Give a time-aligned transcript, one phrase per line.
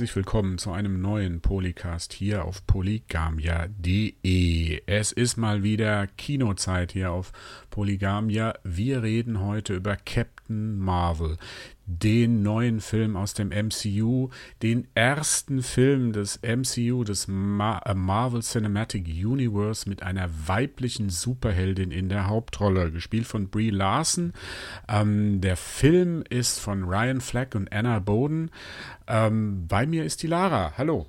[0.00, 4.80] herzlich willkommen zu einem neuen Polycast hier auf polygamia.de.
[4.86, 7.32] Es ist mal wieder Kinozeit hier auf
[7.68, 8.54] Polygamia.
[8.64, 11.36] Wir reden heute über Captain Marvel,
[11.86, 14.30] den neuen Film aus dem MCU,
[14.62, 21.90] den ersten Film des MCU, des Ma äh, Marvel Cinematic Universe mit einer weiblichen Superheldin
[21.90, 24.32] in der Hauptrolle, gespielt von Brie Larson.
[24.88, 28.50] Ähm, der Film ist von Ryan Fleck und Anna Boden.
[29.06, 30.74] Ähm, bei mir ist die Lara.
[30.76, 31.06] Hallo.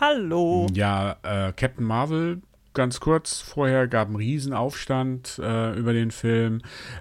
[0.00, 0.66] Hallo.
[0.74, 2.42] Ja, äh, Captain Marvel
[2.76, 6.60] ganz kurz vorher gab einen Riesenaufstand äh, über den Film.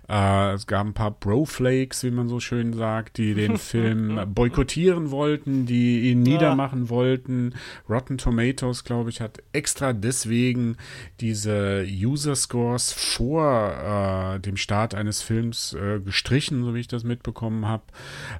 [0.09, 5.11] Äh, es gab ein paar Broflakes, wie man so schön sagt, die den Film boykottieren
[5.11, 7.53] wollten, die ihn niedermachen wollten.
[7.88, 10.77] Rotten Tomatoes, glaube ich, hat extra deswegen
[11.19, 17.03] diese User Scores vor äh, dem Start eines Films äh, gestrichen, so wie ich das
[17.03, 17.83] mitbekommen habe.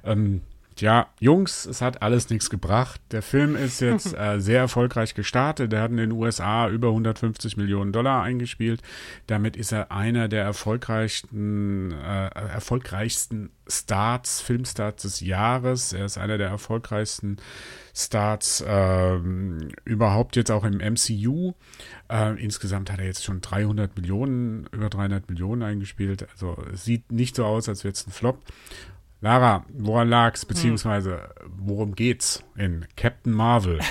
[0.04, 0.40] Ähm,
[0.76, 3.00] Tja, Jungs, es hat alles nichts gebracht.
[3.10, 5.72] Der Film ist jetzt äh, sehr erfolgreich gestartet.
[5.72, 8.82] Er hat in den USA über 150 Millionen Dollar eingespielt.
[9.26, 15.94] Damit ist er einer der erfolgreichsten, äh, erfolgreichsten Starts, Filmstarts des Jahres.
[15.94, 17.38] Er ist einer der erfolgreichsten
[17.94, 19.18] Starts äh,
[19.86, 21.54] überhaupt jetzt auch im MCU.
[22.10, 26.28] Äh, insgesamt hat er jetzt schon 300 Millionen, über 300 Millionen eingespielt.
[26.32, 28.42] Also es sieht nicht so aus, als wäre es ein Flop.
[29.20, 33.80] Lara, woran lag's, beziehungsweise worum geht's in Captain Marvel?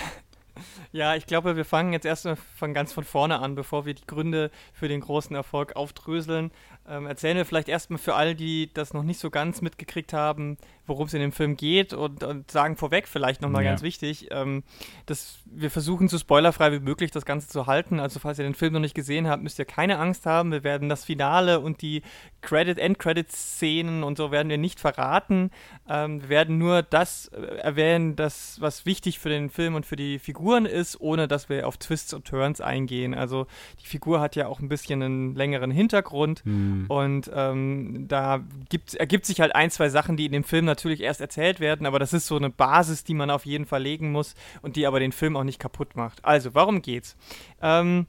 [0.92, 4.08] Ja, ich glaube, wir fangen jetzt erst von ganz von vorne an, bevor wir die
[4.08, 6.52] Gründe für den großen Erfolg aufdröseln.
[6.88, 10.56] Ähm, erzählen wir vielleicht erstmal für alle, die das noch nicht so ganz mitgekriegt haben,
[10.88, 13.72] worum es in dem Film geht und, und sagen vorweg vielleicht nochmal ja.
[13.72, 14.64] ganz wichtig, ähm,
[15.06, 18.00] dass wir versuchen so spoilerfrei wie möglich das Ganze zu halten.
[18.00, 20.52] Also falls ihr den Film noch nicht gesehen habt, müsst ihr keine Angst haben.
[20.52, 22.02] Wir werden das Finale und die
[22.42, 25.52] Credit, End-Credit-Szenen und so werden wir nicht verraten.
[25.88, 29.96] Ähm, wir werden nur das äh, erwähnen, das, was wichtig für den Film und für
[29.96, 33.14] die Figuren ist, ohne dass wir auf Twists und Turns eingehen.
[33.14, 33.48] Also
[33.82, 36.46] die Figur hat ja auch ein bisschen einen längeren Hintergrund.
[36.46, 36.86] Mhm Mhm.
[36.88, 40.75] Und ähm, da gibt, ergibt sich halt ein, zwei Sachen, die in dem Film natürlich
[40.84, 44.12] erst erzählt werden, aber das ist so eine Basis, die man auf jeden Fall legen
[44.12, 46.24] muss und die aber den Film auch nicht kaputt macht.
[46.26, 47.16] Also, warum geht's?
[47.62, 48.08] Ähm,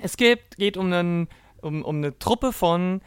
[0.00, 1.28] es geht, geht um, einen,
[1.60, 3.00] um, um eine Truppe von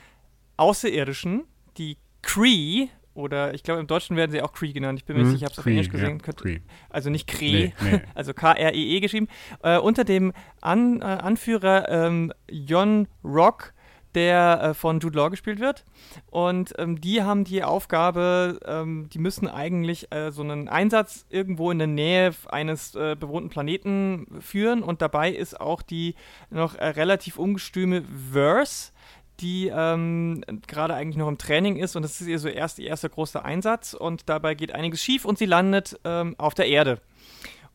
[0.58, 1.44] Außerirdischen,
[1.78, 2.88] die Cree,
[3.18, 5.00] oder ich glaube im Deutschen werden sie auch Cree genannt.
[5.00, 6.22] Ich bin mir hm, nicht sicher, ich habe es auf Englisch gesehen.
[6.26, 6.60] Ja, Cree.
[6.90, 8.02] Also nicht Cree, nee, nee.
[8.16, 9.28] also K-R-E-E -E geschrieben.
[9.64, 13.74] Äh, unter dem An, äh, Anführer ähm, Jon Rock
[14.18, 15.86] der äh, von Jude Law gespielt wird.
[16.32, 21.70] Und ähm, die haben die Aufgabe, ähm, die müssen eigentlich äh, so einen Einsatz irgendwo
[21.70, 24.82] in der Nähe eines äh, bewohnten Planeten führen.
[24.82, 26.16] Und dabei ist auch die
[26.50, 28.92] noch äh, relativ ungestüme Verse
[29.40, 32.88] die ähm, gerade eigentlich noch im Training ist und das ist ihr so erst ihr
[32.88, 37.00] erster großer Einsatz und dabei geht einiges schief und sie landet ähm, auf der Erde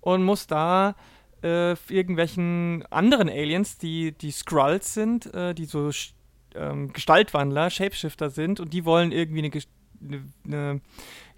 [0.00, 0.96] und muss da
[1.44, 5.90] äh, irgendwelchen anderen Aliens, die die Skrulls sind, äh, die so
[6.56, 9.62] ähm, Gestaltwandler, Shapeshifter sind und die wollen irgendwie
[10.00, 10.80] eine, eine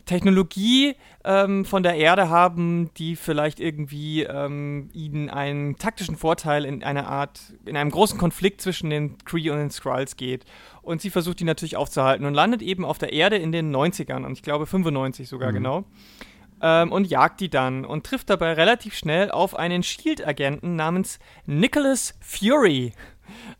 [0.04, 6.82] Technologie ähm, von der Erde haben, die vielleicht irgendwie ähm, ihnen einen taktischen Vorteil in
[6.82, 10.44] einer Art, in einem großen Konflikt zwischen den Kree und den Skrulls geht.
[10.82, 14.24] Und sie versucht die natürlich aufzuhalten und landet eben auf der Erde in den 90ern
[14.24, 15.54] und ich glaube 95 sogar mhm.
[15.54, 15.84] genau.
[16.60, 22.14] Ähm, und jagt die dann und trifft dabei relativ schnell auf einen Shield-Agenten namens Nicholas
[22.20, 22.92] Fury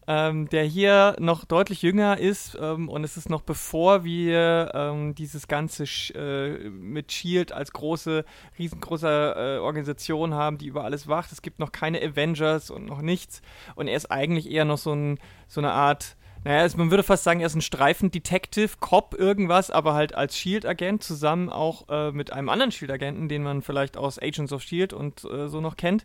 [0.07, 5.15] ähm, der hier noch deutlich jünger ist ähm, und es ist noch bevor wir ähm,
[5.15, 8.25] dieses ganze Sch äh, mit Shield als große,
[8.59, 11.33] riesengroße äh, Organisation haben, die über alles wacht.
[11.33, 13.43] Es gibt noch keine Avengers und noch nichts
[13.75, 17.25] und er ist eigentlich eher noch so, ein, so eine Art naja, man würde fast
[17.25, 22.35] sagen, er ist ein Streifen-Detective, Cop, irgendwas, aber halt als Shield-Agent zusammen auch äh, mit
[22.35, 26.05] einem anderen Shield-Agenten, den man vielleicht aus Agents of Shield und äh, so noch kennt.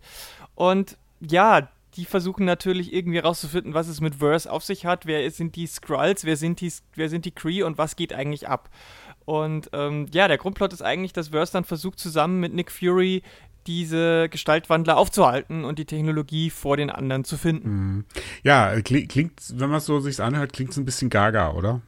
[0.56, 5.06] Und ja, die versuchen natürlich irgendwie rauszufinden, was es mit Verse auf sich hat.
[5.06, 8.48] Wer sind die Skrulls, wer sind die, wer sind die Kree und was geht eigentlich
[8.48, 8.70] ab?
[9.26, 13.22] Und ähm, ja, der Grundplot ist eigentlich, dass Verse dann versucht, zusammen mit Nick Fury
[13.68, 17.70] diese Gestaltwandler aufzuhalten und die Technologie vor den anderen zu finden.
[17.70, 18.06] Mhm.
[18.44, 21.82] Ja, klingt, wenn man es so sich anhört, klingt es ein bisschen gaga, oder?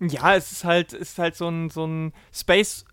[0.00, 2.84] Ja, es ist halt, ist halt so ein, so ein Space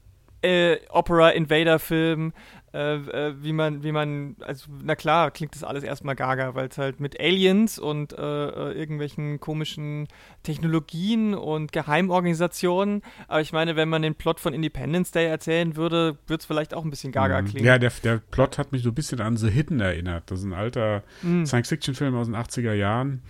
[0.44, 2.34] äh, Opera Invader Film,
[2.74, 6.70] äh, äh, wie man, wie man, also na klar, klingt das alles erstmal gaga, weil
[6.70, 10.08] es halt mit Aliens und äh, äh, irgendwelchen komischen
[10.42, 16.18] Technologien und Geheimorganisationen, aber ich meine, wenn man den Plot von Independence Day erzählen würde,
[16.26, 17.46] würde es vielleicht auch ein bisschen gaga mhm.
[17.46, 17.66] klingen.
[17.66, 20.32] Ja, der, der Plot hat mich so ein bisschen an The Hidden erinnert.
[20.32, 21.46] Das ist ein alter mhm.
[21.46, 23.22] Science-Fiction-Film aus den 80er Jahren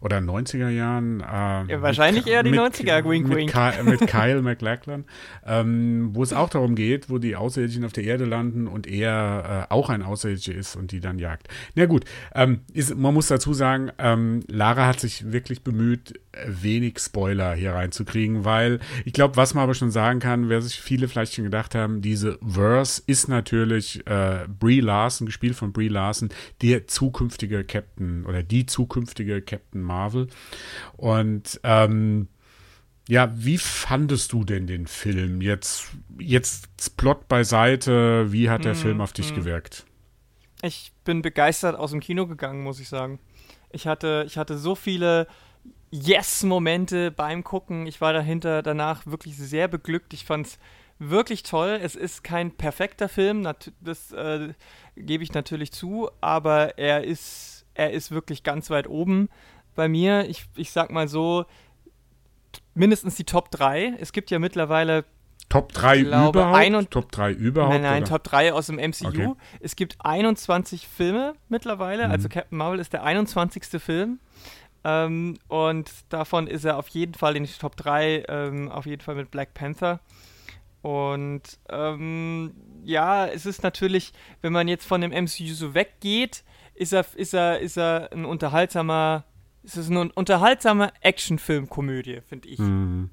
[0.00, 1.20] oder 90er Jahren.
[1.20, 1.24] Äh,
[1.72, 3.52] ja, wahrscheinlich mit, eher die mit, 90er, wink, mit, wink.
[3.52, 5.04] Kyle, mit Kyle MacLachlan,
[5.46, 9.66] ähm, wo es auch darum geht, wo die Außerirdischen auf der Erde landen und er
[9.70, 11.48] äh, auch ein Außerirdischer ist und die dann jagt.
[11.74, 12.04] Na gut,
[12.34, 17.72] ähm, ist, man muss dazu sagen, ähm, Lara hat sich wirklich bemüht, wenig Spoiler hier
[17.72, 21.44] reinzukriegen, weil ich glaube, was man aber schon sagen kann, wer sich viele vielleicht schon
[21.44, 26.30] gedacht haben, diese Verse ist natürlich äh, Brie Larson, gespielt von Brie Larson,
[26.62, 30.28] der zukünftige Captain oder die zukünftige Captain Marvel.
[30.96, 32.28] Und ähm,
[33.08, 35.40] ja, wie fandest du denn den Film?
[35.40, 39.34] Jetzt, jetzt Plot beiseite, wie hat der mm, Film auf dich mm.
[39.34, 39.86] gewirkt?
[40.60, 43.18] Ich bin begeistert aus dem Kino gegangen, muss ich sagen.
[43.70, 45.26] Ich hatte, ich hatte so viele
[45.90, 47.86] Yes-Momente beim Gucken.
[47.86, 50.12] Ich war dahinter danach wirklich sehr beglückt.
[50.12, 50.58] Ich fand es
[50.98, 51.78] wirklich toll.
[51.82, 53.46] Es ist kein perfekter Film,
[53.80, 54.52] das äh,
[54.96, 59.28] gebe ich natürlich zu, aber er ist, er ist wirklich ganz weit oben
[59.74, 60.28] bei mir.
[60.28, 61.46] Ich, ich sag mal so,
[62.74, 63.94] mindestens die Top 3.
[64.00, 65.04] Es gibt ja mittlerweile
[65.48, 66.90] Top 3 glaube, überhaupt?
[66.90, 67.72] Top 3 überhaupt?
[67.72, 68.10] Nein, nein, oder?
[68.10, 69.06] Top 3 aus dem MCU.
[69.06, 69.32] Okay.
[69.60, 72.12] Es gibt 21 Filme mittlerweile, mhm.
[72.12, 73.80] also Captain Marvel ist der 21.
[73.80, 74.20] Film.
[74.88, 79.02] Ähm, und davon ist er auf jeden Fall in die Top 3, ähm, auf jeden
[79.02, 80.00] Fall mit Black Panther.
[80.80, 82.54] Und ähm,
[82.84, 86.44] ja, es ist natürlich, wenn man jetzt von dem MCU so weggeht,
[86.74, 89.24] ist er, ist er, ist er ein unterhaltsamer,
[89.64, 92.60] ist es eine unterhaltsame Actionfilm-Komödie, finde ich.
[92.60, 93.10] Mhm.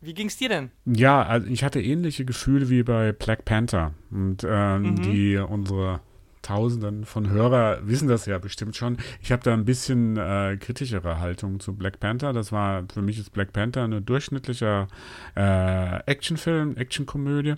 [0.00, 0.70] Wie ging's dir denn?
[0.86, 3.92] Ja, also ich hatte ähnliche Gefühle wie bei Black Panther.
[4.10, 5.02] Und ähm, mhm.
[5.02, 6.00] die unsere
[6.46, 8.98] Tausenden von Hörer wissen das ja bestimmt schon.
[9.20, 12.32] Ich habe da ein bisschen äh, kritischere Haltung zu Black Panther.
[12.32, 14.86] Das war für mich ist Black Panther ein durchschnittlicher
[15.34, 17.54] äh, Actionfilm, Actionkomödie.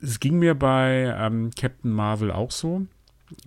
[0.00, 2.86] Es ging mir bei ähm, Captain Marvel auch so.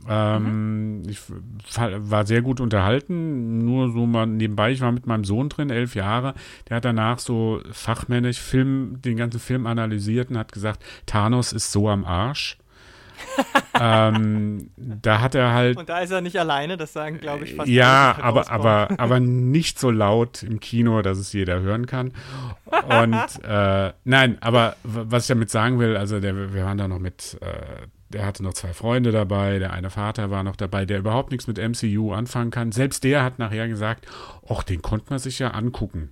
[0.10, 1.10] Ähm, mhm.
[1.10, 4.72] Ich war sehr gut unterhalten, nur so mal nebenbei.
[4.72, 6.34] Ich war mit meinem Sohn drin, elf Jahre.
[6.68, 11.72] Der hat danach so fachmännisch Film, den ganzen Film analysiert und hat gesagt, Thanos ist
[11.72, 12.58] so am Arsch
[13.80, 15.78] ähm, da hat er halt.
[15.78, 19.20] Und da ist er nicht alleine, das sagen, glaube ich, fast Ja, aber, aber, aber
[19.20, 22.14] nicht so laut im Kino, dass es jeder hören kann.
[22.66, 27.00] Und äh, nein, aber was ich damit sagen will, also der, wir waren da noch
[27.00, 31.00] mit, äh, der hatte noch zwei Freunde dabei, der eine Vater war noch dabei, der
[31.00, 32.72] überhaupt nichts mit MCU anfangen kann.
[32.72, 34.08] Selbst der hat nachher gesagt,
[34.48, 36.12] ach, den konnte man sich ja angucken.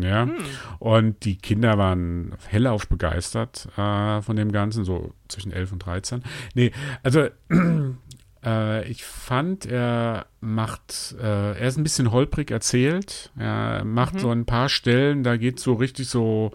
[0.00, 0.24] Ja.
[0.24, 0.36] Hm.
[0.78, 6.22] Und die Kinder waren hellauf begeistert äh, von dem Ganzen, so zwischen 11 und 13.
[6.54, 6.72] Nee,
[7.02, 7.28] also
[8.44, 13.30] äh, ich fand, er macht, äh, er ist ein bisschen holprig erzählt.
[13.38, 14.18] Er macht mhm.
[14.18, 16.52] so ein paar Stellen, da geht so richtig so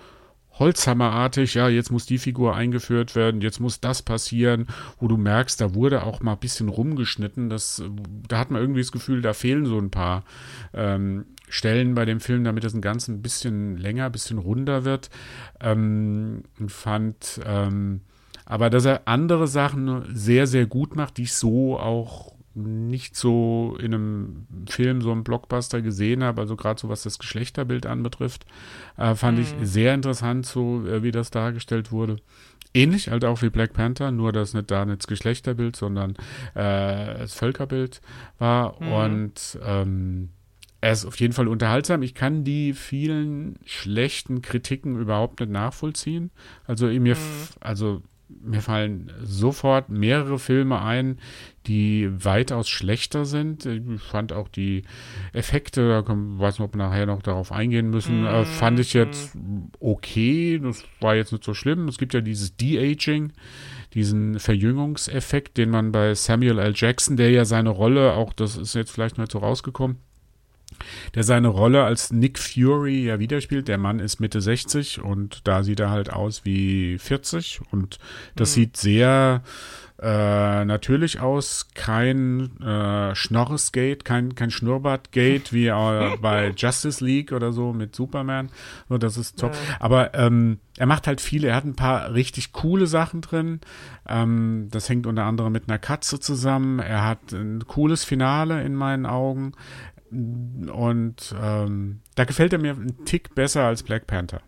[0.60, 4.68] Holzhammerartig, ja, jetzt muss die Figur eingeführt werden, jetzt muss das passieren,
[5.00, 7.50] wo du merkst, da wurde auch mal ein bisschen rumgeschnitten.
[7.50, 7.84] Das,
[8.28, 10.24] da hat man irgendwie das Gefühl, da fehlen so ein paar
[10.74, 14.85] ähm, Stellen bei dem Film, damit es ein ganz ein bisschen länger, ein bisschen runder
[14.85, 15.09] wird.
[15.61, 18.01] Ähm, fand ähm,
[18.45, 23.77] aber, dass er andere Sachen sehr, sehr gut macht, die ich so auch nicht so
[23.79, 28.45] in einem Film, so einem Blockbuster gesehen habe, also gerade so was das Geschlechterbild anbetrifft,
[28.97, 29.43] äh, fand mhm.
[29.43, 32.17] ich sehr interessant, so äh, wie das dargestellt wurde.
[32.73, 36.11] Ähnlich halt auch wie Black Panther, nur dass nicht da nicht das Geschlechterbild, sondern
[36.55, 38.01] äh, das Völkerbild
[38.39, 38.81] war.
[38.81, 38.91] Mhm.
[38.91, 40.29] Und ähm,
[40.81, 42.03] er ist auf jeden Fall unterhaltsam.
[42.03, 46.31] Ich kann die vielen schlechten Kritiken überhaupt nicht nachvollziehen.
[46.65, 47.19] Also mir, mhm.
[47.60, 51.17] also mir fallen sofort mehrere Filme ein,
[51.65, 53.65] die weitaus schlechter sind.
[53.65, 54.84] Ich fand auch die
[55.34, 59.36] Effekte, da weiß nicht, ob wir nachher noch darauf eingehen müssen, mm, fand ich jetzt
[59.79, 60.60] okay.
[60.62, 61.88] Das war jetzt nicht so schlimm.
[61.88, 63.31] Es gibt ja dieses De-Aging,
[63.93, 66.74] diesen Verjüngungseffekt, den man bei Samuel L.
[66.75, 69.98] Jackson, der ja seine Rolle, auch das ist jetzt vielleicht nicht so rausgekommen,
[71.15, 73.67] der seine Rolle als Nick Fury ja widerspielt.
[73.67, 78.00] Der Mann ist Mitte 60 und da sieht er halt aus wie 40 und
[78.36, 78.53] das mhm.
[78.53, 79.43] sieht sehr
[80.00, 81.69] äh, natürlich aus.
[81.74, 88.50] Kein äh, Schnorresgate, kein, kein Schnurrbartgate wie äh, bei Justice League oder so mit Superman.
[88.89, 89.53] So, das ist top.
[89.53, 89.77] Ja.
[89.79, 93.60] Aber ähm, er macht halt viele, er hat ein paar richtig coole Sachen drin.
[94.07, 96.79] Ähm, das hängt unter anderem mit einer Katze zusammen.
[96.79, 99.53] Er hat ein cooles Finale in meinen Augen.
[100.11, 104.41] Und ähm, da gefällt er mir einen Tick besser als Black Panther.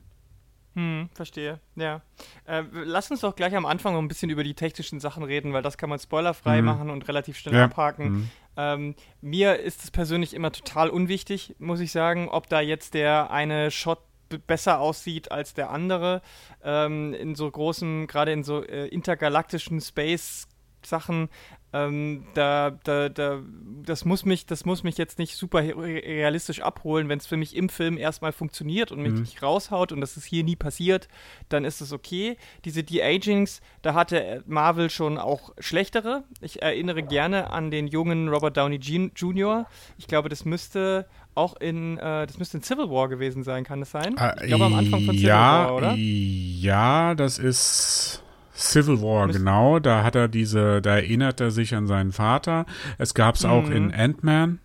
[0.75, 2.01] Hm, verstehe, ja.
[2.45, 5.51] Äh, lass uns doch gleich am Anfang noch ein bisschen über die technischen Sachen reden,
[5.51, 6.65] weil das kann man spoilerfrei mhm.
[6.65, 7.65] machen und relativ schnell ja.
[7.65, 8.11] abhaken.
[8.11, 8.29] Mhm.
[8.55, 13.31] Ähm, mir ist es persönlich immer total unwichtig, muss ich sagen, ob da jetzt der
[13.31, 13.99] eine Shot
[14.47, 16.21] besser aussieht als der andere.
[16.63, 20.47] Ähm, in so großen, gerade in so äh, intergalaktischen Space
[20.85, 21.29] Sachen,
[21.71, 23.41] ähm, da, da, da,
[23.83, 27.09] das muss mich, das muss mich jetzt nicht super realistisch abholen.
[27.09, 29.21] Wenn es für mich im Film erstmal funktioniert und mich mhm.
[29.21, 31.07] nicht raushaut und das ist hier nie passiert,
[31.49, 32.37] dann ist es okay.
[32.65, 36.23] Diese De-Agings, da hatte Marvel schon auch schlechtere.
[36.41, 39.67] Ich erinnere gerne an den jungen Robert Downey Jr.
[39.97, 43.79] Ich glaube, das müsste auch in, äh, das müsste in Civil War gewesen sein, kann
[43.79, 44.15] das sein?
[44.41, 45.95] ich glaube am Anfang von Civil ja, War, oder?
[45.95, 48.23] Ja, das ist
[48.59, 49.79] Civil War, Müs genau.
[49.79, 52.65] Da hat er diese, da erinnert er sich an seinen Vater.
[52.97, 53.49] Es gab es mhm.
[53.49, 53.93] auch in.
[53.93, 54.59] Ant-Man.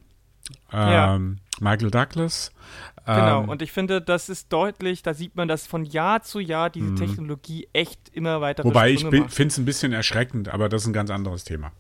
[0.73, 1.21] Ähm, ja.
[1.61, 2.51] Michael Douglas.
[3.07, 6.41] Genau, ähm, und ich finde, das ist deutlich, da sieht man, dass von Jahr zu
[6.41, 6.97] Jahr diese mhm.
[6.97, 10.95] Technologie echt immer weiter Wobei ich finde es ein bisschen erschreckend, aber das ist ein
[10.95, 11.73] ganz anderes Thema.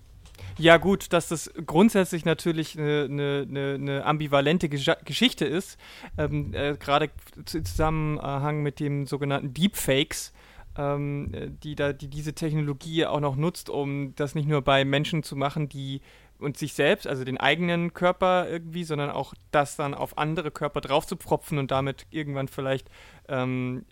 [0.56, 5.78] Ja, gut, dass das grundsätzlich natürlich eine, eine, eine ambivalente Gesch Geschichte ist,
[6.16, 10.32] ähm, äh, gerade im Zusammenhang mit dem sogenannten Deepfakes,
[10.76, 15.22] ähm, die, da, die diese Technologie auch noch nutzt, um das nicht nur bei Menschen
[15.22, 16.00] zu machen, die
[16.38, 20.80] und sich selbst, also den eigenen Körper irgendwie, sondern auch das dann auf andere Körper
[20.80, 22.90] drauf zu pfropfen und damit irgendwann vielleicht
[23.28, 23.84] ähm,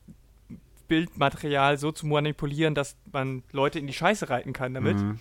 [0.88, 4.98] Bildmaterial so zu manipulieren, dass man Leute in die Scheiße reiten kann damit.
[4.98, 5.20] Mhm.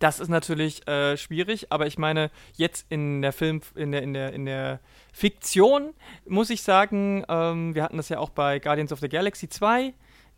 [0.00, 4.14] Das ist natürlich äh, schwierig, aber ich meine, jetzt in der Film, in der, in
[4.14, 4.80] der, in der
[5.12, 5.90] Fiktion
[6.26, 9.92] muss ich sagen, ähm, wir hatten das ja auch bei Guardians of the Galaxy 2,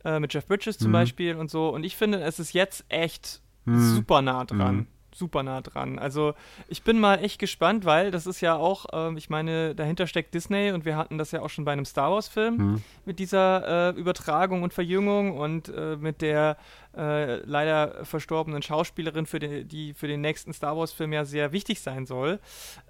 [0.04, 0.92] äh, mit Jeff Bridges zum mhm.
[0.92, 1.68] Beispiel und so.
[1.68, 3.94] Und ich finde, es ist jetzt echt mhm.
[3.94, 4.76] super nah dran.
[4.76, 4.86] Mhm.
[5.14, 5.98] Super nah dran.
[5.98, 6.32] Also
[6.68, 10.32] ich bin mal echt gespannt, weil das ist ja auch, ähm, ich meine, dahinter steckt
[10.32, 12.82] Disney und wir hatten das ja auch schon bei einem Star Wars-Film mhm.
[13.04, 16.56] mit dieser äh, Übertragung und Verjüngung und äh, mit der
[16.96, 21.82] äh, leider verstorbenen Schauspielerin, für den, die für den nächsten Star Wars-Film ja sehr wichtig
[21.82, 22.40] sein soll,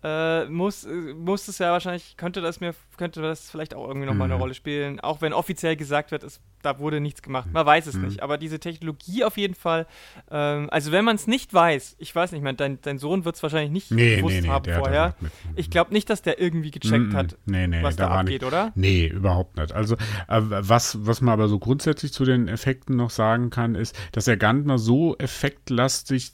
[0.05, 4.07] äh, muss, äh, muss es ja wahrscheinlich, könnte das mir, könnte das vielleicht auch irgendwie
[4.07, 4.35] nochmal mhm.
[4.35, 7.49] eine Rolle spielen, auch wenn offiziell gesagt wird, es, da wurde nichts gemacht.
[7.53, 8.07] Man weiß es mhm.
[8.07, 8.23] nicht.
[8.23, 9.87] Aber diese Technologie auf jeden Fall,
[10.31, 13.37] ähm, also wenn man es nicht weiß, ich weiß nicht, mein, dein, dein Sohn wird
[13.37, 15.15] es wahrscheinlich nicht nee, gewusst nee, nee, haben vorher.
[15.57, 18.45] Ich glaube nicht, dass der irgendwie gecheckt hat, was da, da abgeht, nicht.
[18.45, 18.73] oder?
[18.75, 19.73] Nee, überhaupt nicht.
[19.73, 19.97] Also
[20.29, 24.25] äh, was, was man aber so grundsätzlich zu den Effekten noch sagen kann, ist, dass
[24.25, 26.33] der Gantner so effektlastig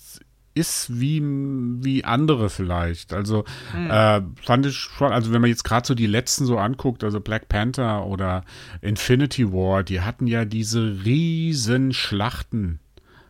[0.58, 3.12] ist wie, wie andere vielleicht.
[3.12, 3.90] Also hm.
[3.90, 7.20] äh, fand ich schon, also wenn man jetzt gerade so die letzten so anguckt, also
[7.20, 8.44] Black Panther oder
[8.80, 12.80] Infinity War, die hatten ja diese riesen Schlachten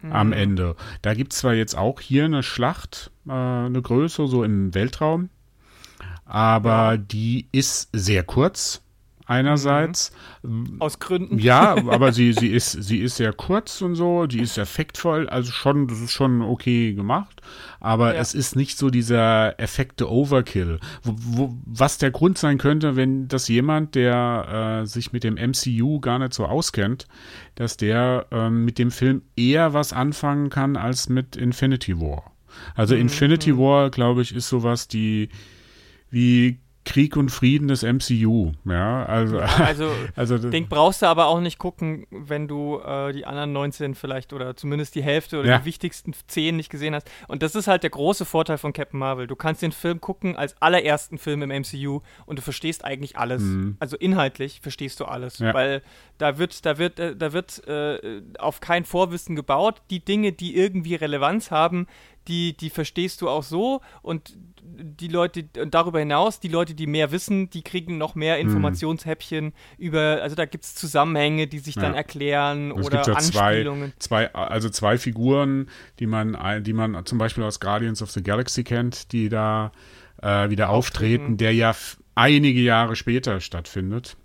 [0.00, 0.12] hm.
[0.12, 0.76] am Ende.
[1.02, 5.28] Da gibt es zwar jetzt auch hier eine Schlacht, äh, eine Größe, so im Weltraum,
[6.24, 8.82] aber die ist sehr kurz
[9.28, 10.10] einerseits.
[10.42, 10.76] Mhm.
[10.80, 11.38] Aus Gründen.
[11.38, 15.52] Ja, aber sie, sie, ist, sie ist sehr kurz und so, die ist effektvoll, also
[15.52, 17.40] schon, das ist schon okay gemacht,
[17.80, 18.20] aber ja.
[18.20, 20.80] es ist nicht so dieser Effekte Overkill.
[21.02, 25.34] Wo, wo, was der Grund sein könnte, wenn das jemand, der äh, sich mit dem
[25.34, 27.06] MCU gar nicht so auskennt,
[27.54, 32.32] dass der äh, mit dem Film eher was anfangen kann als mit Infinity War.
[32.74, 33.02] Also mhm.
[33.02, 33.58] Infinity mhm.
[33.58, 35.28] War, glaube ich, ist sowas, die
[36.10, 36.58] wie
[36.88, 38.52] Krieg und Frieden des MCU.
[38.64, 43.26] Ja, also, also, also den brauchst du aber auch nicht gucken, wenn du äh, die
[43.26, 45.58] anderen 19 vielleicht oder zumindest die Hälfte oder ja.
[45.58, 47.10] die wichtigsten 10 nicht gesehen hast.
[47.28, 49.26] Und das ist halt der große Vorteil von Captain Marvel.
[49.26, 53.42] Du kannst den Film gucken als allerersten Film im MCU und du verstehst eigentlich alles.
[53.42, 53.76] Mhm.
[53.80, 55.52] Also inhaltlich verstehst du alles, ja.
[55.52, 55.82] weil
[56.16, 59.82] da wird, da wird, äh, da wird äh, auf kein Vorwissen gebaut.
[59.90, 61.86] Die Dinge, die irgendwie Relevanz haben,
[62.28, 64.36] die, die verstehst du auch so und
[64.70, 68.48] die Leute, und darüber hinaus, die Leute, die mehr wissen, die kriegen noch mehr mhm.
[68.48, 71.82] Informationshäppchen über, also da gibt es Zusammenhänge, die sich ja.
[71.82, 73.92] dann erklären es oder gibt ja Anspielungen.
[73.98, 78.22] Zwei, zwei, also zwei Figuren, die man, die man zum Beispiel aus Guardians of the
[78.22, 79.72] Galaxy kennt, die da
[80.22, 81.74] äh, wieder auftreten, auftreten, der ja
[82.14, 84.16] einige Jahre später stattfindet.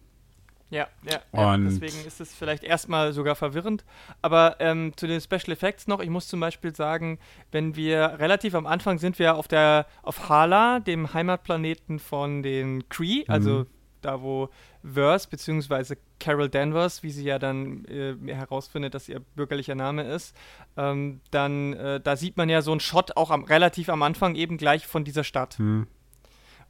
[0.74, 1.58] Ja, ja, ja.
[1.58, 3.86] deswegen ist es vielleicht erstmal sogar verwirrend.
[4.24, 7.20] Aber ähm, zu den Special Effects noch, ich muss zum Beispiel sagen,
[7.52, 12.90] wenn wir relativ am Anfang sind wir auf der auf Hala, dem Heimatplaneten von den
[12.90, 13.68] Cree, also mhm.
[14.02, 14.50] da wo
[14.84, 15.96] Verse bzw.
[16.20, 20.36] Carol Danvers, wie sie ja dann äh, herausfindet, dass ihr bürgerlicher Name ist,
[20.76, 24.34] ähm, dann äh, da sieht man ja so einen Shot auch am, relativ am Anfang
[24.34, 25.60] eben gleich von dieser Stadt.
[25.60, 25.86] Mhm.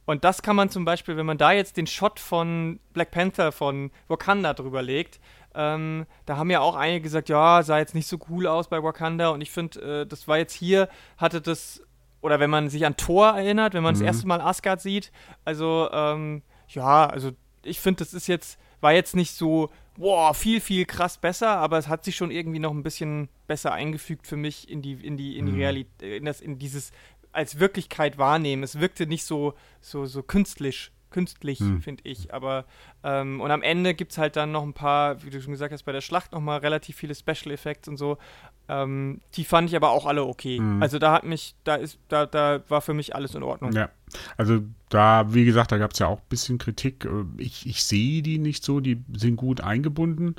[0.06, 3.52] Und das kann man zum Beispiel, wenn man da jetzt den Shot von Black Panther
[3.52, 5.18] von Wakanda drüber legt,
[5.54, 8.82] ähm, da haben ja auch einige gesagt, ja, sah jetzt nicht so cool aus bei
[8.82, 9.28] Wakanda.
[9.30, 11.82] Und ich finde, äh, das war jetzt hier, hatte das,
[12.20, 14.00] oder wenn man sich an Thor erinnert, wenn man mhm.
[14.00, 15.12] das erste Mal Asgard sieht,
[15.44, 17.30] also, ähm, ja, also
[17.62, 21.78] ich finde, das ist jetzt, war jetzt nicht so, boah, viel, viel krass besser, aber
[21.78, 25.16] es hat sich schon irgendwie noch ein bisschen besser eingefügt für mich in die, in
[25.16, 25.58] die, in die mhm.
[25.58, 26.90] Realität, in, das, in dieses
[27.34, 28.62] als Wirklichkeit wahrnehmen.
[28.62, 31.80] Es wirkte nicht so, so, so künstlich künstlich, hm.
[31.80, 32.34] finde ich.
[32.34, 32.64] Aber
[33.04, 35.72] ähm, und am Ende gibt es halt dann noch ein paar, wie du schon gesagt
[35.72, 38.18] hast, bei der Schlacht nochmal relativ viele Special Effects und so.
[38.66, 40.58] Ähm, die fand ich aber auch alle okay.
[40.58, 40.82] Mhm.
[40.82, 43.72] Also da hat mich, da ist, da, da war für mich alles in Ordnung.
[43.72, 43.90] Ja,
[44.36, 47.06] also da, wie gesagt, da gab es ja auch ein bisschen Kritik.
[47.36, 50.34] Ich, ich sehe die nicht so, die sind gut eingebunden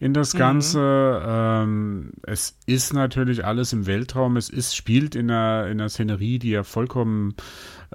[0.00, 0.38] in das mhm.
[0.38, 1.22] Ganze.
[1.24, 6.38] Ähm, es ist natürlich alles im Weltraum, es ist, spielt in einer, in einer Szenerie,
[6.38, 7.34] die ja vollkommen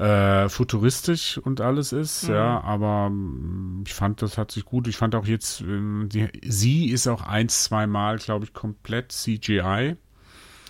[0.02, 2.34] äh, futuristisch und alles ist, mhm.
[2.34, 4.88] ja, aber mm, ich fand, das hat sich gut.
[4.88, 9.12] Ich fand auch jetzt, ähm, die, sie ist auch ein, zwei Mal, glaube ich, komplett
[9.12, 9.98] CGI.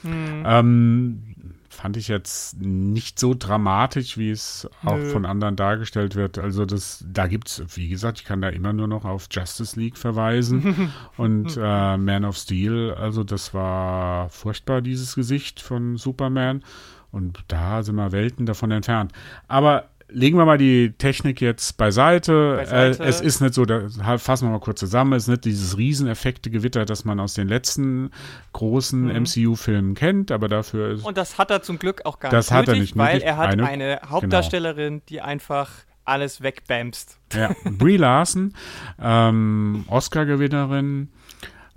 [0.04, 0.44] Mhm.
[0.46, 1.24] Ähm,
[1.70, 5.10] fand ich jetzt nicht so dramatisch, wie es auch Nö.
[5.10, 6.38] von anderen dargestellt wird.
[6.38, 9.80] Also das, da gibt es, wie gesagt, ich kann da immer nur noch auf Justice
[9.80, 12.94] League verweisen und äh, Man of Steel.
[12.98, 16.64] Also das war furchtbar, dieses Gesicht von Superman.
[17.12, 19.12] Und da sind wir Welten davon entfernt.
[19.48, 22.58] Aber legen wir mal die Technik jetzt beiseite.
[22.58, 23.04] beiseite.
[23.04, 25.78] Äh, es ist nicht so, da fassen wir mal kurz zusammen, es ist nicht dieses
[25.78, 28.12] Rieseneffekte-Gewitter, das man aus den letzten
[28.54, 29.24] großen mhm.
[29.24, 31.06] MCU-Filmen kennt, aber dafür ist.
[31.06, 32.52] Und das hat er zum Glück auch gar das nicht.
[32.52, 34.12] Das hat er nicht Weil er hat eine, eine genau.
[34.12, 35.04] Hauptdarstellerin, genau.
[35.10, 35.70] die einfach
[36.04, 37.18] alles wegbämst.
[37.34, 38.54] Ja, Brie Larson,
[39.00, 41.10] ähm, Oscar-Gewinnerin,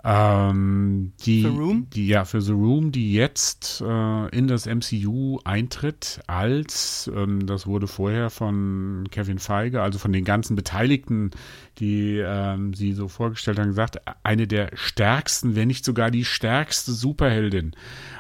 [0.06, 1.86] ähm, die, The Room?
[1.94, 7.66] Die, ja, für The Room, die jetzt äh, in das MCU eintritt als, ähm, das
[7.66, 11.30] wurde vorher von Kevin Feige, also von den ganzen Beteiligten,
[11.78, 16.92] die ähm, sie so vorgestellt haben, gesagt, eine der stärksten, wenn nicht sogar die stärkste
[16.92, 17.72] Superheldin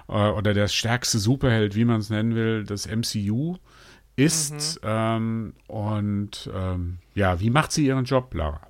[0.08, 3.56] äh, oder der stärkste Superheld, wie man es nennen will, des MCU
[4.16, 4.80] ist.
[4.82, 4.88] Mhm.
[4.88, 8.62] Ähm, und ähm, ja, wie macht sie ihren Job, Lara?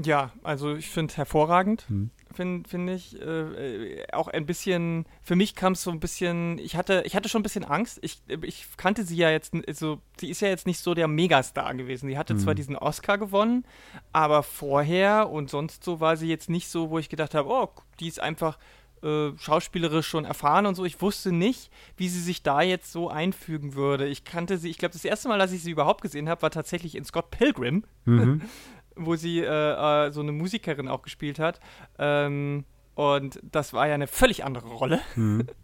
[0.00, 1.84] Ja, also ich finde hervorragend.
[1.88, 3.20] Mhm finde find ich.
[3.20, 7.28] Äh, auch ein bisschen, für mich kam es so ein bisschen, ich hatte, ich hatte
[7.28, 7.98] schon ein bisschen Angst.
[8.02, 11.74] Ich, ich kannte sie ja jetzt, also sie ist ja jetzt nicht so der Megastar
[11.74, 12.08] gewesen.
[12.08, 12.38] Sie hatte mhm.
[12.38, 13.64] zwar diesen Oscar gewonnen,
[14.12, 17.70] aber vorher und sonst so war sie jetzt nicht so, wo ich gedacht habe, oh,
[17.98, 18.56] die ist einfach
[19.02, 20.84] äh, schauspielerisch schon erfahren und so.
[20.84, 24.06] Ich wusste nicht, wie sie sich da jetzt so einfügen würde.
[24.06, 26.50] Ich kannte sie, ich glaube, das erste Mal, dass ich sie überhaupt gesehen habe, war
[26.50, 27.84] tatsächlich in Scott Pilgrim.
[28.04, 28.42] Mhm.
[28.98, 31.60] wo sie äh, äh, so eine Musikerin auch gespielt hat.
[31.98, 35.00] Ähm, und das war ja eine völlig andere Rolle.
[35.14, 35.46] Mhm.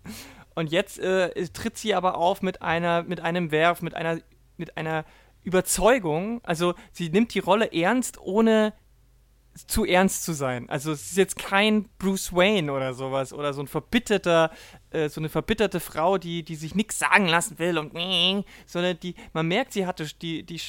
[0.54, 4.20] Und jetzt äh, tritt sie aber auf mit einer, mit einem Werf, mit einer,
[4.56, 5.04] mit einer
[5.42, 6.40] Überzeugung.
[6.44, 8.72] Also sie nimmt die Rolle ernst, ohne
[9.54, 10.68] zu ernst zu sein.
[10.68, 14.50] Also es ist jetzt kein Bruce Wayne oder sowas oder so ein verbitterter,
[14.90, 17.94] äh, so eine verbitterte Frau, die, die sich nichts sagen lassen will und
[18.66, 20.60] sondern die, man merkt, sie hatte die, die,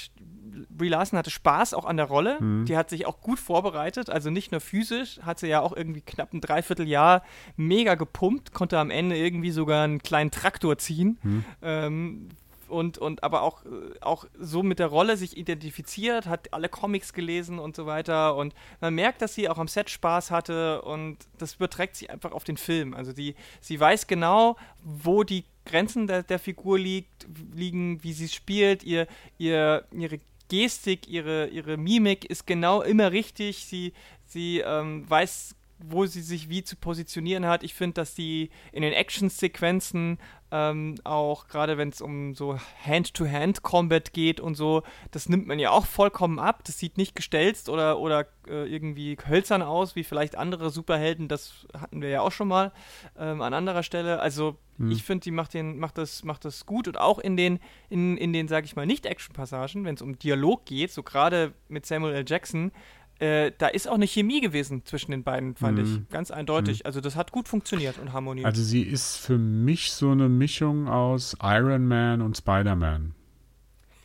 [0.69, 2.39] Brie Larson hatte Spaß auch an der Rolle.
[2.39, 2.65] Mhm.
[2.65, 6.01] Die hat sich auch gut vorbereitet, also nicht nur physisch, hat sie ja auch irgendwie
[6.01, 7.23] knapp ein Dreivierteljahr
[7.55, 11.17] mega gepumpt, konnte am Ende irgendwie sogar einen kleinen Traktor ziehen.
[11.23, 11.45] Mhm.
[11.61, 12.29] Ähm,
[12.67, 13.63] und, und aber auch,
[14.01, 18.35] auch so mit der Rolle sich identifiziert, hat alle Comics gelesen und so weiter.
[18.35, 22.31] Und man merkt, dass sie auch am Set Spaß hatte und das überträgt sich einfach
[22.31, 22.93] auf den Film.
[22.93, 28.29] Also die, sie weiß genau, wo die Grenzen der, der Figur liegt, liegen, wie sie
[28.29, 33.65] spielt, ihr, ihr, ihre Gestik, ihre, ihre Mimik ist genau immer richtig.
[33.65, 33.93] Sie,
[34.25, 37.63] sie ähm, weiß, wo sie sich wie zu positionieren hat.
[37.63, 40.17] Ich finde, dass sie in den Action-Sequenzen
[40.51, 45.71] ähm, auch gerade wenn es um so Hand-to-Hand-Combat geht und so, das nimmt man ja
[45.71, 46.63] auch vollkommen ab.
[46.65, 51.27] Das sieht nicht gestelzt oder, oder äh, irgendwie hölzern aus, wie vielleicht andere Superhelden.
[51.27, 52.71] Das hatten wir ja auch schon mal
[53.17, 54.19] ähm, an anderer Stelle.
[54.19, 54.91] Also hm.
[54.91, 58.15] ich finde, die macht, den, macht, das, macht das gut und auch in den, in,
[58.15, 62.13] in den, sage ich mal, Nicht-Action-Passagen, wenn es um Dialog geht, so gerade mit Samuel
[62.13, 62.25] L.
[62.27, 62.71] Jackson,
[63.19, 65.83] äh, da ist auch eine Chemie gewesen zwischen den beiden, fand mhm.
[65.83, 66.09] ich.
[66.09, 66.79] Ganz eindeutig.
[66.79, 66.87] Mhm.
[66.87, 68.45] Also das hat gut funktioniert und harmoniert.
[68.45, 73.13] Also sie ist für mich so eine Mischung aus Iron Man und Spider-Man.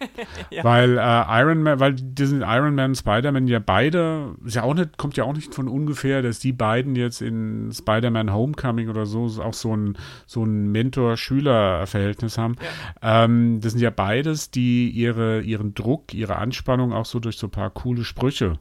[0.51, 0.65] ja.
[0.65, 4.75] Weil äh, Iron Man, weil diesen Iron Man und Spider-Man ja beide, ist ja auch
[4.75, 9.07] nicht, kommt ja auch nicht von ungefähr, dass die beiden jetzt in Spider-Man Homecoming oder
[9.07, 12.57] so auch so ein, so ein Mentor-Schüler-Verhältnis haben.
[13.03, 13.25] Ja.
[13.25, 17.49] Ähm, das sind ja beides, die ihre, ihren Druck, ihre Anspannung auch so durch so
[17.49, 18.59] ein paar coole Sprüche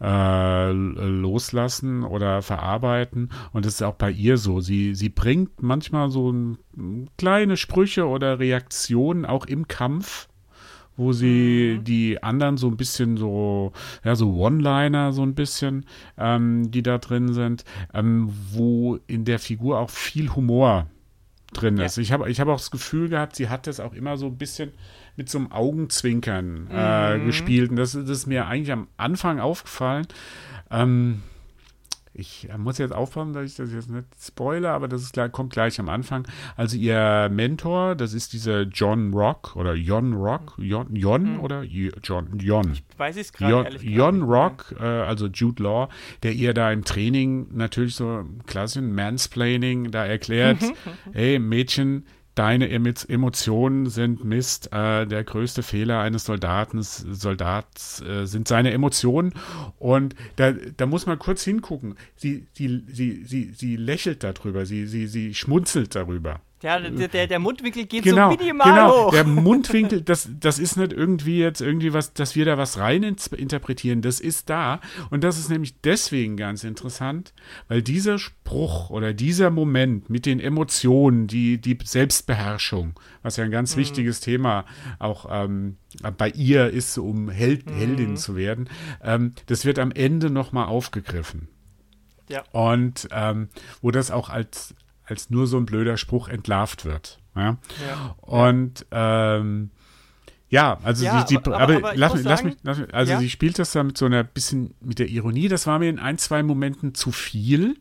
[0.00, 3.30] äh, loslassen oder verarbeiten.
[3.52, 4.60] Und das ist auch bei ihr so.
[4.60, 6.58] Sie, sie bringt manchmal so ein,
[7.18, 10.28] kleine Sprüche oder Reaktionen auch im Kampf
[10.96, 11.84] wo sie mhm.
[11.84, 13.72] die anderen so ein bisschen so,
[14.04, 15.86] ja, so One-Liner so ein bisschen,
[16.18, 20.88] ähm, die da drin sind, ähm, wo in der Figur auch viel Humor
[21.54, 21.96] drin ist.
[21.96, 22.02] Ja.
[22.02, 24.36] Ich habe ich hab auch das Gefühl gehabt, sie hat das auch immer so ein
[24.36, 24.72] bisschen
[25.20, 27.26] mit so einem Augenzwinkern äh, mhm.
[27.26, 27.68] gespielt.
[27.68, 30.06] Und das, das, ist mir eigentlich am Anfang aufgefallen.
[30.70, 31.20] Ähm,
[32.14, 35.78] ich muss jetzt aufpassen, dass ich das jetzt nicht spoilere, aber das ist, kommt gleich
[35.78, 36.26] am Anfang.
[36.56, 41.40] Also ihr Mentor, das ist dieser John Rock oder Jon Rock, Jon, Jon mhm.
[41.40, 42.72] oder John, Jon.
[42.72, 45.90] Ich weiß es gerade Jon, Rock, äh, also Jude Law,
[46.22, 50.60] der ihr da im Training natürlich so klassischen Mansplaining da erklärt,
[51.12, 54.72] hey Mädchen, deine Emotionen sind Mist.
[54.72, 59.32] Äh, der größte Fehler eines Soldaten, Soldats äh, sind seine Emotionen.
[59.78, 61.96] Und da, da muss man kurz hingucken.
[62.16, 66.40] Sie, sie, sie, sie, sie lächelt darüber, sie, sie, sie schmunzelt darüber.
[66.62, 69.06] Der, der, der Mundwinkel geht genau, so minimal genau.
[69.06, 69.10] hoch.
[69.12, 73.02] Der Mundwinkel, das, das ist nicht irgendwie jetzt irgendwie was, dass wir da was rein
[73.02, 74.02] interpretieren.
[74.02, 74.80] Das ist da.
[75.08, 77.32] Und das ist nämlich deswegen ganz interessant,
[77.68, 82.92] weil dieser Spruch oder dieser Moment mit den Emotionen, die, die Selbstbeherrschung,
[83.22, 83.80] was ja ein ganz mhm.
[83.80, 84.66] wichtiges Thema
[84.98, 85.78] auch ähm,
[86.18, 87.74] bei ihr ist, um Held, mhm.
[87.74, 88.68] Heldin zu werden,
[89.02, 91.48] ähm, das wird am Ende nochmal aufgegriffen.
[92.28, 92.44] Ja.
[92.52, 93.48] Und ähm,
[93.80, 94.74] wo das auch als
[95.10, 97.18] als nur so ein blöder Spruch entlarvt wird.
[97.36, 97.58] Ja?
[97.86, 98.16] ja.
[98.20, 99.70] Und ähm,
[100.48, 103.12] ja, also ja, die, die aber, aber, aber lass, mich, lass, mich, lass mich, also
[103.12, 103.18] ja?
[103.18, 105.48] sie spielt das da mit so einer bisschen mit der Ironie.
[105.48, 107.76] Das war mir in ein, zwei Momenten zu viel.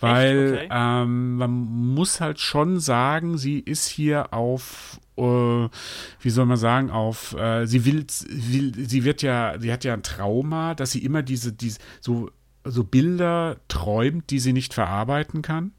[0.00, 0.68] Weil okay.
[0.70, 6.90] ähm, man muss halt schon sagen, sie ist hier auf, äh, wie soll man sagen,
[6.90, 11.04] auf, äh, sie will, will, sie wird ja, sie hat ja ein Trauma, dass sie
[11.04, 12.30] immer diese, diese so,
[12.64, 15.72] so Bilder träumt, die sie nicht verarbeiten kann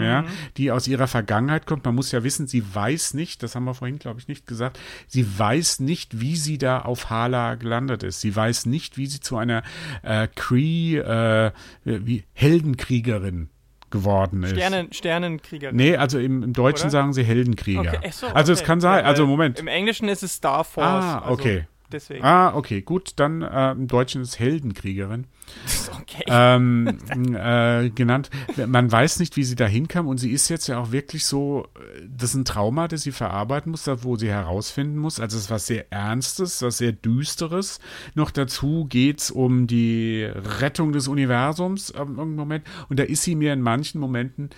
[0.00, 0.26] ja, Mhm.
[0.56, 1.84] die aus ihrer Vergangenheit kommt.
[1.84, 4.78] Man muss ja wissen, sie weiß nicht, das haben wir vorhin, glaube ich, nicht gesagt,
[5.06, 8.20] sie weiß nicht, wie sie da auf Hala gelandet ist.
[8.20, 9.62] Sie weiß nicht, wie sie zu einer
[10.02, 11.52] äh, Cree, äh,
[11.84, 13.48] wie Heldenkriegerin
[13.90, 14.50] geworden ist.
[14.50, 15.76] Sternen, Sternenkriegerin.
[15.76, 16.90] Nee, also im, im Deutschen Oder?
[16.90, 17.94] sagen sie Heldenkrieger.
[17.98, 18.66] Okay, so, also es okay.
[18.66, 19.58] kann sein, Ja, also Moment.
[19.60, 20.86] Im Englischen ist es Star Force.
[21.04, 21.66] Ah, also okay.
[21.92, 22.24] Deswegen.
[22.24, 25.26] Ah, okay, gut, dann äh, im Deutschen ist Heldenkriegerin.
[26.00, 26.24] okay.
[26.26, 26.98] ähm,
[27.34, 28.30] äh, genannt.
[28.66, 31.68] Man weiß nicht, wie sie da hinkam und sie ist jetzt ja auch wirklich so,
[31.76, 35.20] äh, das ist ein Trauma, das sie verarbeiten muss, wo sie herausfinden muss.
[35.20, 37.78] Also es ist was sehr Ernstes, was sehr Düsteres.
[38.14, 43.22] Noch dazu geht es um die Rettung des Universums im irgendeinem Moment und da ist
[43.22, 44.50] sie mir in manchen Momenten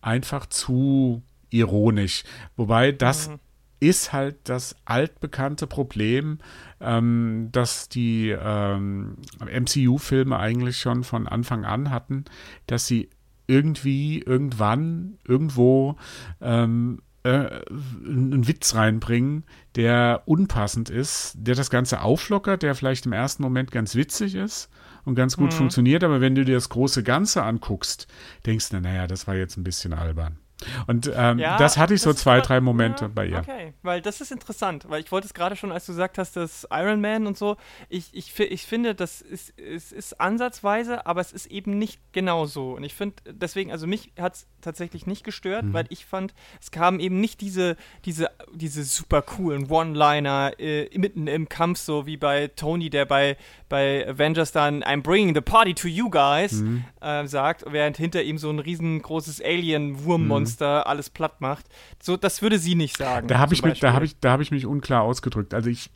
[0.00, 2.24] einfach zu ironisch.
[2.56, 3.38] Wobei das Mhm.
[3.80, 6.38] Ist halt das altbekannte Problem,
[6.80, 12.26] ähm, dass die ähm, MCU-Filme eigentlich schon von Anfang an hatten,
[12.66, 13.08] dass sie
[13.46, 15.96] irgendwie, irgendwann, irgendwo
[16.40, 17.60] ähm, äh,
[18.04, 23.70] einen Witz reinbringen, der unpassend ist, der das Ganze auflockert, der vielleicht im ersten Moment
[23.72, 24.70] ganz witzig ist
[25.04, 25.56] und ganz gut Mhm.
[25.56, 28.06] funktioniert, aber wenn du dir das große Ganze anguckst,
[28.46, 30.38] denkst du, naja, das war jetzt ein bisschen albern.
[30.86, 33.38] Und ähm, Ja, das hatte ich so das zwei, war- drei Momente ja, bei ihr.
[33.38, 36.36] Okay, weil das ist interessant, weil ich wollte es gerade schon, als du gesagt hast,
[36.36, 37.56] dass Iron Man und so,
[37.88, 42.46] ich, ich, ich finde, das ist, es ist ansatzweise, aber es ist eben nicht genau
[42.46, 42.72] so.
[42.72, 45.72] Und ich finde, deswegen, also mich hat es tatsächlich nicht gestört, Mhm.
[45.72, 51.26] weil ich fand, es kamen eben nicht diese, diese, diese super coolen One-Liner äh, mitten
[51.26, 53.36] im Kampf, so wie bei Tony, der bei,
[53.68, 56.84] bei Avengers dann I'm bringing the party to you guys Mhm.
[57.00, 61.66] äh, sagt, während hinter ihm so ein riesengroßes Alien-Wurmmonster alles platt macht.
[62.02, 63.28] So, das würde sie nicht sagen.
[63.28, 65.54] Da habe ich mich, da habe ich, da habe ich mich unklar ausgedrückt.
[65.54, 65.90] Also ich,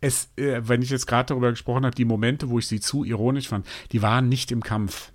[0.00, 3.04] es, äh, wenn ich jetzt gerade darüber gesprochen habe, die Momente, wo ich sie zu
[3.04, 5.12] ironisch fand, die waren nicht im Kampf.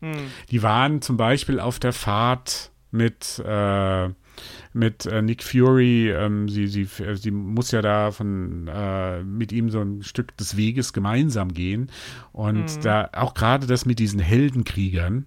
[0.00, 0.14] Hm.
[0.50, 4.08] Die waren zum Beispiel auf der Fahrt mit, äh,
[4.72, 6.10] mit äh, Nick Fury.
[6.10, 10.56] Ähm, sie, sie, sie muss ja da von, äh, mit ihm so ein Stück des
[10.56, 11.90] Weges gemeinsam gehen.
[12.32, 12.80] Und Mhm.
[12.82, 15.26] da auch gerade das mit diesen Heldenkriegern.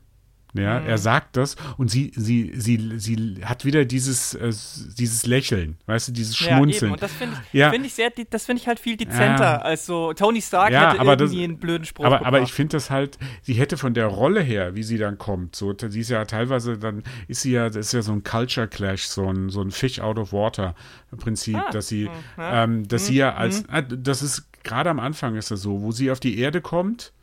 [0.53, 0.87] Ja, Mhm.
[0.87, 4.51] er sagt das und sie, sie, sie, sie hat wieder dieses, äh,
[4.97, 6.55] dieses Lächeln, weißt du, dieses Ja, eben.
[6.57, 6.91] Schmunzeln.
[6.91, 7.69] Und das finde ich, Ja.
[7.71, 9.57] find ich sehr, das finde ich halt viel dezenter Ja.
[9.61, 12.51] als so Tony Stark Ja, hätte aber das- irgendwie einen blöden Spruch aber, aber ich
[12.51, 15.99] finde das halt, sie hätte von der Rolle her, wie sie dann kommt, so, sie
[16.01, 19.31] ist ja teilweise, dann ist sie ja, das ist ja so ein Culture Clash, so
[19.31, 20.75] ein, so ein Fish out of water
[21.17, 22.63] Prinzip, Ah, dass sie, hm, ja.
[22.63, 25.81] ähm, dass Hm, sie ja als, ah, das ist, gerade am Anfang ist das so,
[25.81, 27.13] wo sie auf die Erde kommt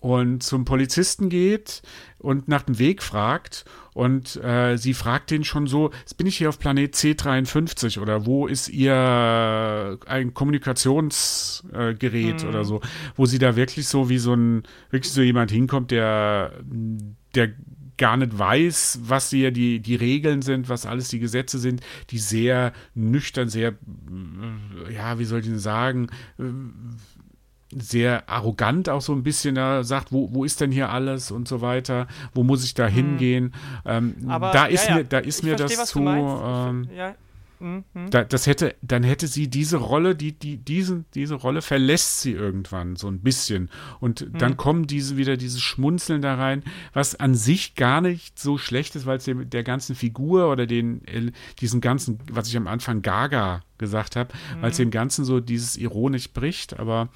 [0.00, 1.82] und zum Polizisten geht
[2.18, 6.36] und nach dem Weg fragt und äh, sie fragt den schon so, jetzt bin ich
[6.38, 12.48] hier auf Planet C53 oder wo ist ihr ein Kommunikationsgerät äh, Mhm.
[12.48, 12.80] oder so,
[13.16, 16.52] wo sie da wirklich so wie so ein, wirklich so jemand hinkommt, der,
[17.34, 17.50] der
[17.98, 22.18] gar nicht weiß, was hier die, die Regeln sind, was alles die Gesetze sind, die
[22.18, 23.74] sehr nüchtern, sehr,
[24.88, 26.06] äh, ja, wie soll ich denn sagen,
[26.38, 26.44] äh,
[27.72, 31.48] sehr arrogant auch so ein bisschen da sagt, wo, wo ist denn hier alles und
[31.48, 33.54] so weiter, wo muss ich da hingehen?
[33.84, 34.96] Ähm, Aber, da ist ja, ja.
[34.96, 37.14] mir, da ist Ich mir versteh, das zu, ähm, ja.
[37.60, 37.84] Mhm.
[38.10, 42.32] Da, das hätte, dann hätte sie diese Rolle, die, die, diesen, diese Rolle verlässt sie
[42.32, 43.68] irgendwann so ein bisschen.
[44.00, 44.38] Und mhm.
[44.38, 46.62] dann kommen diese wieder dieses Schmunzeln da rein,
[46.94, 51.06] was an sich gar nicht so schlecht ist, weil es der ganzen Figur oder den,
[51.06, 54.62] äh, diesen ganzen, was ich am Anfang Gaga gesagt habe, mhm.
[54.62, 57.10] weil es dem Ganzen so dieses ironisch bricht, aber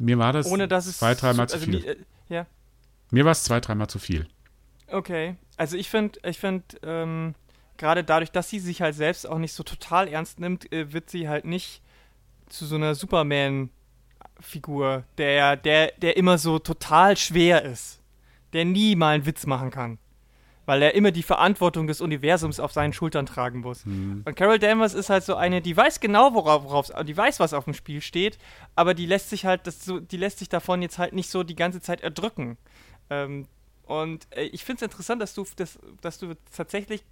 [0.00, 1.86] mir war das Ohne, dass zwei, dreimal so, also zu viel.
[1.86, 1.96] Äh,
[2.28, 2.46] ja.
[3.10, 4.26] Mir war es zwei, dreimal zu viel.
[4.86, 5.36] Okay.
[5.56, 7.34] Also ich finde, ich finde, ähm,
[7.76, 11.10] gerade dadurch, dass sie sich halt selbst auch nicht so total ernst nimmt, äh, wird
[11.10, 11.82] sie halt nicht
[12.48, 18.00] zu so einer Superman-Figur, der, der, der immer so total schwer ist.
[18.54, 19.98] Der nie mal einen Witz machen kann.
[20.70, 23.84] Weil er immer die Verantwortung des Universums auf seinen Schultern tragen muss.
[23.84, 24.22] Mhm.
[24.24, 27.54] Und Carol Danvers ist halt so eine, die weiß genau, worauf, worauf die weiß, was
[27.54, 28.38] auf dem Spiel steht,
[28.76, 31.42] aber die lässt sich halt, das so, die lässt sich davon jetzt halt nicht so
[31.42, 32.56] die ganze Zeit erdrücken.
[33.10, 33.48] Ähm,
[33.82, 37.02] und äh, ich finde es interessant, dass du, das, dass du tatsächlich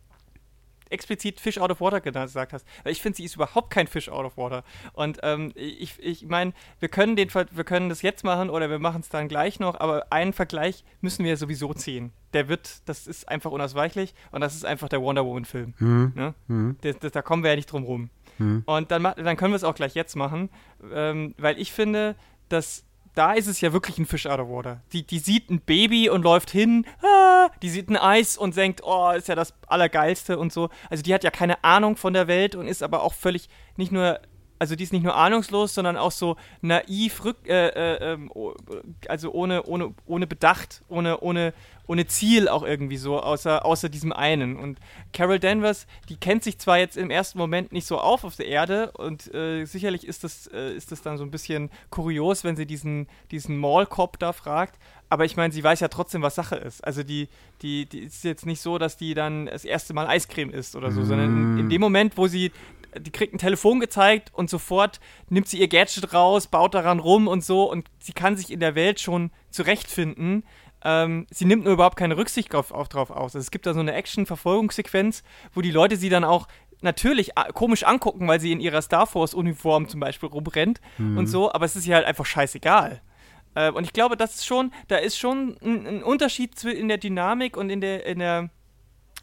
[0.89, 2.65] explizit Fish out of water gesagt hast.
[2.85, 4.63] Ich finde, sie ist überhaupt kein Fish out of water.
[4.93, 8.79] Und ähm, ich, ich meine, wir können den wir können das jetzt machen oder wir
[8.79, 12.13] machen es dann gleich noch, aber einen Vergleich müssen wir sowieso ziehen.
[12.35, 15.75] Der wird, das ist einfach unausweichlich und das ist einfach der Wonder Woman-Film.
[15.79, 16.13] Mhm.
[16.15, 16.35] Ne?
[16.47, 16.77] Mhm.
[16.81, 18.11] da kommen wir ja nicht drum rum.
[18.39, 18.63] Mhm.
[18.67, 20.51] Und dann, dann können wir es auch gleich jetzt machen,
[20.93, 22.17] ähm, weil ich finde,
[22.49, 24.81] dass da ist es ja wirklich ein Fish out of water.
[24.93, 28.83] Die, die sieht ein Baby und läuft hin, ah, die sieht ein Eis und denkt,
[28.85, 30.69] oh, ist ja das Allergeilste und so.
[30.89, 33.91] Also die hat ja keine Ahnung von der Welt und ist aber auch völlig nicht
[33.91, 34.21] nur
[34.59, 38.31] also die ist nicht nur ahnungslos, sondern auch so naiv, rück, äh, äh, ähm,
[39.09, 41.55] also ohne, ohne, ohne Bedacht, ohne, ohne,
[41.87, 44.57] ohne Ziel auch irgendwie so, außer, außer diesem einen.
[44.57, 44.79] Und
[45.13, 48.47] Carol Danvers, die kennt sich zwar jetzt im ersten Moment nicht so auf auf der
[48.47, 52.57] Erde und äh, sicherlich ist das, äh, ist das dann so ein bisschen kurios, wenn
[52.57, 54.79] sie diesen, diesen Mall-Cop da fragt,
[55.11, 56.85] aber ich meine, sie weiß ja trotzdem, was Sache ist.
[56.85, 57.29] Also die,
[57.63, 60.91] die, die ist jetzt nicht so, dass die dann das erste Mal Eiscreme isst oder
[60.91, 61.05] so, mm.
[61.05, 62.53] sondern in, in, dem Moment, wo sie
[62.97, 67.29] die kriegt ein Telefon gezeigt und sofort nimmt sie ihr Gadget raus, baut daran rum
[67.29, 70.45] und so und sie kann sich in der Welt schon zurechtfinden.
[70.85, 73.35] Ähm, sie nimmt nur überhaupt keine Rücksicht drauf, auf, drauf aus.
[73.35, 75.23] Also es gibt da so eine Action-Verfolgungssequenz,
[75.53, 76.47] wo die Leute sie dann auch
[76.81, 81.19] natürlich komisch angucken, weil sie in ihrer Star Force-Uniform zum Beispiel rumrennt mhm.
[81.19, 83.03] und so, aber es ist ihr halt einfach scheißegal.
[83.55, 86.99] Äh, und ich glaube, das ist schon, da ist schon ein, ein Unterschied in der
[86.99, 88.51] Dynamik und in der, in der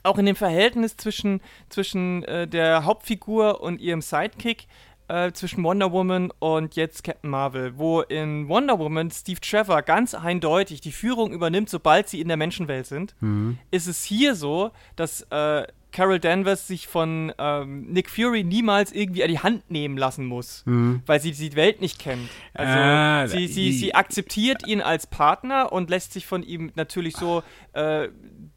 [0.06, 4.68] auch in dem Verhältnis zwischen, zwischen äh, der Hauptfigur und ihrem Sidekick,
[5.08, 10.16] äh, zwischen Wonder Woman und jetzt Captain Marvel, wo in Wonder Woman Steve Trevor ganz
[10.16, 13.60] eindeutig die Führung übernimmt, sobald sie in der Menschenwelt sind, mhm.
[13.72, 19.24] ist es hier so, dass äh, Carol Danvers sich von ähm, Nick Fury niemals irgendwie
[19.24, 21.02] an die Hand nehmen lassen muss, mhm.
[21.06, 22.28] weil sie die Welt nicht kennt.
[22.54, 27.16] Also äh, sie, sie, sie akzeptiert ihn als Partner und lässt sich von ihm natürlich
[27.16, 28.10] so äh,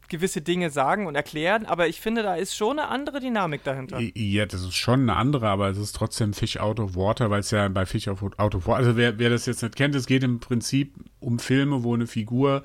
[0.09, 3.99] gewisse Dinge sagen und erklären, aber ich finde, da ist schon eine andere Dynamik dahinter.
[3.99, 7.41] Ja, das ist schon eine andere, aber es ist trotzdem Fish out of water, weil
[7.41, 10.05] es ja bei Fish out of water, also wer, wer das jetzt nicht kennt, es
[10.05, 12.63] geht im Prinzip um Filme, wo eine Figur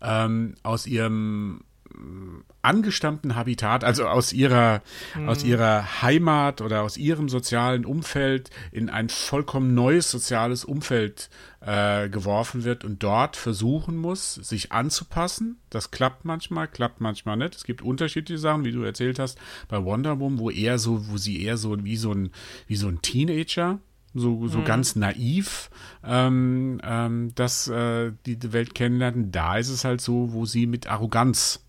[0.00, 1.62] ähm, aus ihrem
[2.62, 4.82] angestammten Habitat, also aus ihrer,
[5.14, 5.28] mhm.
[5.28, 11.28] aus ihrer Heimat oder aus ihrem sozialen Umfeld in ein vollkommen neues soziales Umfeld
[11.60, 15.58] äh, geworfen wird und dort versuchen muss, sich anzupassen.
[15.70, 17.54] Das klappt manchmal, klappt manchmal nicht.
[17.54, 19.38] Es gibt unterschiedliche Sachen, wie du erzählt hast,
[19.68, 22.30] bei Wonder Woman, wo eher so, wo sie eher so wie so ein,
[22.66, 23.78] wie so ein Teenager
[24.14, 24.64] so, so mhm.
[24.64, 25.70] ganz naiv
[26.04, 29.32] ähm, ähm, dass äh, die, die Welt kennenlernen.
[29.32, 31.63] Da ist es halt so, wo sie mit Arroganz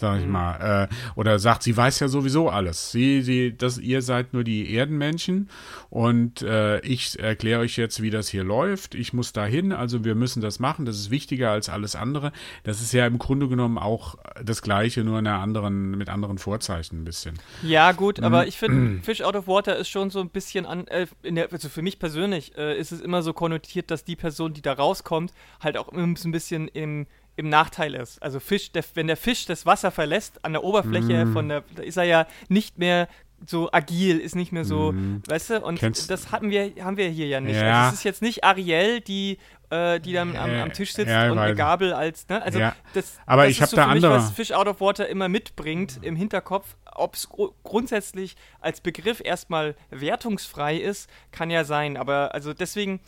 [0.00, 0.32] sag ich mhm.
[0.32, 0.88] mal.
[0.90, 2.90] Äh, oder sagt, sie weiß ja sowieso alles.
[2.90, 5.48] Sie, sie, das, ihr seid nur die Erdenmenschen
[5.90, 8.94] und äh, ich erkläre euch jetzt, wie das hier läuft.
[8.94, 10.84] Ich muss dahin, also wir müssen das machen.
[10.84, 12.32] Das ist wichtiger als alles andere.
[12.64, 16.38] Das ist ja im Grunde genommen auch das Gleiche, nur in einer anderen, mit anderen
[16.38, 17.38] Vorzeichen ein bisschen.
[17.62, 18.24] Ja, gut, mhm.
[18.24, 21.52] aber ich finde, Fish Out of Water ist schon so ein bisschen an, äh, der,
[21.52, 24.72] also für mich persönlich äh, ist es immer so konnotiert, dass die Person, die da
[24.72, 28.22] rauskommt, halt auch immer so ein bisschen im im Nachteil ist.
[28.22, 31.32] Also Fisch, der, wenn der Fisch das Wasser verlässt an der Oberfläche mm.
[31.32, 33.08] von der, da ist er ja nicht mehr
[33.46, 35.22] so agil, ist nicht mehr so, mm.
[35.26, 37.56] weißt du, und Kennst das hatten wir, haben wir hier ja nicht.
[37.56, 37.84] Ja.
[37.84, 39.38] Also es ist jetzt nicht Ariel, die,
[39.70, 42.42] äh, die dann am, am, Tisch sitzt ja, und eine Gabel als, ne?
[42.42, 42.74] Also ja.
[42.92, 44.12] das, Aber das ich habe so da andere.
[44.12, 46.76] was Fish Out of Water immer mitbringt im Hinterkopf.
[46.94, 51.96] Ob es gr grundsätzlich als Begriff erstmal wertungsfrei ist, kann ja sein.
[51.96, 53.00] Aber also deswegen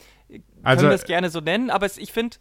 [0.63, 1.69] also, können wir es gerne so nennen.
[1.69, 2.37] Aber es, ich finde,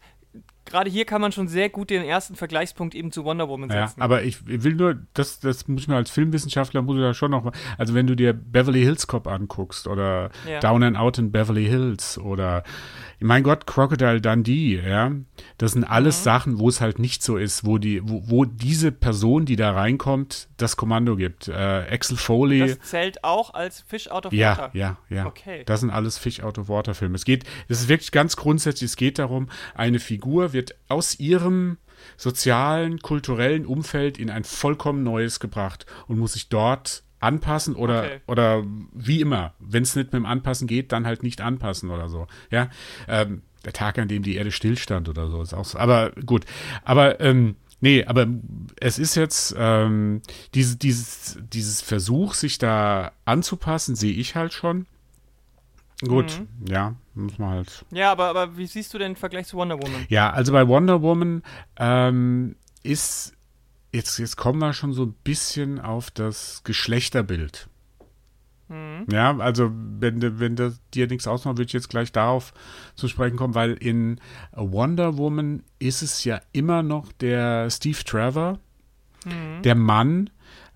[0.64, 3.94] gerade hier kann man schon sehr gut den ersten Vergleichspunkt eben zu Wonder Woman setzen.
[3.98, 7.30] Ja, aber ich will nur, das, das muss man als Filmwissenschaftler, muss ich da schon
[7.30, 10.60] noch mal, also wenn du dir Beverly Hills Cop anguckst oder ja.
[10.60, 12.62] Down and Out in Beverly Hills oder
[13.22, 15.12] mein Gott, Crocodile Dundee, ja,
[15.58, 16.24] das sind alles mhm.
[16.24, 19.72] Sachen, wo es halt nicht so ist, wo die, wo, wo diese Person, die da
[19.72, 21.48] reinkommt, das Kommando gibt.
[21.48, 22.60] Äh, Axel Foley.
[22.60, 24.70] Das zählt auch als Fish Out of Water.
[24.72, 25.26] Ja, ja, ja.
[25.26, 25.62] Okay.
[25.66, 27.14] Das sind alles Fish Out of Water Filme.
[27.14, 31.78] Es geht, das ist wirklich ganz grundsätzlich, es geht darum, eine Figur wird aus ihrem
[32.16, 38.20] sozialen, kulturellen Umfeld in ein vollkommen neues gebracht und muss sich dort anpassen oder, okay.
[38.26, 39.54] oder wie immer.
[39.60, 42.26] Wenn es nicht mit dem Anpassen geht, dann halt nicht anpassen oder so.
[42.50, 42.68] Ja.
[43.08, 45.78] Ähm, der Tag, an dem die Erde stillstand oder so, ist auch so.
[45.78, 46.44] Aber gut.
[46.84, 48.26] Aber ähm, nee, aber
[48.80, 50.20] es ist jetzt ähm,
[50.54, 54.86] diese, dieses, dieses Versuch, sich da anzupassen, sehe ich halt schon.
[56.00, 56.66] Gut, mhm.
[56.66, 57.84] ja, muss man halt.
[57.90, 60.06] Ja, aber, aber wie siehst du den Vergleich zu Wonder Woman?
[60.08, 61.42] Ja, also bei Wonder Woman
[61.76, 63.34] ähm, ist
[63.92, 67.68] jetzt, jetzt kommen wir schon so ein bisschen auf das Geschlechterbild.
[68.68, 69.06] Mhm.
[69.12, 72.54] Ja, also wenn, wenn das dir nichts ausmacht, würde ich jetzt gleich darauf
[72.94, 74.20] zu sprechen kommen, weil in
[74.52, 78.58] Wonder Woman ist es ja immer noch der Steve Trevor,
[79.26, 79.62] mhm.
[79.62, 80.30] der Mann,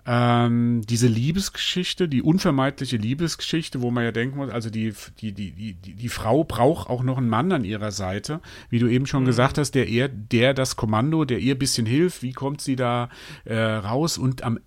[0.07, 5.75] ähm, diese Liebesgeschichte, die unvermeidliche Liebesgeschichte, wo man ja denken muss, also die, die, die,
[5.75, 8.41] die, die Frau braucht auch noch einen Mann an ihrer Seite,
[8.71, 9.27] wie du eben schon mhm.
[9.27, 12.77] gesagt hast, der eher, der das Kommando, der ihr ein bisschen hilft, wie kommt sie
[12.77, 13.09] da
[13.45, 14.61] äh, raus und am,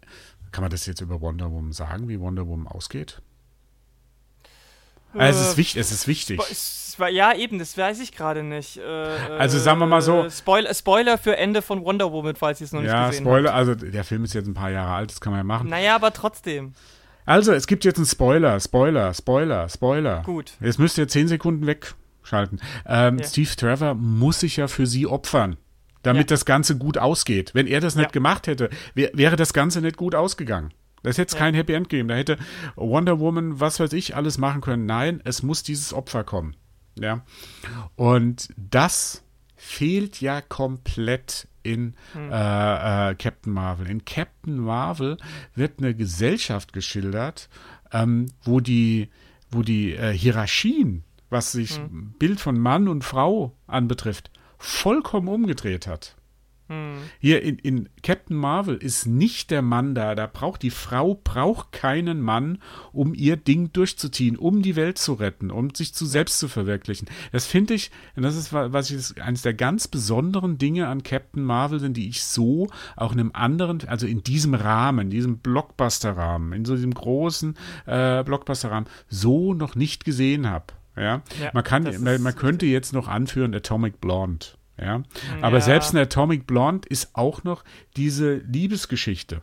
[0.52, 3.22] kann man das jetzt über Wonder Woman sagen, wie Wonder Woman ausgeht?
[5.14, 6.40] Also es ist wichtig, es ist wichtig.
[7.12, 8.78] Ja, eben, das weiß ich gerade nicht.
[8.78, 10.26] Äh, also sagen wir mal so.
[10.26, 13.26] Äh, Spoiler, Spoiler für Ende von Wonder Woman, falls ihr es noch ja, nicht gesehen
[13.26, 13.58] Spoiler, habt.
[13.58, 15.70] also der Film ist jetzt ein paar Jahre alt, das kann man ja machen.
[15.70, 16.74] Naja, aber trotzdem.
[17.26, 20.24] Also, es gibt jetzt einen Spoiler, Spoiler, Spoiler, Spoiler.
[20.24, 20.54] Gut.
[20.60, 22.60] Jetzt müsst ihr zehn Sekunden wegschalten.
[22.86, 23.26] Ähm, ja.
[23.26, 25.58] Steve Trevor muss sich ja für sie opfern
[26.02, 26.36] damit ja.
[26.36, 27.52] das Ganze gut ausgeht.
[27.54, 28.12] Wenn er das nicht ja.
[28.12, 30.74] gemacht hätte, wär, wäre das Ganze nicht gut ausgegangen.
[31.04, 31.40] Das hätte es ja.
[31.40, 32.10] kein Happy End gegeben.
[32.10, 32.38] Da hätte
[32.76, 34.86] Wonder Woman, was weiß ich, alles machen können.
[34.86, 36.56] Nein, es muss dieses Opfer kommen.
[37.00, 37.24] Ja.
[37.96, 39.24] Und das
[39.56, 42.32] fehlt ja komplett in hm.
[42.32, 43.88] äh, äh, Captain Marvel.
[43.88, 45.18] In Captain Marvel
[45.56, 47.50] wird eine Gesellschaft geschildert,
[47.92, 49.10] ähm, wo die,
[49.52, 52.14] wo die äh, Hierarchien, was sich hm.
[52.18, 56.16] Bild von Mann und Frau anbetrifft, vollkommen umgedreht hat.
[56.70, 56.98] Hm.
[57.20, 60.14] Hier in, in, Captain Marvel ist nicht der Mann da.
[60.14, 62.60] Da braucht die Frau braucht keinen Mann,
[62.94, 67.08] um ihr Ding durchzuziehen, um die Welt zu retten, um sich zu selbst zu verwirklichen.
[67.32, 71.44] Das finde ich, und das ist was ich eines der ganz besonderen Dinge an Captain
[71.44, 75.40] Marvel sind, die ich so auch in einem anderen, also in diesem Rahmen, in diesem
[75.40, 80.66] Blockbuster-Rahmen, in so diesem großen äh, Blockbuster-Rahmen so noch nicht gesehen habe.
[80.96, 81.24] Ja?
[81.42, 84.48] ja, man kann, man, man könnte jetzt noch anführen Atomic Blonde.
[84.82, 85.04] Ja?
[85.42, 85.62] Aber ja.
[85.62, 87.64] selbst in Atomic Blonde ist auch noch
[87.96, 89.42] diese Liebesgeschichte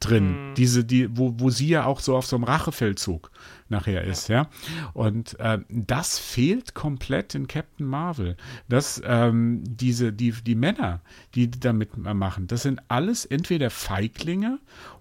[0.00, 0.54] drin, mhm.
[0.54, 3.30] diese, die, wo, wo sie ja auch so auf so einem Rachefeldzug
[3.68, 4.42] nachher ist, ja.
[4.42, 4.50] ja?
[4.92, 8.36] Und äh, das fehlt komplett in Captain Marvel.
[8.68, 11.00] Das, ähm, diese, die, die Männer,
[11.34, 14.58] die damit machen, das sind alles entweder Feiglinge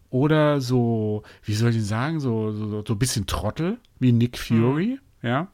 [0.10, 5.00] oder so, wie soll ich sagen, so, so, so ein bisschen Trottel, wie Nick Fury.
[5.00, 5.48] Mhm ja.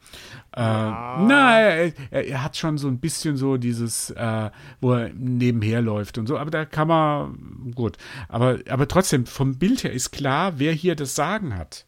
[0.52, 1.24] Äh, ah.
[1.26, 6.18] Na, er, er, hat schon so ein bisschen so dieses, äh, wo er nebenher läuft
[6.18, 7.96] und so, aber da kann man, gut.
[8.28, 11.86] Aber, aber trotzdem, vom Bild her ist klar, wer hier das Sagen hat.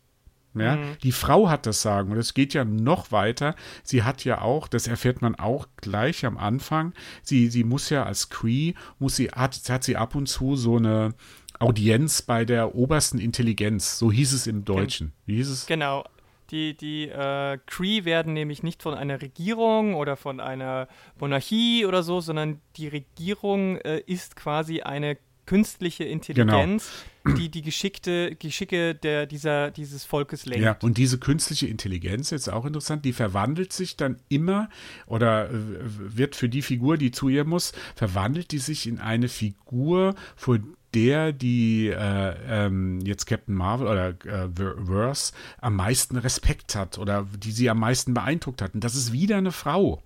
[0.55, 0.97] Ja, mhm.
[1.03, 3.57] Die Frau hat das Sagen und es geht ja noch weiter.
[3.83, 6.93] Sie hat ja auch, das erfährt man auch gleich am Anfang,
[7.23, 10.77] sie, sie muss ja als Cree, muss sie, hat, hat sie ab und zu so
[10.77, 11.15] eine
[11.59, 15.13] Audienz bei der obersten Intelligenz, so hieß es im Deutschen.
[15.25, 15.67] Wie hieß es?
[15.67, 16.05] Genau,
[16.53, 20.87] die, die äh, Cree werden nämlich nicht von einer Regierung oder von einer
[21.19, 26.93] Monarchie oder so, sondern die Regierung äh, ist quasi eine künstliche Intelligenz,
[27.25, 27.37] genau.
[27.37, 30.65] die die geschickte, Geschicke der, dieser, dieses Volkes lenkt.
[30.65, 34.69] Ja, und diese künstliche Intelligenz, jetzt auch interessant, die verwandelt sich dann immer
[35.07, 39.29] oder äh, wird für die Figur, die zu ihr muss, verwandelt die sich in eine
[39.29, 40.59] Figur, vor
[40.95, 44.49] der die äh, ähm, jetzt Captain Marvel oder äh,
[44.85, 48.75] Verse am meisten Respekt hat oder die sie am meisten beeindruckt hat.
[48.75, 50.03] Und das ist wieder eine Frau.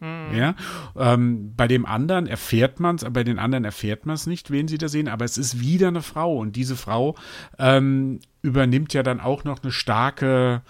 [0.00, 0.34] Mhm.
[0.34, 0.54] Ja,
[0.94, 4.68] ähm, bei dem anderen erfährt man es, bei den anderen erfährt man es nicht, wen
[4.68, 7.16] sie da sehen, aber es ist wieder eine Frau und diese Frau
[7.58, 10.60] ähm, übernimmt ja dann auch noch eine starke,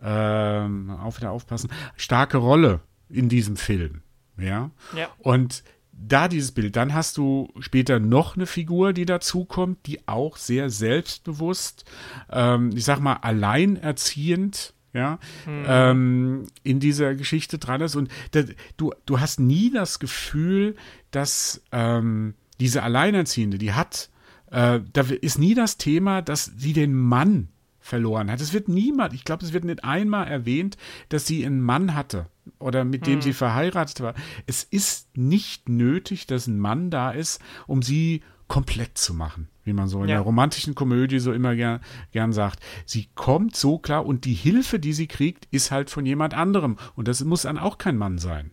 [0.00, 4.02] ähm, auf wieder aufpassen, starke Rolle in diesem Film.
[4.38, 5.08] Ja, ja.
[5.18, 5.64] und
[5.98, 6.76] da dieses Bild.
[6.76, 11.84] Dann hast du später noch eine Figur, die dazukommt, die auch sehr selbstbewusst,
[12.30, 15.64] ähm, ich sag mal, alleinerziehend, ja, mhm.
[15.66, 17.96] ähm, in dieser Geschichte dran ist.
[17.96, 20.76] Und das, du, du hast nie das Gefühl,
[21.10, 24.10] dass ähm, diese Alleinerziehende, die hat,
[24.50, 28.40] äh, da ist nie das Thema, dass sie den Mann verloren hat.
[28.40, 30.76] Es wird niemand, ich glaube, es wird nicht einmal erwähnt,
[31.08, 32.26] dass sie einen Mann hatte
[32.58, 33.22] oder mit dem hm.
[33.22, 34.14] sie verheiratet war.
[34.46, 39.72] Es ist nicht nötig, dass ein Mann da ist, um sie komplett zu machen, wie
[39.72, 40.16] man so in ja.
[40.16, 41.80] der romantischen Komödie so immer gern,
[42.12, 42.60] gern sagt.
[42.84, 46.76] Sie kommt so klar und die Hilfe, die sie kriegt, ist halt von jemand anderem.
[46.94, 48.52] Und das muss dann auch kein Mann sein.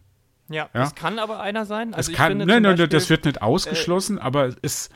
[0.49, 0.81] Ja, ja?
[0.81, 1.93] das kann aber einer sein.
[1.93, 4.89] Also das kann, nein, nein, das wird nicht ausgeschlossen, äh, aber es,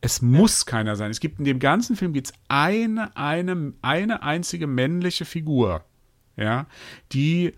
[0.00, 0.70] es muss ja.
[0.70, 1.10] keiner sein.
[1.10, 5.84] Es gibt in dem ganzen Film gibt's eine, eine, eine einzige männliche Figur,
[6.36, 6.66] ja,
[7.12, 7.52] die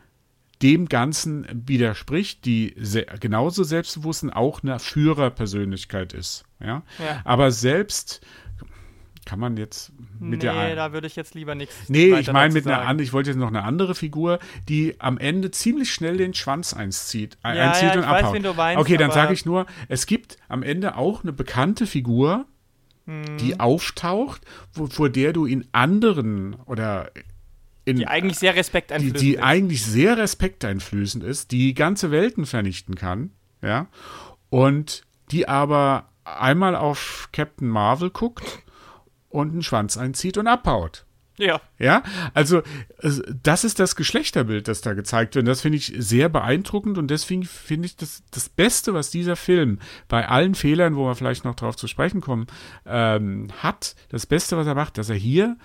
[0.62, 6.44] dem Ganzen widerspricht, die sehr, genauso selbstbewusst auch eine Führerpersönlichkeit ist.
[6.60, 6.82] Ja?
[6.98, 7.20] ja.
[7.24, 8.22] Aber selbst
[9.26, 10.54] kann man jetzt mit nee, der.
[10.54, 11.74] Nee, da würde ich jetzt lieber nichts.
[11.88, 14.38] Nee, ich meine mit einer ich wollte jetzt noch eine andere Figur,
[14.68, 18.42] die am Ende ziemlich schnell den Schwanz einzieht, ja, einzieht ja, und abhaut.
[18.42, 22.46] Weiß, meinst, okay, dann sage ich nur, es gibt am Ende auch eine bekannte Figur,
[23.06, 23.36] hm.
[23.38, 24.42] die auftaucht,
[24.72, 27.10] wo, vor der du in anderen oder
[27.86, 29.42] in, die eigentlich sehr respekteinflößend die, die ist.
[29.42, 33.30] eigentlich sehr respekteinflößend ist, die ganze Welten vernichten kann,
[33.62, 33.86] ja,
[34.50, 38.62] und die aber einmal auf Captain Marvel guckt
[39.28, 41.06] und einen Schwanz einzieht und abhaut.
[41.38, 41.60] Ja.
[41.78, 42.62] Ja, also
[43.42, 45.42] das ist das Geschlechterbild, das da gezeigt wird.
[45.42, 49.36] Und das finde ich sehr beeindruckend und deswegen finde ich das, das Beste, was dieser
[49.36, 49.78] Film
[50.08, 52.46] bei allen Fehlern, wo wir vielleicht noch drauf zu sprechen kommen,
[52.86, 55.58] ähm, hat, das Beste, was er macht, dass er hier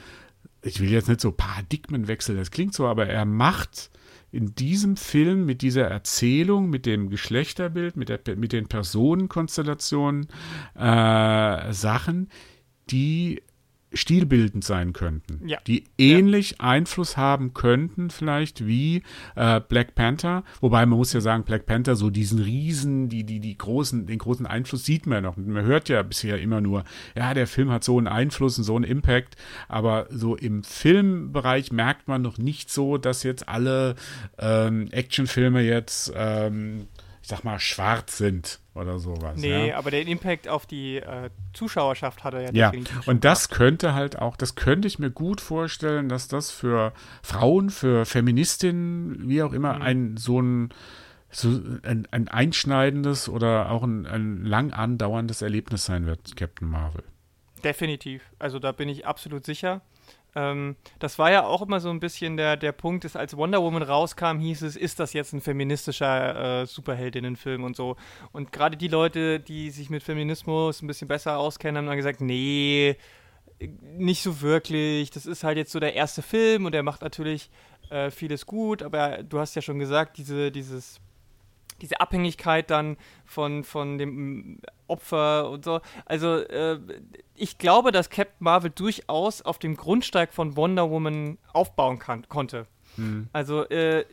[0.63, 3.91] ich will jetzt nicht so Paradigmenwechsel, das klingt so, aber er macht
[4.31, 10.27] in diesem Film mit dieser Erzählung, mit dem Geschlechterbild, mit, der, mit den Personenkonstellationen
[10.75, 12.29] äh, Sachen,
[12.89, 13.41] die
[13.93, 15.57] stilbildend sein könnten, ja.
[15.67, 16.57] die ähnlich ja.
[16.59, 19.03] Einfluss haben könnten, vielleicht wie
[19.35, 20.43] äh, Black Panther.
[20.61, 24.17] Wobei man muss ja sagen, Black Panther so diesen riesen, die die die großen, den
[24.17, 25.37] großen Einfluss sieht man ja noch.
[25.37, 26.83] Man hört ja bisher immer nur,
[27.15, 29.35] ja, der Film hat so einen Einfluss und so einen Impact,
[29.67, 33.95] aber so im Filmbereich merkt man noch nicht so, dass jetzt alle
[34.37, 36.87] ähm, Actionfilme jetzt ähm,
[37.31, 39.37] sag mal, schwarz sind oder sowas.
[39.37, 39.77] Nee, ja.
[39.77, 42.71] aber den Impact auf die äh, Zuschauerschaft hat er ja Ja,
[43.05, 47.69] und das könnte halt auch, das könnte ich mir gut vorstellen, dass das für Frauen,
[47.69, 49.81] für Feministinnen, wie auch immer, mhm.
[49.81, 50.69] ein so ein
[51.33, 51.47] so
[51.83, 57.03] ein, ein einschneidendes oder auch ein, ein lang andauerndes Erlebnis sein wird, Captain Marvel.
[57.63, 58.23] Definitiv.
[58.37, 59.81] Also da bin ich absolut sicher.
[60.35, 63.61] Ähm, das war ja auch immer so ein bisschen der, der Punkt, ist, als Wonder
[63.61, 67.97] Woman rauskam, hieß es, ist das jetzt ein feministischer äh, Superheldinnenfilm und so.
[68.31, 72.21] Und gerade die Leute, die sich mit Feminismus ein bisschen besser auskennen, haben dann gesagt,
[72.21, 72.95] nee,
[73.97, 75.11] nicht so wirklich.
[75.11, 77.49] Das ist halt jetzt so der erste Film und der macht natürlich
[77.89, 81.01] äh, vieles gut, aber du hast ja schon gesagt, diese, dieses
[81.81, 85.81] diese Abhängigkeit dann von, von dem Opfer und so.
[86.05, 86.79] Also äh,
[87.41, 92.67] ich glaube, dass Captain Marvel durchaus auf dem Grundsteig von Wonder Woman aufbauen kann, konnte.
[92.97, 93.29] Hm.
[93.33, 94.05] Also äh,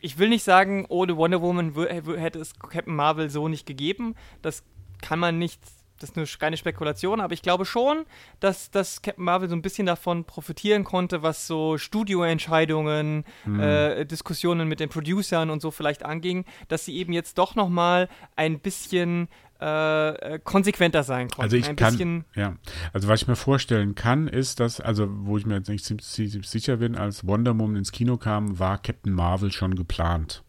[0.00, 4.16] ich will nicht sagen, ohne Wonder Woman hätte es Captain Marvel so nicht gegeben.
[4.42, 4.64] Das
[5.00, 5.60] kann man nicht
[5.98, 8.04] das ist eine reine Spekulation, aber ich glaube schon,
[8.40, 13.60] dass, dass Captain Marvel so ein bisschen davon profitieren konnte, was so Studioentscheidungen, mhm.
[13.60, 17.68] äh, Diskussionen mit den Producern und so vielleicht anging, dass sie eben jetzt doch noch
[17.68, 19.28] mal ein bisschen
[19.60, 21.42] äh, äh konsequenter sein konnten.
[21.42, 22.56] Also ich ein kann, ja,
[22.92, 26.48] also was ich mir vorstellen kann, ist, dass, also wo ich mir jetzt nicht ziemlich
[26.48, 30.42] sicher bin, als Wonder Woman ins Kino kam, war Captain Marvel schon geplant.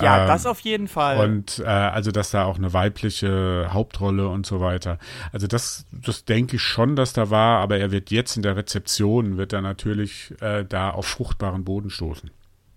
[0.00, 1.18] Ja, ähm, das auf jeden Fall.
[1.18, 4.98] Und äh, also, dass da auch eine weibliche Hauptrolle und so weiter.
[5.32, 8.56] Also das, das denke ich schon, dass da war, aber er wird jetzt in der
[8.56, 12.30] Rezeption, wird er natürlich äh, da auf fruchtbaren Boden stoßen.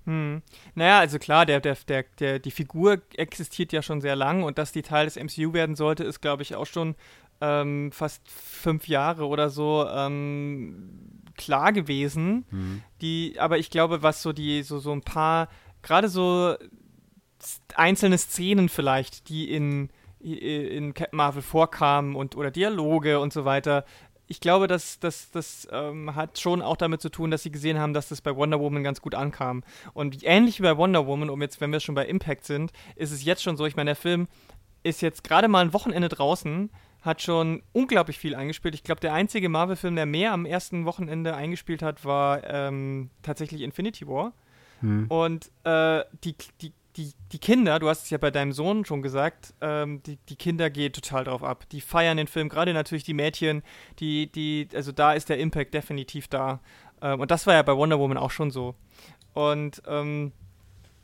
[0.06, 0.42] Hm.
[0.76, 4.58] Naja, also klar, der, der, der, der, die Figur existiert ja schon sehr lang und
[4.58, 6.96] dass die Teil des MCU werden sollte, ist, glaube ich, auch schon
[7.42, 10.90] ähm, fast fünf Jahre oder so ähm,
[11.38, 12.46] klar gewesen.
[12.50, 12.82] Hm.
[13.02, 15.48] Die, aber ich glaube, was so die, so, so ein paar,
[15.84, 16.56] gerade so
[17.76, 23.86] einzelne Szenen vielleicht, die in, in Captain Marvel vorkamen und oder Dialoge und so weiter.
[24.28, 27.78] Ich glaube, das, das, das ähm, hat schon auch damit zu tun, dass sie gesehen
[27.78, 29.64] haben, dass das bei Wonder Woman ganz gut ankam.
[29.94, 33.12] Und ähnlich wie bei Wonder Woman, um jetzt, wenn wir schon bei Impact sind, ist
[33.12, 34.28] es jetzt schon so, ich meine, der Film
[34.82, 36.70] ist jetzt gerade mal ein Wochenende draußen,
[37.02, 38.76] hat schon unglaublich viel eingespielt.
[38.76, 43.62] Ich glaube, der einzige Marvel-Film, der mehr am ersten Wochenende eingespielt hat, war ähm, tatsächlich
[43.62, 44.34] Infinity War.
[44.84, 45.08] Hm.
[45.08, 49.02] Und äh, die, die die, die Kinder, du hast es ja bei deinem Sohn schon
[49.02, 51.68] gesagt, ähm, die, die Kinder gehen total drauf ab.
[51.72, 53.64] Die feiern den Film, gerade natürlich die Mädchen,
[54.00, 56.60] die, die, also da ist der Impact definitiv da.
[57.02, 58.76] Ähm, und das war ja bei Wonder Woman auch schon so.
[59.34, 60.32] Und ähm,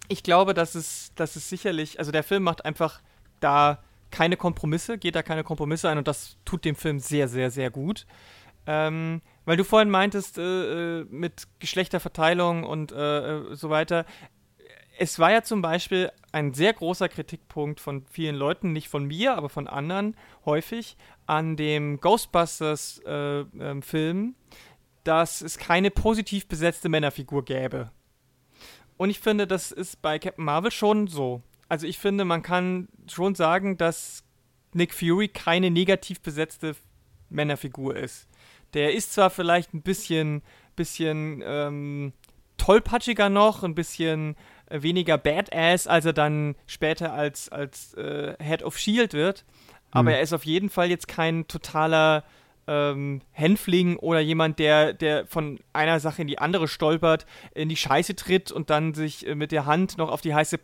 [0.08, 3.02] ich glaube, dass es, dass es sicherlich, also der Film macht einfach
[3.40, 3.80] da
[4.12, 7.70] keine Kompromisse, geht da keine Kompromisse ein und das tut dem Film sehr, sehr, sehr
[7.70, 8.06] gut.
[8.68, 14.06] Ähm, weil du vorhin meintest, äh, äh mit Geschlechterverteilung und äh, äh, so weiter.
[15.00, 19.34] Es war ja zum Beispiel ein sehr großer Kritikpunkt von vielen Leuten, nicht von mir,
[19.34, 24.34] aber von anderen häufig, an dem Ghostbusters-Film, äh,
[25.04, 27.89] dass es keine positiv besetzte Männerfigur gäbe.
[28.97, 31.41] Und ich finde, das ist bei Captain Marvel schon so.
[31.70, 34.24] Also ich finde, man kann schon sagen, dass
[34.74, 36.76] Nick Fury keine negativ besetzte
[37.32, 38.29] Männerfigur ist.
[38.74, 40.41] Der ist zwar vielleicht ein bisschen,
[40.76, 42.13] bisschen ähm,
[42.57, 44.36] tollpatschiger noch, ein bisschen
[44.70, 49.45] äh, weniger Badass, als er dann später als, als äh, Head of Shield wird,
[49.91, 50.15] aber mhm.
[50.15, 52.24] er ist auf jeden Fall jetzt kein totaler
[52.67, 57.76] ähm, Hänfling oder jemand, der, der von einer Sache in die andere stolpert, in die
[57.76, 60.59] Scheiße tritt und dann sich äh, mit der Hand noch auf die heiße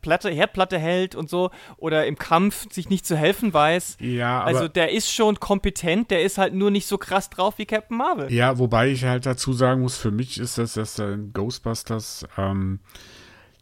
[0.00, 3.98] Platte, Herdplatte hält und so oder im Kampf sich nicht zu helfen weiß.
[4.00, 7.66] Ja, also der ist schon kompetent, der ist halt nur nicht so krass drauf wie
[7.66, 8.32] Captain Marvel.
[8.32, 12.80] Ja, wobei ich halt dazu sagen muss, für mich ist das, dass Ghostbusters ähm,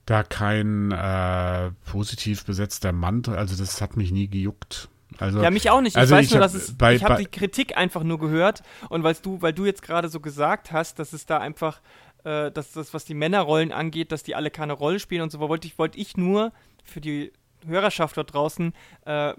[0.07, 4.89] da kein äh, positiv besetzter Mann, also das hat mich nie gejuckt.
[5.19, 5.95] Also, ja, mich auch nicht.
[5.95, 6.77] Ich also weiß ich nur, dass es.
[6.77, 10.09] Bei, ich habe die Kritik einfach nur gehört und weil du, weil du jetzt gerade
[10.09, 11.81] so gesagt hast, dass es da einfach,
[12.27, 15.39] äh, dass das, was die Männerrollen angeht, dass die alle keine Rolle spielen und so,
[15.39, 16.53] wollte ich, wollte ich nur
[16.83, 17.33] für die
[17.67, 18.73] Hörerschaft dort draußen
[19.07, 19.35] äh, äh,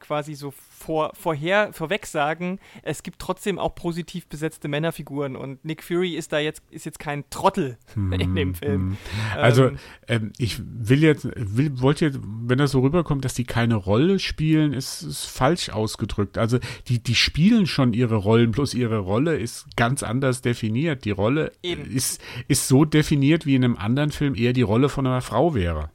[0.00, 5.82] quasi so vor, vorher, vorweg sagen, es gibt trotzdem auch positiv besetzte Männerfiguren und Nick
[5.82, 8.80] Fury ist da jetzt, ist jetzt kein Trottel hm, in dem Film.
[8.80, 8.96] Hm.
[9.36, 9.66] Also
[10.08, 13.76] ähm, ähm, ich will jetzt, will, wollte jetzt, wenn das so rüberkommt, dass die keine
[13.76, 16.38] Rolle spielen, ist, ist falsch ausgedrückt.
[16.38, 21.04] Also die, die spielen schon ihre Rollen, bloß ihre Rolle ist ganz anders definiert.
[21.04, 25.06] Die Rolle ist, ist so definiert, wie in einem anderen Film eher die Rolle von
[25.06, 25.90] einer Frau wäre.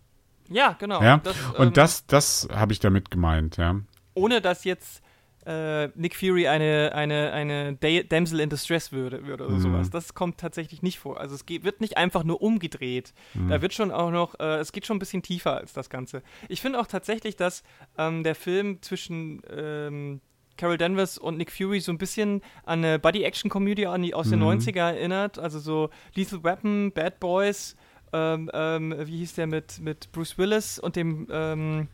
[0.50, 1.02] Ja, genau.
[1.02, 1.18] Ja?
[1.18, 3.76] Das, und ähm, das, das habe ich damit gemeint, ja.
[4.14, 5.02] Ohne dass jetzt
[5.48, 9.62] äh, Nick Fury eine, eine, eine Damsel in Distress würde, würde oder mhm.
[9.62, 9.90] sowas.
[9.90, 11.20] Das kommt tatsächlich nicht vor.
[11.20, 13.14] Also es geht, wird nicht einfach nur umgedreht.
[13.34, 13.48] Mhm.
[13.48, 16.22] Da wird schon auch noch, äh, es geht schon ein bisschen tiefer als das Ganze.
[16.50, 17.64] Ich finde auch tatsächlich, dass
[17.98, 20.20] ähm, der Film zwischen ähm,
[20.58, 24.48] Carol Danvers und Nick Fury so ein bisschen an eine Buddy-Action-Comedy aus den mhm.
[24.48, 25.40] 90er erinnert.
[25.40, 27.78] Also so Lethal Weapon, Bad Boys,
[28.14, 31.88] ähm, ähm, wie hieß der mit, mit Bruce Willis und dem ähm,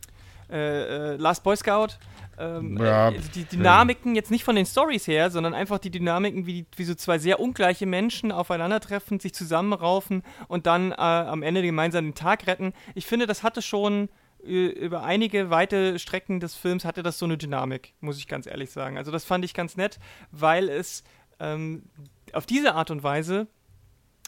[0.50, 1.94] äh, äh, Last Boy Scout.
[2.38, 6.46] Ähm, ja, äh, die Dynamiken, jetzt nicht von den Stories her, sondern einfach die Dynamiken,
[6.46, 11.62] wie, wie so zwei sehr ungleiche Menschen aufeinandertreffen, sich zusammenraufen und dann äh, am Ende
[11.62, 12.72] gemeinsam den Tag retten.
[12.94, 14.08] Ich finde, das hatte schon
[14.44, 18.46] äh, über einige weite Strecken des Films hatte das so eine Dynamik, muss ich ganz
[18.46, 18.98] ehrlich sagen.
[18.98, 19.98] Also das fand ich ganz nett,
[20.30, 21.04] weil es
[21.40, 21.84] ähm,
[22.32, 23.46] auf diese Art und Weise,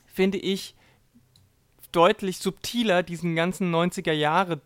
[0.07, 0.75] finde ich,
[1.97, 4.61] deutlich subtiler diesen ganzen 90er Jahre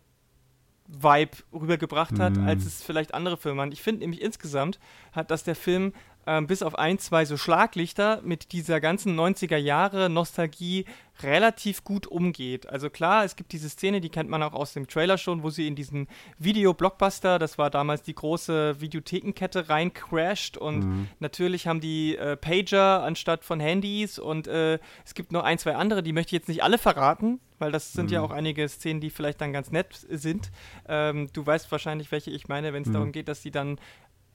[0.87, 2.45] Vibe rübergebracht hat, mm.
[2.45, 3.71] als es vielleicht andere Filme waren.
[3.71, 4.79] Ich finde nämlich insgesamt
[5.13, 5.93] hat, dass der Film
[6.31, 10.85] ähm, bis auf ein, zwei so Schlaglichter mit dieser ganzen 90er Jahre Nostalgie
[11.23, 12.69] relativ gut umgeht.
[12.69, 15.49] Also klar, es gibt diese Szene, die kennt man auch aus dem Trailer schon, wo
[15.49, 16.07] sie in diesen
[16.39, 21.07] Video-Blockbuster, das war damals die große Videothekenkette, reincrasht und mhm.
[21.19, 25.75] natürlich haben die äh, Pager anstatt von Handys und äh, es gibt noch ein, zwei
[25.75, 28.13] andere, die möchte ich jetzt nicht alle verraten, weil das sind mhm.
[28.13, 30.49] ja auch einige Szenen, die vielleicht dann ganz nett sind.
[30.87, 32.93] Ähm, du weißt wahrscheinlich, welche ich meine, wenn es mhm.
[32.93, 33.77] darum geht, dass sie dann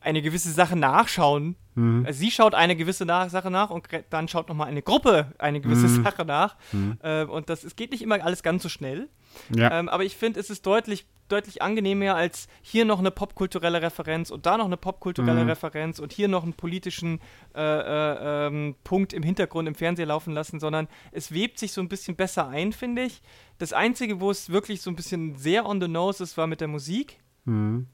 [0.01, 1.57] eine gewisse Sache nachschauen.
[1.74, 2.05] Mhm.
[2.07, 5.61] Also sie schaut eine gewisse nach Sache nach und dann schaut nochmal eine Gruppe eine
[5.61, 6.05] gewisse mhm.
[6.05, 6.57] Sache nach.
[6.72, 6.99] Mhm.
[7.03, 9.09] Äh, und das es geht nicht immer alles ganz so schnell.
[9.55, 9.78] Ja.
[9.78, 14.30] Ähm, aber ich finde, es ist deutlich, deutlich angenehmer, als hier noch eine popkulturelle Referenz
[14.30, 15.51] und da noch eine popkulturelle mhm.
[15.51, 17.20] Referenz und hier noch einen politischen
[17.55, 21.80] äh, äh, ähm, Punkt im Hintergrund im Fernseher laufen lassen, sondern es webt sich so
[21.80, 23.22] ein bisschen besser ein, finde ich.
[23.59, 26.61] Das Einzige, wo es wirklich so ein bisschen sehr on the nose ist, war mit
[26.61, 27.18] der Musik.
[27.44, 27.88] Mhm.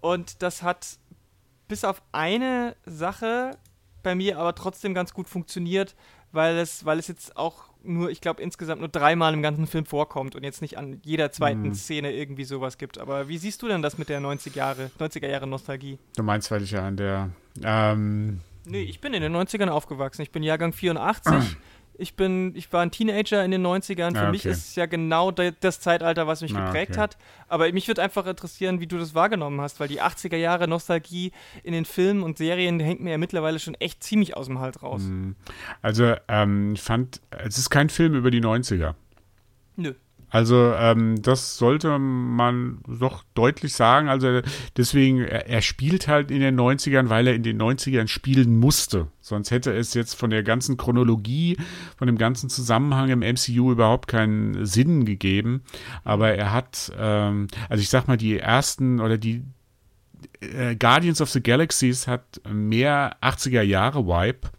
[0.00, 0.98] Und das hat
[1.68, 3.56] bis auf eine Sache
[4.02, 5.94] bei mir aber trotzdem ganz gut funktioniert,
[6.32, 9.86] weil es, weil es jetzt auch nur, ich glaube, insgesamt nur dreimal im ganzen Film
[9.86, 11.74] vorkommt und jetzt nicht an jeder zweiten mhm.
[11.74, 12.98] Szene irgendwie sowas gibt.
[12.98, 15.98] Aber wie siehst du denn das mit der 90 Jahre, 90er Jahre Nostalgie?
[16.16, 17.30] Du meinst, weil ich ja an der
[17.62, 20.20] ähm Nee, ich bin in den 90ern aufgewachsen.
[20.22, 21.56] Ich bin Jahrgang 84.
[21.98, 24.12] Ich bin, ich war ein Teenager in den 90ern.
[24.12, 24.30] Für ah, okay.
[24.30, 27.00] mich ist es ja genau das Zeitalter, was mich ah, geprägt okay.
[27.00, 27.18] hat.
[27.48, 31.32] Aber mich würde einfach interessieren, wie du das wahrgenommen hast, weil die 80er Jahre Nostalgie
[31.64, 34.82] in den Filmen und Serien hängt mir ja mittlerweile schon echt ziemlich aus dem Hals
[34.82, 35.02] raus.
[35.02, 35.34] Hm.
[35.82, 38.94] Also, ähm, ich fand, es ist kein Film über die 90er.
[39.76, 39.94] Nö.
[40.30, 44.08] Also ähm, das sollte man doch deutlich sagen.
[44.08, 44.40] Also
[44.76, 49.08] deswegen, er, er, spielt halt in den 90ern, weil er in den 90ern spielen musste.
[49.20, 51.56] Sonst hätte es jetzt von der ganzen Chronologie,
[51.96, 55.62] von dem ganzen Zusammenhang im MCU überhaupt keinen Sinn gegeben.
[56.04, 59.42] Aber er hat, ähm, also ich sag mal, die ersten oder die
[60.40, 64.50] äh, Guardians of the Galaxies hat mehr 80er Jahre Vibe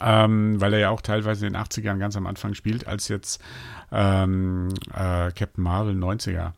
[0.00, 3.42] ähm, weil er ja auch teilweise in den 80ern ganz am Anfang spielt, als jetzt
[3.92, 6.52] ähm, äh, Captain Marvel 90er.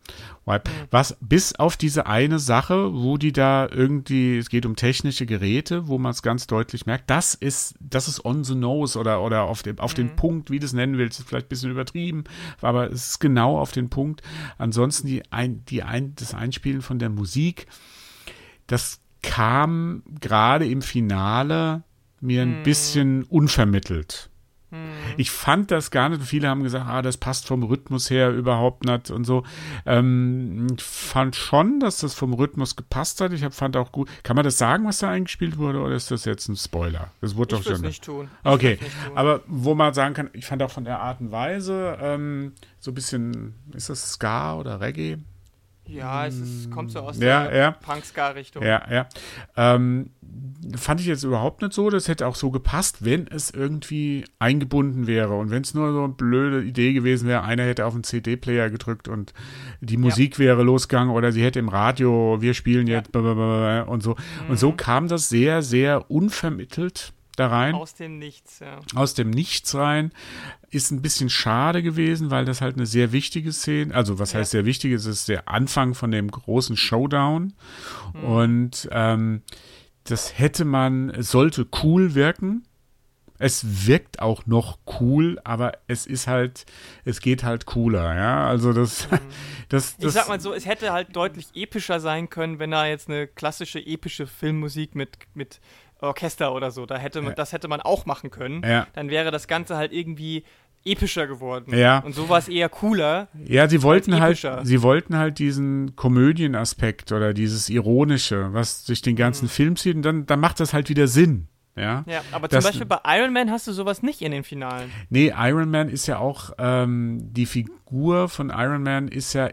[0.46, 0.60] Mhm.
[0.90, 5.88] Was bis auf diese eine Sache, wo die da irgendwie, es geht um technische Geräte,
[5.88, 9.44] wo man es ganz deutlich merkt, das ist, das ist on the nose oder, oder
[9.44, 9.96] auf, dem, auf mhm.
[9.96, 12.24] den Punkt, wie du es nennen willst, vielleicht ein bisschen übertrieben,
[12.60, 14.22] aber es ist genau auf den Punkt.
[14.58, 17.66] Ansonsten die ein, die ein, das Einspielen von der Musik,
[18.66, 21.84] das kam gerade im Finale
[22.20, 22.62] mir ein hm.
[22.62, 24.30] bisschen unvermittelt.
[24.72, 24.78] Hm.
[25.18, 26.22] Ich fand das gar nicht.
[26.22, 29.44] Viele haben gesagt, ah, das passt vom Rhythmus her überhaupt nicht und so.
[29.84, 33.34] Ähm, ich fand schon, dass das vom Rhythmus gepasst hat.
[33.34, 34.08] Ich hab, fand auch gut.
[34.22, 37.10] Kann man das sagen, was da eingespielt wurde, oder ist das jetzt ein Spoiler?
[37.20, 37.82] Das wurde ich doch schon.
[37.82, 38.30] nicht tun.
[38.44, 39.16] Okay, nicht tun.
[39.16, 42.92] aber wo man sagen kann, ich fand auch von der Art und Weise ähm, so
[42.92, 45.18] ein bisschen, ist das Ska oder Reggae?
[45.86, 47.70] Ja, es ist, kommt so aus ja, der ja.
[47.72, 48.62] Punk-Ska-Richtung.
[48.62, 49.08] Ja, ja.
[49.56, 50.10] Ähm,
[50.76, 51.90] fand ich jetzt überhaupt nicht so.
[51.90, 55.34] Das hätte auch so gepasst, wenn es irgendwie eingebunden wäre.
[55.34, 58.70] Und wenn es nur so eine blöde Idee gewesen wäre, einer hätte auf den CD-Player
[58.70, 59.34] gedrückt und
[59.80, 60.46] die Musik ja.
[60.46, 64.10] wäre losgegangen oder sie hätte im Radio, wir spielen jetzt und so.
[64.10, 64.50] Mhm.
[64.50, 67.12] Und so kam das sehr, sehr unvermittelt
[67.42, 67.74] da rein.
[67.74, 68.80] Aus dem Nichts, ja.
[68.94, 70.12] Aus dem Nichts rein.
[70.70, 74.40] Ist ein bisschen schade gewesen, weil das halt eine sehr wichtige Szene, also was ja.
[74.40, 77.52] heißt sehr wichtig, es ist der Anfang von dem großen Showdown.
[78.14, 78.24] Mhm.
[78.24, 79.42] Und ähm,
[80.04, 82.64] das hätte man, es sollte cool wirken.
[83.38, 86.64] Es wirkt auch noch cool, aber es ist halt,
[87.04, 88.46] es geht halt cooler, ja.
[88.46, 89.18] Also das, mhm.
[89.68, 92.86] das, das, Ich sag mal so, es hätte halt deutlich epischer sein können, wenn da
[92.86, 95.60] jetzt eine klassische epische Filmmusik mit, mit
[96.02, 97.34] Orchester oder so, da hätte man, ja.
[97.34, 98.62] das hätte man auch machen können.
[98.64, 98.86] Ja.
[98.92, 100.44] Dann wäre das Ganze halt irgendwie
[100.84, 101.76] epischer geworden.
[101.76, 102.00] Ja.
[102.00, 103.28] Und so war es eher cooler.
[103.46, 109.16] Ja, sie wollten halt, sie wollten halt diesen Komödienaspekt oder dieses Ironische, was durch den
[109.16, 109.50] ganzen mhm.
[109.50, 111.48] Film zieht, und dann, dann macht das halt wieder Sinn.
[111.76, 114.44] Ja, ja aber das, zum Beispiel bei Iron Man hast du sowas nicht in den
[114.44, 114.90] Finalen.
[115.08, 119.48] Nee, Iron Man ist ja auch, ähm, die Figur von Iron Man ist ja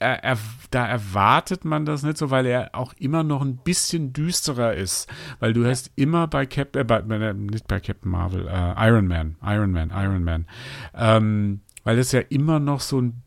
[0.00, 0.38] er, er,
[0.70, 5.08] da erwartet man das nicht so, weil er auch immer noch ein bisschen düsterer ist.
[5.38, 9.06] Weil du hast immer bei Captain, äh, bei, äh, nicht bei Captain Marvel, äh, Iron
[9.06, 10.46] Man, Iron Man, Iron Man,
[10.94, 13.22] ähm, weil es ja immer noch so ein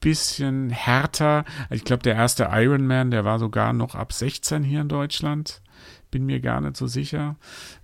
[0.00, 1.44] bisschen härter.
[1.70, 5.62] Ich glaube, der erste Iron Man, der war sogar noch ab 16 hier in Deutschland.
[6.10, 7.36] Bin mir gar nicht so sicher.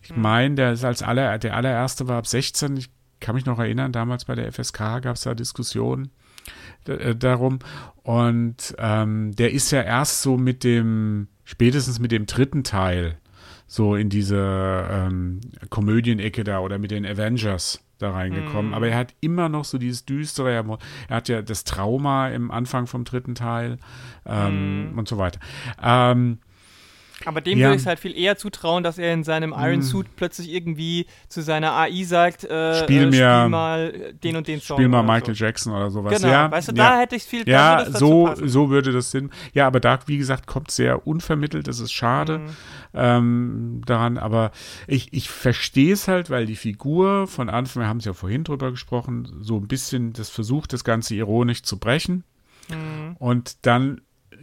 [0.03, 0.21] Ich hm.
[0.21, 2.77] meine, der ist als aller, der allererste war ab 16.
[2.77, 2.91] Ich
[3.21, 6.11] kann mich noch erinnern, damals bei der FSK gab es da Diskussionen
[6.89, 7.61] äh, darum.
[8.03, 13.19] Und ähm, der ist ja erst so mit dem, spätestens mit dem dritten Teil,
[13.67, 18.73] so in diese ähm, Komödienecke da oder mit den Avengers da reingekommen.
[18.73, 18.75] Mm.
[18.75, 20.53] Aber er hat immer noch so dieses Düstere.
[20.53, 20.79] Er,
[21.09, 23.79] er, hat ja das Trauma im Anfang vom dritten Teil
[24.27, 24.99] ähm, mm.
[24.99, 25.41] und so weiter.
[25.83, 26.39] Ähm,
[27.25, 27.67] aber dem ja.
[27.67, 29.83] würde ich es halt viel eher zutrauen, dass er in seinem Iron hm.
[29.83, 34.61] Suit plötzlich irgendwie zu seiner AI sagt, äh, spiel, mir, spiel mal den und den
[34.61, 34.77] Song.
[34.77, 35.45] Spiel mal Michael so.
[35.45, 36.21] Jackson oder sowas.
[36.21, 36.91] Genau, ja, weißt du, ja.
[36.91, 39.31] da hätte ich viel Ja, so, so würde das Sinn.
[39.53, 42.51] Ja, aber da, wie gesagt, kommt sehr unvermittelt, das ist schade mhm.
[42.95, 44.51] ähm, daran, aber
[44.87, 48.45] ich, ich verstehe es halt, weil die Figur von Anfang, wir haben es ja vorhin
[48.45, 52.25] drüber gesprochen, so ein bisschen das versucht, das Ganze ironisch zu brechen.
[52.69, 53.17] Mhm.
[53.19, 54.01] Und dann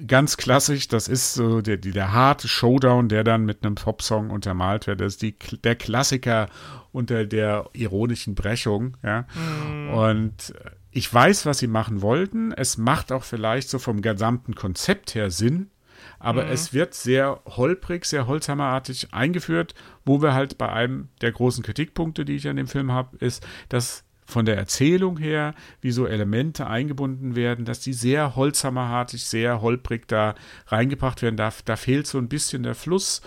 [0.07, 4.87] ganz klassisch, das ist so der, der harte Showdown, der dann mit einem Popsong untermalt
[4.87, 5.01] wird.
[5.01, 6.49] Das ist die, der Klassiker
[6.91, 8.97] unter der ironischen Brechung.
[9.03, 9.25] Ja?
[9.33, 9.89] Mm.
[9.89, 10.53] Und
[10.91, 12.51] ich weiß, was sie machen wollten.
[12.51, 15.69] Es macht auch vielleicht so vom gesamten Konzept her Sinn.
[16.17, 16.49] Aber mm.
[16.49, 19.75] es wird sehr holprig, sehr holzhammerartig eingeführt,
[20.05, 23.45] wo wir halt bei einem der großen Kritikpunkte, die ich an dem Film habe, ist,
[23.69, 29.61] dass von der Erzählung her, wie so Elemente eingebunden werden, dass die sehr holzhammerhartig, sehr
[29.61, 30.35] holprig da
[30.67, 31.35] reingebracht werden.
[31.35, 33.21] Da, da fehlt so ein bisschen der Fluss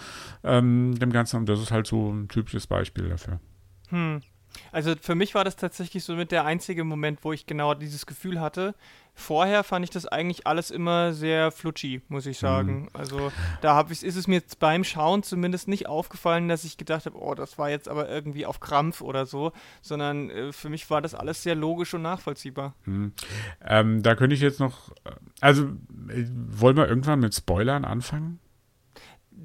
[0.45, 1.39] ähm, dem Ganzen.
[1.39, 3.41] Und das ist halt so ein typisches Beispiel dafür.
[3.89, 4.21] Hm.
[4.71, 8.07] Also für mich war das tatsächlich so mit der einzige Moment, wo ich genau dieses
[8.07, 8.75] Gefühl hatte,
[9.15, 12.83] Vorher fand ich das eigentlich alles immer sehr flutschi, muss ich sagen.
[12.83, 12.89] Mhm.
[12.95, 13.31] Also
[13.61, 17.19] da hab ich, ist es mir beim Schauen zumindest nicht aufgefallen, dass ich gedacht habe,
[17.21, 21.03] oh, das war jetzt aber irgendwie auf Krampf oder so, sondern äh, für mich war
[21.03, 22.75] das alles sehr logisch und nachvollziehbar.
[22.87, 23.13] Mhm.
[23.63, 24.93] Ähm, da könnte ich jetzt noch,
[25.41, 25.65] also
[26.09, 28.41] äh, wollen wir irgendwann mit Spoilern anfangen?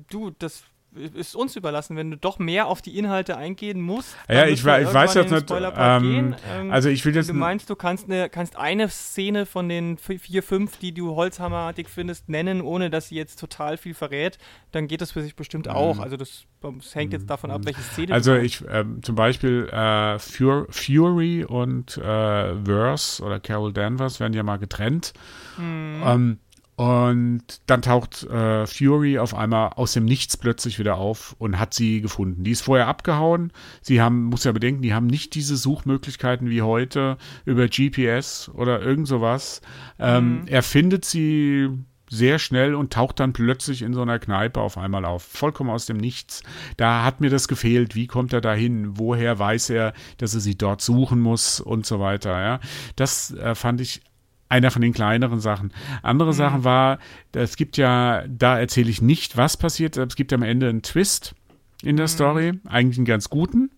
[0.10, 0.64] Du, das
[0.96, 4.16] ist uns überlassen, wenn du doch mehr auf die Inhalte eingehen musst.
[4.30, 5.52] Ja, ich, ich weiß jetzt nicht.
[5.52, 7.30] Ähm, ähm, also ich will jetzt.
[7.30, 11.88] Du meinst, du kannst eine, kannst eine Szene von den vier, fünf, die du holzhammerartig
[11.88, 14.38] findest, nennen, ohne dass sie jetzt total viel verrät,
[14.72, 15.96] dann geht das für sich bestimmt auch.
[15.96, 16.02] Mhm.
[16.02, 18.14] Also das, das, hängt jetzt davon ab, welche Szene.
[18.14, 24.44] Also ich ähm, zum Beispiel äh, Fury und äh, Verse oder Carol Danvers werden ja
[24.44, 25.14] mal getrennt.
[25.58, 26.38] Mhm.
[26.78, 31.74] Und dann taucht äh, Fury auf einmal aus dem Nichts plötzlich wieder auf und hat
[31.74, 32.44] sie gefunden.
[32.44, 33.52] Die ist vorher abgehauen.
[33.82, 38.80] Sie haben, muss ja bedenken, die haben nicht diese Suchmöglichkeiten wie heute über GPS oder
[38.80, 39.62] irgend sowas.
[39.98, 40.48] Ähm, mhm.
[40.48, 41.70] Er findet sie
[42.12, 45.24] sehr schnell und taucht dann plötzlich in so einer Kneipe auf einmal auf.
[45.24, 46.44] Vollkommen aus dem Nichts.
[46.78, 47.96] Da hat mir das gefehlt.
[47.96, 49.00] Wie kommt er dahin?
[49.00, 52.40] Woher weiß er, dass er sie dort suchen muss und so weiter?
[52.40, 52.60] Ja,
[52.96, 54.02] das äh, fand ich
[54.50, 55.74] einer von den kleineren Sachen.
[56.02, 56.36] Andere mhm.
[56.36, 57.00] Sachen war,
[57.34, 61.36] es gibt ja, da erzähle ich nicht, was passiert, es gibt am Ende einen Twist
[61.84, 62.12] in der mhm.
[62.12, 63.72] Story, eigentlich einen ganz guten.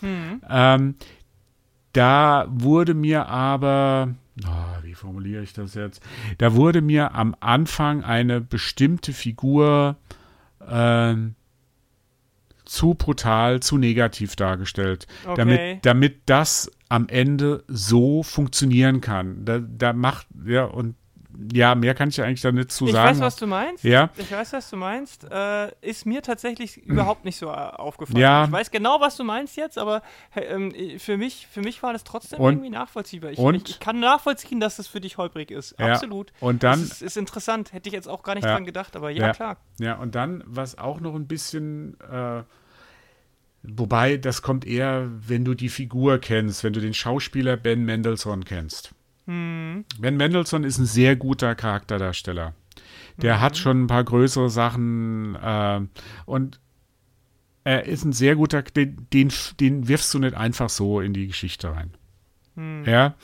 [0.00, 0.42] Mhm.
[0.48, 0.94] Ähm,
[1.92, 4.14] da wurde mir aber,
[4.44, 6.02] oh, wie formuliere ich das jetzt?
[6.38, 9.96] Da wurde mir am Anfang eine bestimmte Figur
[10.66, 11.14] äh,
[12.64, 15.34] zu brutal, zu negativ dargestellt, okay.
[15.36, 19.46] damit, damit das am Ende so funktionieren kann.
[19.46, 20.94] Da, da macht, ja, und
[21.50, 23.08] ja, mehr kann ich eigentlich da nicht zu ich sagen.
[23.08, 23.82] Ich weiß, was du meinst.
[23.82, 24.10] Ja.
[24.18, 25.24] Ich weiß, was du meinst.
[25.24, 28.20] Äh, ist mir tatsächlich überhaupt nicht so äh, aufgefallen.
[28.20, 28.44] Ja.
[28.44, 30.02] Ich weiß genau, was du meinst jetzt, aber
[30.34, 33.30] äh, für, mich, für mich war das trotzdem und, irgendwie nachvollziehbar.
[33.30, 35.74] Ich, ich, ich, kann nachvollziehen, dass das für dich holprig ist.
[35.80, 35.92] Ja.
[35.92, 36.30] Absolut.
[36.40, 36.78] Und dann.
[36.78, 37.72] Das ist, ist, interessant.
[37.72, 38.52] Hätte ich jetzt auch gar nicht ja.
[38.52, 39.56] dran gedacht, aber ja, ja, klar.
[39.80, 41.98] Ja, und dann, was auch noch ein bisschen.
[42.00, 42.42] Äh,
[43.62, 48.44] Wobei, das kommt eher, wenn du die Figur kennst, wenn du den Schauspieler Ben Mendelssohn
[48.44, 48.92] kennst.
[49.26, 49.84] Hm.
[49.98, 52.54] Ben Mendelssohn ist ein sehr guter Charakterdarsteller.
[53.18, 53.40] Der mhm.
[53.40, 55.80] hat schon ein paar größere Sachen äh,
[56.24, 56.60] und
[57.64, 61.28] er ist ein sehr guter, den, den, den, wirfst du nicht einfach so in die
[61.28, 61.92] Geschichte rein.
[62.56, 62.84] Mhm.
[62.86, 63.14] Ja.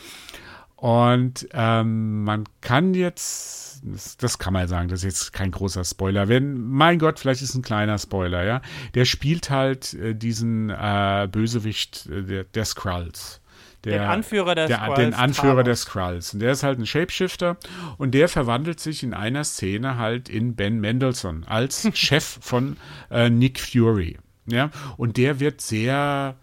[0.80, 5.82] Und ähm, man kann jetzt das, das, kann man sagen, das ist jetzt kein großer
[5.84, 6.28] Spoiler.
[6.28, 8.60] Wenn, mein Gott, vielleicht ist ein kleiner Spoiler, ja.
[8.94, 13.40] Der spielt halt äh, diesen äh, Bösewicht äh, der, der Skrulls.
[13.82, 14.98] Der, den Anführer der, der Skrulls.
[14.98, 16.34] Den Anführer der Skrulls.
[16.34, 17.56] Und der ist halt ein Shapeshifter
[17.96, 22.76] und der verwandelt sich in einer Szene halt in Ben Mendelssohn als Chef von
[23.10, 24.16] äh, Nick Fury.
[24.46, 26.36] Ja, und der wird sehr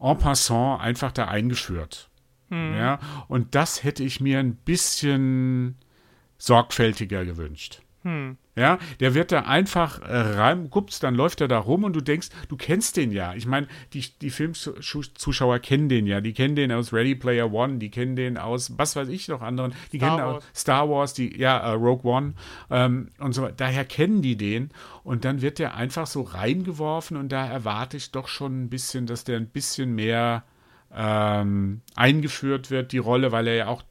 [0.00, 2.08] en passant einfach da eingeführt.
[2.50, 2.74] Hm.
[2.74, 5.76] Ja, und das hätte ich mir ein bisschen
[6.38, 7.80] sorgfältiger gewünscht.
[8.02, 8.36] Hm.
[8.56, 12.00] Ja, der wird da einfach äh, rein, guckst, dann läuft er da rum und du
[12.00, 13.34] denkst, du kennst den ja.
[13.34, 16.20] Ich meine, die, die Filmzuschauer kennen den ja.
[16.20, 19.40] Die kennen den aus Ready Player One, die kennen den aus, was weiß ich noch
[19.40, 20.44] anderen, die Star kennen Wars.
[20.44, 22.34] aus Star Wars, die, ja, äh, Rogue One
[22.70, 23.54] ähm, und so weiter.
[23.56, 24.70] Daher kennen die den
[25.02, 29.06] und dann wird der einfach so reingeworfen und da erwarte ich doch schon ein bisschen,
[29.06, 30.44] dass der ein bisschen mehr
[30.94, 33.82] ähm, eingeführt wird, die Rolle, weil er ja auch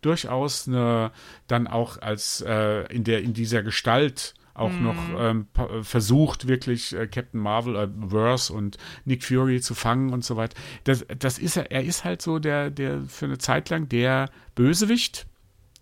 [0.00, 1.10] durchaus eine,
[1.46, 4.82] dann auch als äh, in der in dieser Gestalt auch mm.
[4.82, 5.46] noch ähm,
[5.82, 10.54] versucht, wirklich äh, Captain Marvel, äh, Verse und Nick Fury zu fangen und so weiter.
[10.84, 14.28] Das, das ist er, er ist halt so der, der für eine Zeit lang der
[14.54, 15.26] Bösewicht.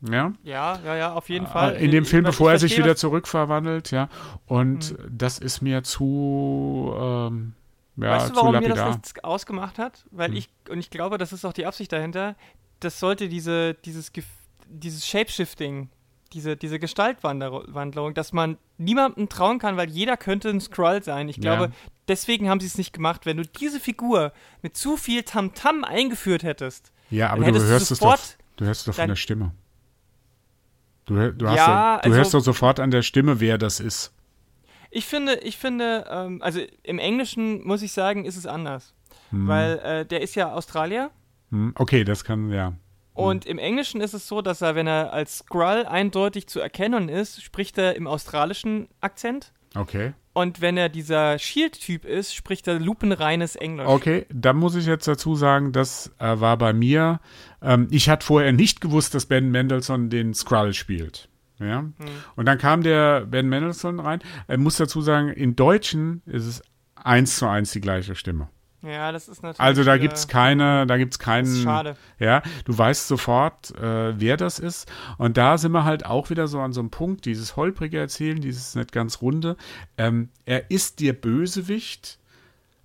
[0.09, 0.33] Ja.
[0.45, 1.75] ja, ja, ja, auf jeden äh, Fall.
[1.77, 4.09] In dem Film, ich, bevor ich er sich wieder zurückverwandelt, ja.
[4.47, 5.11] Und mhm.
[5.11, 7.55] das ist mir zu, ähm,
[7.99, 10.05] ja, weißt du, warum mir das nichts ausgemacht hat?
[10.11, 10.37] Weil mhm.
[10.37, 12.37] ich, und ich glaube, das ist auch die Absicht dahinter,
[12.81, 14.13] das sollte diese, dieses,
[14.69, 15.89] dieses Shapeshifting,
[16.33, 21.29] diese, diese Gestaltwandlung, dass man niemandem trauen kann, weil jeder könnte ein Skrull sein.
[21.29, 21.71] Ich glaube, ja.
[22.07, 23.27] deswegen haben sie es nicht gemacht.
[23.27, 24.33] Wenn du diese Figur
[24.63, 28.19] mit zu viel Tamtam -Tam eingeführt hättest, ja, aber du hörst es doch,
[28.57, 29.53] du hörst es doch von der Stimme.
[31.07, 33.81] Du, du, hast ja, doch, du also, hörst doch sofort an der Stimme, wer das
[33.81, 34.13] ist.
[34.91, 38.95] Ich finde, ich finde, ähm, also im Englischen muss ich sagen, ist es anders.
[39.31, 39.47] Hm.
[39.47, 41.11] Weil äh, der ist ja Australier
[41.51, 42.75] hm, okay, das kann, ja.
[43.15, 47.09] Und im Englischen ist es so, dass er, wenn er als Skrull eindeutig zu erkennen
[47.09, 49.53] ist, spricht er im australischen Akzent.
[49.75, 50.13] Okay.
[50.35, 53.89] Und wenn er dieser Shield-Typ ist, spricht er lupenreines Englisch.
[53.89, 57.19] Okay, da muss ich jetzt dazu sagen, das äh, war bei mir.
[57.61, 61.28] Ähm, ich hatte vorher nicht gewusst, dass Ben Mendelssohn den Skrull spielt.
[61.59, 61.81] Ja.
[61.81, 61.93] Hm.
[62.37, 64.21] Und dann kam der Ben Mendelssohn rein.
[64.49, 66.63] Ich muss dazu sagen, im Deutschen ist es
[66.95, 68.49] eins zu eins die gleiche Stimme.
[68.83, 69.61] Ja, das ist natürlich.
[69.61, 71.63] Also da äh, gibt's keine, da gibt's keinen.
[71.63, 71.97] schade.
[72.19, 74.91] Ja, du weißt sofort, äh, wer das ist.
[75.17, 78.41] Und da sind wir halt auch wieder so an so einem Punkt, dieses holprige Erzählen,
[78.41, 79.57] dieses nicht ganz runde.
[79.97, 82.21] Ähm, er ist dir Bösewicht,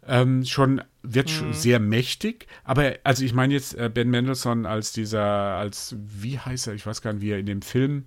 [0.07, 1.33] ähm, schon wird mhm.
[1.33, 6.39] schon sehr mächtig, aber also ich meine jetzt äh, Ben Mendelssohn als dieser, als wie
[6.39, 6.73] heißt er?
[6.73, 8.05] Ich weiß gar nicht, wie er in dem Film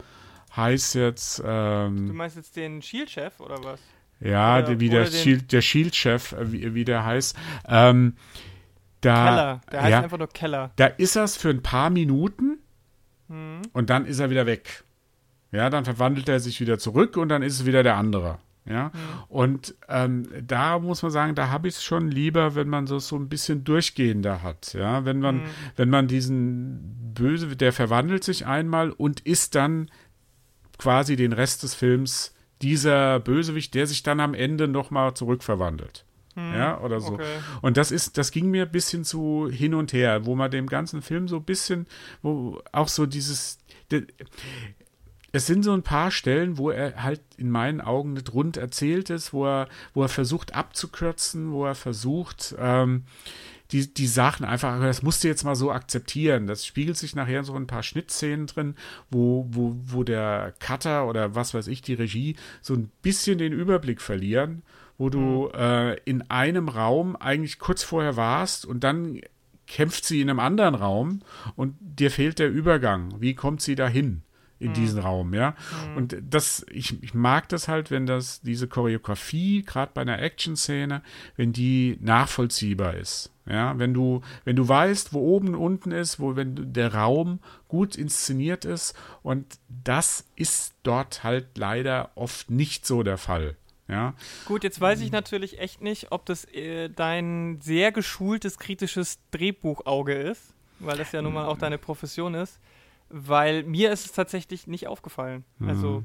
[0.57, 1.43] heißt jetzt.
[1.45, 3.81] Ähm, du meinst jetzt den Shield-Chef oder was?
[4.21, 7.37] Ja, Oder- wie der Shield, der Shield-Chef, äh, wie, wie der heißt.
[7.69, 8.15] Ähm,
[9.03, 9.61] da, Keller.
[9.73, 10.71] Der heißt ja, einfach nur Keller.
[10.77, 12.59] da ist er's für ein paar Minuten
[13.29, 13.63] Mhm.
[13.73, 14.85] und dann ist er wieder weg.
[15.53, 18.39] Ja, dann verwandelt er sich wieder zurück und dann ist es wieder der andere.
[18.69, 18.91] Ja,
[19.29, 22.99] und ähm, da muss man sagen, da habe ich es schon lieber, wenn man so
[22.99, 24.75] so ein bisschen durchgehender hat.
[24.75, 25.43] Ja, wenn man,
[25.77, 29.89] wenn man diesen Böse, der verwandelt sich einmal und ist dann
[30.79, 36.05] quasi den Rest des Films dieser Bösewicht, der sich dann am Ende nochmal zurückverwandelt.
[36.37, 37.15] Ja, oder so.
[37.15, 37.25] Okay.
[37.63, 40.67] Und das ist, das ging mir ein bisschen zu hin und her, wo man dem
[40.67, 41.87] ganzen Film so ein bisschen,
[42.21, 43.59] wo auch so dieses,
[43.91, 44.07] de,
[45.33, 49.09] es sind so ein paar Stellen, wo er halt in meinen Augen nicht rund erzählt
[49.09, 53.05] ist, wo er, wo er versucht abzukürzen, wo er versucht, ähm,
[53.73, 56.47] die, die Sachen einfach, das musst du jetzt mal so akzeptieren.
[56.47, 58.75] Das spiegelt sich nachher in so ein paar Schnittszenen drin,
[59.11, 63.53] wo, wo, wo der Cutter oder was weiß ich, die Regie, so ein bisschen den
[63.53, 64.63] Überblick verlieren,
[64.99, 69.21] wo du äh, in einem Raum eigentlich kurz vorher warst und dann
[69.67, 71.21] kämpft sie in einem anderen Raum
[71.57, 73.21] und dir fehlt der Übergang.
[73.21, 74.23] Wie kommt sie dahin?
[74.59, 75.55] in diesen Raum, ja.
[75.97, 81.03] Und das, ich, ich mag das halt, wenn das, diese Choreografie, gerade bei einer Action-Szene,
[81.37, 83.31] wenn die nachvollziehbar ist.
[83.49, 87.39] Ja, wenn du, wenn du weißt, wo oben und unten ist, wo, wenn der Raum
[87.69, 93.57] gut inszeniert ist und das ist dort halt leider oft nicht so der Fall.
[93.89, 94.15] Ja,
[94.47, 100.13] Gut, jetzt weiß ich natürlich echt nicht, ob das äh, dein sehr geschultes kritisches Drehbuchauge
[100.13, 102.59] ist, weil das ja nun mal auch deine Profession ist,
[103.11, 105.45] weil mir ist es tatsächlich nicht aufgefallen.
[105.61, 106.03] Also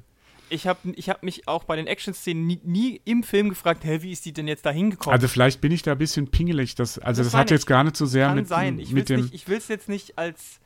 [0.51, 3.99] ich habe ich hab mich auch bei den Action-Szenen nie, nie im Film gefragt, hä,
[4.01, 5.13] wie ist die denn jetzt da hingekommen?
[5.13, 6.75] also vielleicht bin ich da ein bisschen pingelig.
[6.75, 8.79] Das, also Das das, hat jetzt gar nicht so sehr Kann mit, sein.
[8.79, 9.21] Ich will mit dem.
[9.21, 10.59] nicht, ich will's jetzt nicht als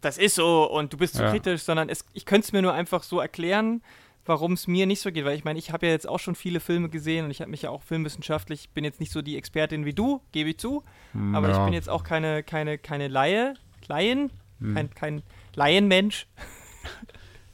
[0.00, 1.30] das ist so und du bist zu Ja.
[1.30, 3.82] kritisch, sondern es, ich könnte es mir nur einfach so erklären,
[4.26, 5.24] warum es mir nicht so geht.
[5.24, 7.50] Weil ich meine, ich habe ja jetzt auch schon viele Filme gesehen und ich habe
[7.50, 10.58] mich ja auch filmwissenschaftlich, ich bin jetzt nicht so die Expertin wie du, gebe ich
[10.58, 10.84] zu,
[11.32, 11.64] aber ich ja.
[11.64, 13.54] bin jetzt auch keine, keine, keine Laie,
[13.88, 14.30] Laien,
[14.74, 15.22] kein, kein
[15.54, 16.26] Laienmensch.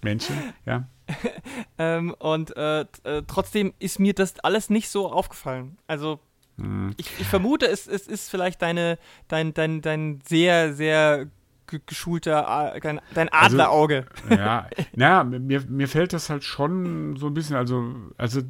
[0.02, 0.88] Männchen, ja.
[1.78, 5.78] Ähm, und äh, äh, trotzdem ist mir das alles nicht so aufgefallen.
[5.86, 6.20] Also
[6.58, 6.92] Hm.
[6.98, 8.98] ich, ich vermute, es, es ist vielleicht deine,
[9.28, 11.26] dein, dein, dein sehr, sehr
[11.66, 14.04] ge- geschulter, dein, dein Also Adlerauge.
[14.28, 18.42] Ja, naja, mir, mir fällt das halt schon so ein bisschen, also, also,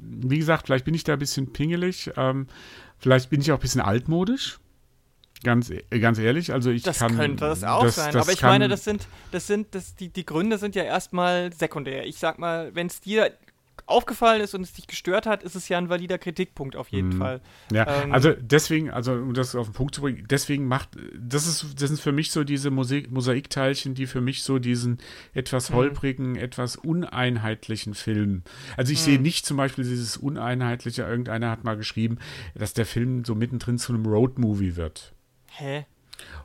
[0.00, 2.46] wie gesagt, vielleicht bin ich da ein bisschen pingelig, ähm,
[2.98, 4.60] vielleicht bin ich auch ein bisschen altmodisch.
[5.44, 7.16] Ganz, e- ganz ehrlich, also ich Das kann.
[7.16, 8.12] könnte das auch das- sein.
[8.12, 11.52] das Aber ich meine, das sind, das sind, das, die, die Gründe sind ja erstmal
[11.52, 12.06] sekundär.
[12.06, 13.32] Ich sag mal, wenn es dir
[13.86, 17.10] aufgefallen ist und es dich gestört hat, ist es ja ein valider Kritikpunkt auf jeden
[17.10, 17.18] Mhm.
[17.18, 17.40] Fall.
[17.72, 21.46] Ja, Ähm, also deswegen, also um das auf den Punkt zu bringen, deswegen macht, das
[21.46, 24.98] ist, das sind für mich so diese Musik, Mosaikteilchen, die für mich so diesen Mhm.
[25.34, 28.42] etwas holprigen, etwas uneinheitlichen Film.
[28.76, 29.04] Also ich Mhm.
[29.04, 32.18] sehe nicht zum Beispiel dieses uneinheitliche, irgendeiner hat mal geschrieben,
[32.54, 35.14] dass der Film so mittendrin zu einem Roadmovie wird.
[35.58, 35.86] Hä?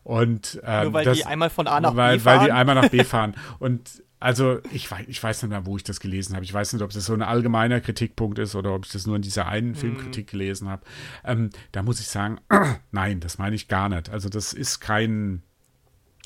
[0.04, 2.46] Und ähm, Nur weil das, die einmal von A nach weil, B weil fahren?
[2.46, 3.36] die einmal nach B fahren.
[3.60, 6.46] Und also ich weiß, ich weiß nicht mehr, wo ich das gelesen habe.
[6.46, 9.16] Ich weiß nicht, ob das so ein allgemeiner Kritikpunkt ist oder ob ich das nur
[9.18, 9.50] in dieser Mhm.
[9.50, 10.84] einen Filmkritik gelesen habe.
[11.26, 12.40] Ähm, da muss ich sagen,
[12.92, 14.10] nein, das meine ich gar nicht.
[14.10, 15.44] Also das ist kein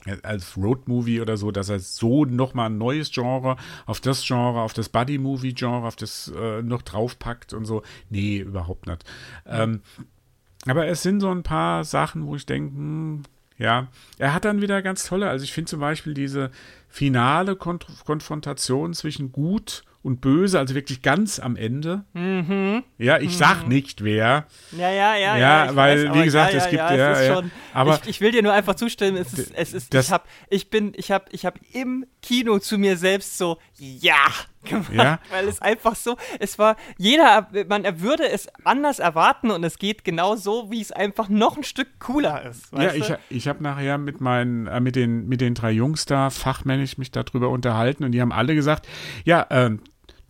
[0.05, 3.57] äh, als Roadmovie oder so, dass er so nochmal ein neues Genre
[3.88, 7.81] auf das Genre, auf das Buddy-Movie-Genre, auf das äh, noch draufpackt und so.
[8.09, 9.03] Nee, überhaupt nicht.
[9.47, 9.81] Ähm,
[10.70, 13.24] aber es sind so ein paar Sachen, wo ich denke, hm,
[13.57, 13.88] ja,
[14.20, 16.51] er hat dann wieder ganz tolle, also ich finde zum Beispiel diese
[16.89, 22.05] finale Kont Konfrontation zwischen Gut und Böse, also wirklich ganz am Ende.
[22.13, 22.84] Mhm.
[22.97, 24.45] Ja, ich sag nicht wer.
[24.72, 25.38] Ja, ja, ja.
[25.38, 28.22] Ja, weil, weiß, wie gesagt, ja, es gibt- ja, ja, es schon, Aber- ich, ich
[28.22, 31.34] will dir nur einfach zustimmen, es ist, es ist, ich hab, ich bin, ich hab,
[31.34, 34.15] ich hab im Kino zu mir selbst so, ja,
[34.68, 35.20] gemacht, Ja.
[35.32, 40.03] weil es einfach so, es war, jeder, man würde es anders erwarten und es geht
[40.03, 42.72] genau so, wie es einfach noch ein Stück cooler ist.
[42.74, 46.30] Ja, ich, ich habe nachher mit meinen, äh, mit den, mit den drei Jungs da
[46.30, 48.88] fachmännisch mich darüber unterhalten und die haben alle gesagt,
[49.26, 49.82] ja, ähm,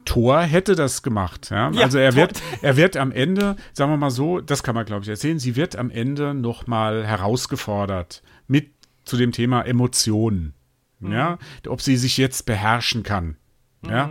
[0.06, 1.50] Thor hätte das gemacht.
[1.50, 1.70] Ja?
[1.72, 4.86] Ja, also er wird, er wird am Ende, sagen wir mal so, das kann man
[4.86, 8.72] glaube ich erzählen, sie wird am Ende nochmal herausgefordert mit
[9.04, 10.54] zu dem Thema Emotionen.
[11.00, 13.38] Ja, ob sie sich jetzt beherrschen kann.
[13.86, 14.10] Ja,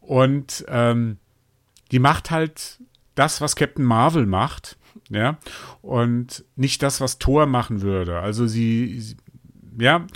[0.00, 1.18] und ähm,
[1.92, 2.78] die macht halt
[3.14, 4.76] das, was Captain Marvel macht,
[5.08, 5.38] ja,
[5.82, 8.20] und nicht das, was Thor machen würde.
[8.20, 9.16] Also sie, sie
[9.78, 10.06] ja,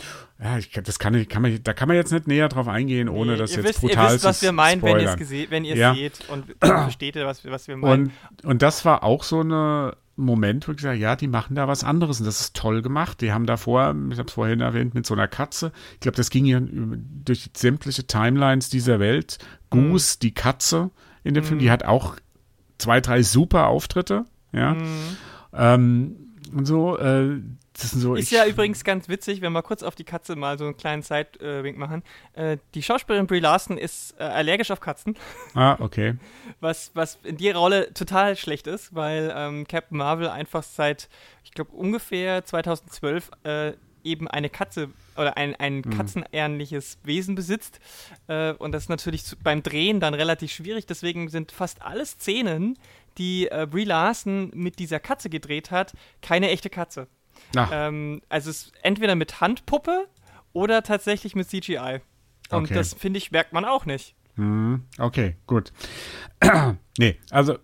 [0.43, 3.09] ja, ich, das kann, ich- kann man, da kann man jetzt nicht näher drauf eingehen,
[3.09, 5.01] ohne Nee, das ihr jetzt wisst, brutal Ihr wisst, was zu wir meinen, wenn ihr
[5.01, 5.15] spoilern.
[5.15, 5.95] es wenn ihr Ja.
[5.95, 8.13] seht und versteht was, wir- was wir meinen.
[8.43, 9.93] Und, und das war auch so ein
[10.25, 13.21] Moment, wo ich gesagt ja, die machen da was anderes und das ist toll gemacht.
[13.21, 16.31] Die haben davor, ich habe es vorhin erwähnt, mit so einer Katze, ich glaube, das
[16.31, 19.39] ging ja über- durch sämtliche Timelines dieser Welt.
[19.71, 20.91] Goose, die Katze
[21.23, 22.17] in dem Film, die hat auch
[22.79, 24.75] zwei, drei super Auftritte, ja.
[24.75, 24.87] Mhm.
[25.53, 26.17] Ähm,
[26.53, 27.41] und so, äh,
[27.83, 30.77] so, ist ja übrigens ganz witzig, wenn wir kurz auf die Katze mal so einen
[30.77, 32.03] kleinen Sidewink machen.
[32.35, 35.17] Äh, die Schauspielerin Brie Larson ist äh, allergisch auf Katzen.
[35.55, 36.17] Ah, okay.
[36.61, 41.09] Was, was in die Rolle total schlecht ist, weil ähm, Captain Marvel einfach seit,
[41.45, 43.73] ich glaube, ungefähr 2012 äh,
[44.05, 45.91] eben eine Katze oder ein, ein mhm.
[45.91, 47.81] katzenähnliches Wesen besitzt.
[48.27, 50.87] Äh, und das ist natürlich zu, beim Drehen dann relativ schwierig.
[50.87, 52.79] Deswegen sind fast alle Szenen,
[53.19, 57.09] die äh, Brie Larson mit dieser Katze gedreht hat, keine echte Katze.
[57.73, 60.07] Ähm, also es ist entweder mit Handpuppe
[60.53, 62.01] oder tatsächlich mit CGI.
[62.51, 62.75] Und okay.
[62.75, 64.15] das, finde ich, merkt man auch nicht.
[64.37, 64.85] Mhm.
[64.99, 65.73] Okay, gut.
[66.99, 67.59] nee, also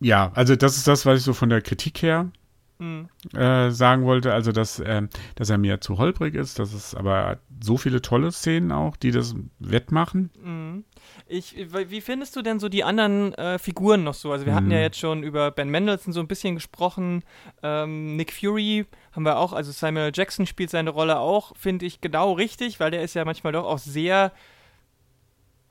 [0.00, 2.30] ja, also das ist das, was ich so von der Kritik her
[2.78, 3.08] mhm.
[3.34, 4.32] äh, sagen wollte.
[4.34, 5.02] Also, dass, äh,
[5.36, 9.12] dass er mir zu holprig ist, dass es aber so viele tolle Szenen auch, die
[9.12, 10.30] das wettmachen.
[10.42, 10.84] Mhm.
[11.32, 14.32] Ich, wie findest du denn so die anderen äh, Figuren noch so?
[14.32, 14.56] Also wir mhm.
[14.56, 17.24] hatten ja jetzt schon über Ben Mendelssohn so ein bisschen gesprochen.
[17.62, 22.02] Ähm, Nick Fury haben wir auch, also Samuel Jackson spielt seine Rolle auch, finde ich
[22.02, 24.30] genau richtig, weil der ist ja manchmal doch auch sehr,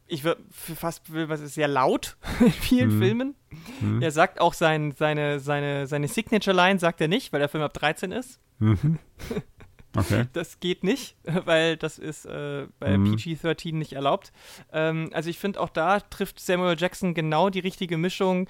[0.08, 3.00] ich würde fast was ist sehr laut in vielen mhm.
[3.00, 3.36] Filmen.
[3.82, 4.02] Mhm.
[4.02, 7.74] Er sagt auch sein, seine, seine, seine Signature-Line, sagt er nicht, weil der Film ab
[7.76, 8.40] 13 ist.
[8.58, 8.98] Mhm.
[9.96, 10.26] Okay.
[10.34, 11.16] Das geht nicht,
[11.46, 13.16] weil das ist äh, bei mhm.
[13.16, 14.32] PG-13 nicht erlaubt.
[14.72, 18.48] Ähm, also ich finde auch da trifft Samuel Jackson genau die richtige Mischung,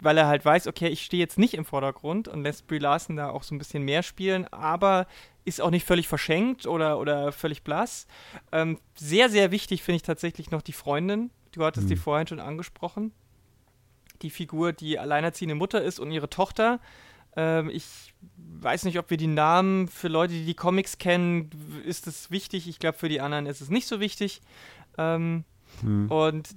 [0.00, 3.16] weil er halt weiß, okay, ich stehe jetzt nicht im Vordergrund und lässt Brie Larson
[3.16, 5.06] da auch so ein bisschen mehr spielen, aber
[5.44, 8.06] ist auch nicht völlig verschenkt oder, oder völlig blass.
[8.52, 11.30] Ähm, sehr, sehr wichtig finde ich tatsächlich noch die Freundin.
[11.52, 11.90] Du hattest mhm.
[11.90, 13.12] die vorhin schon angesprochen.
[14.22, 16.80] Die Figur, die alleinerziehende Mutter ist und ihre Tochter.
[17.36, 21.50] Ähm, ich weiß nicht, ob wir die Namen für Leute, die die Comics kennen,
[21.84, 22.68] ist es wichtig.
[22.68, 24.40] Ich glaube, für die anderen ist es nicht so wichtig.
[24.98, 25.44] Ähm,
[25.80, 26.10] hm.
[26.10, 26.56] Und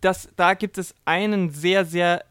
[0.00, 2.24] das, da gibt es einen sehr, sehr,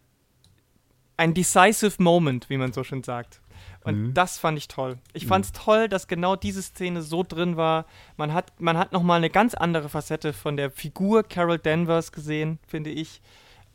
[1.17, 3.41] ein decisive Moment, wie man so schön sagt.
[3.83, 4.13] Und mhm.
[4.15, 4.97] das fand ich toll.
[5.13, 5.29] Ich mhm.
[5.29, 7.85] fand es toll, dass genau diese Szene so drin war.
[8.17, 12.57] Man hat, man hat nochmal eine ganz andere Facette von der Figur Carol Danvers gesehen,
[12.67, 13.21] finde ich.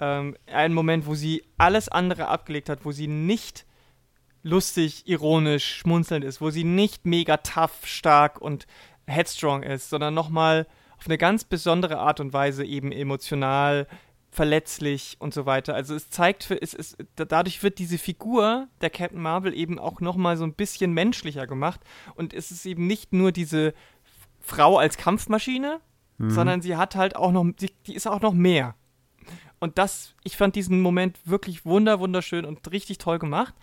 [0.01, 3.67] Ähm, einen Moment, wo sie alles andere abgelegt hat, wo sie nicht
[4.43, 8.66] lustig, ironisch, schmunzelnd ist, wo sie nicht mega tough, stark und
[9.07, 10.66] headstrong ist, sondern nochmal
[10.99, 13.86] auf eine ganz besondere Art und Weise eben emotional,
[14.30, 15.74] verletzlich und so weiter.
[15.74, 20.01] Also es zeigt, für, es, es, dadurch wird diese Figur der Captain Marvel eben auch
[20.01, 21.80] nochmal so ein bisschen menschlicher gemacht
[22.14, 23.74] und es ist eben nicht nur diese
[24.41, 25.80] Frau als Kampfmaschine,
[26.18, 26.30] mhm.
[26.30, 28.74] sondern sie hat halt auch noch, die, die ist auch noch mehr.
[29.59, 33.55] Und das, ich fand diesen Moment wirklich wunder, wunderschön und richtig toll gemacht.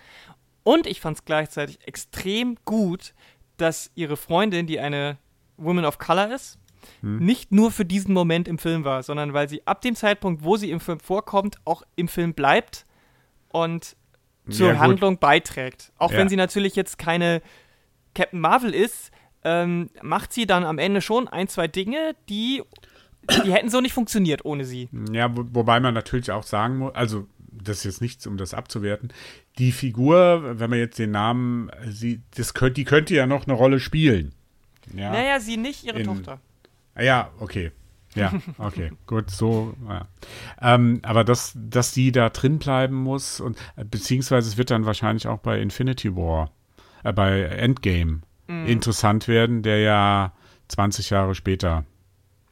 [0.68, 3.14] Und ich fand es gleichzeitig extrem gut,
[3.56, 5.18] dass ihre Freundin, die eine
[5.56, 6.60] Woman of Color ist,
[7.00, 7.20] hm.
[7.20, 10.58] nicht nur für diesen Moment im Film war, sondern weil sie ab dem Zeitpunkt, wo
[10.58, 12.86] sie im Film vorkommt, auch im Film bleibt
[13.48, 13.96] und
[14.50, 15.94] zur ja, Handlung beiträgt.
[15.98, 16.18] Auch ja.
[16.18, 17.42] wenn sie natürlich jetzt keine
[18.14, 19.12] Captain Marvel ist,
[19.46, 22.62] ähm, macht sie dann am Ende schon ein, zwei Dinge, die,
[23.46, 24.90] die hätten so nicht funktioniert ohne sie.
[25.14, 27.26] Ja, wo, wobei man natürlich auch sagen muss, also
[27.64, 29.14] das ist jetzt nichts, um das abzuwerten.
[29.58, 33.54] Die Figur, wenn man jetzt den Namen sieht, das könnte, die könnte ja noch eine
[33.54, 34.34] Rolle spielen.
[34.94, 35.12] Ja.
[35.12, 36.40] Naja, sie nicht, ihre In, Tochter.
[36.98, 37.72] Ja, okay.
[38.16, 39.76] Ja, okay, gut, so.
[39.88, 40.08] Ja.
[40.62, 45.28] Ähm, aber dass, dass die da drin bleiben muss und beziehungsweise es wird dann wahrscheinlich
[45.28, 46.52] auch bei Infinity War,
[47.04, 48.66] äh, bei Endgame mhm.
[48.66, 50.34] interessant werden, der ja
[50.70, 51.86] 20 Jahre später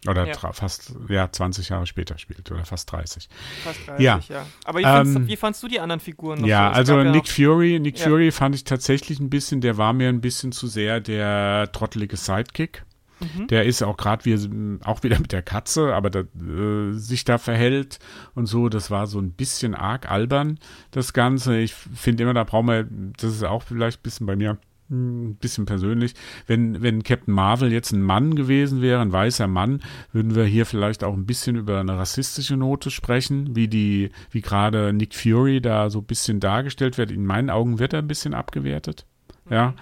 [0.08, 0.54] oder ja.
[0.54, 3.30] fast, ja, 20 Jahre später spielt oder fast 30.
[3.64, 4.20] Fast 30, ja.
[4.30, 4.46] ja.
[4.64, 6.76] Aber wie, ähm, wie, fandst du die anderen Figuren noch Ja, so?
[6.76, 8.06] also Nick Fury, Nick ja.
[8.06, 12.18] Fury fand ich tatsächlich ein bisschen, der war mir ein bisschen zu sehr der trottelige
[12.18, 12.84] Sidekick.
[13.20, 13.48] Mhm.
[13.48, 17.38] Der ist auch gerade wie auch wieder mit der Katze, aber da, äh, sich da
[17.38, 18.00] verhält
[18.34, 18.70] und so.
[18.70, 20.60] Das war so ein bisschen arg albern,
[20.92, 21.58] das Ganze.
[21.58, 22.88] Ich finde immer, da brauchen wir,
[23.18, 24.58] das ist auch vielleicht ein bisschen bei mir
[24.90, 26.14] ein hm, bisschen persönlich,
[26.48, 29.82] wenn, wenn Captain Marvel jetzt ein Mann gewesen wäre, ein weißer Mann,
[30.12, 34.42] würden wir hier vielleicht auch ein bisschen über eine rassistische Note sprechen, wie die, wie
[34.42, 37.12] gerade Nick Fury da so ein bisschen dargestellt wird.
[37.12, 39.06] In meinen Augen wird er ein bisschen abgewertet.
[39.50, 39.76] Ja.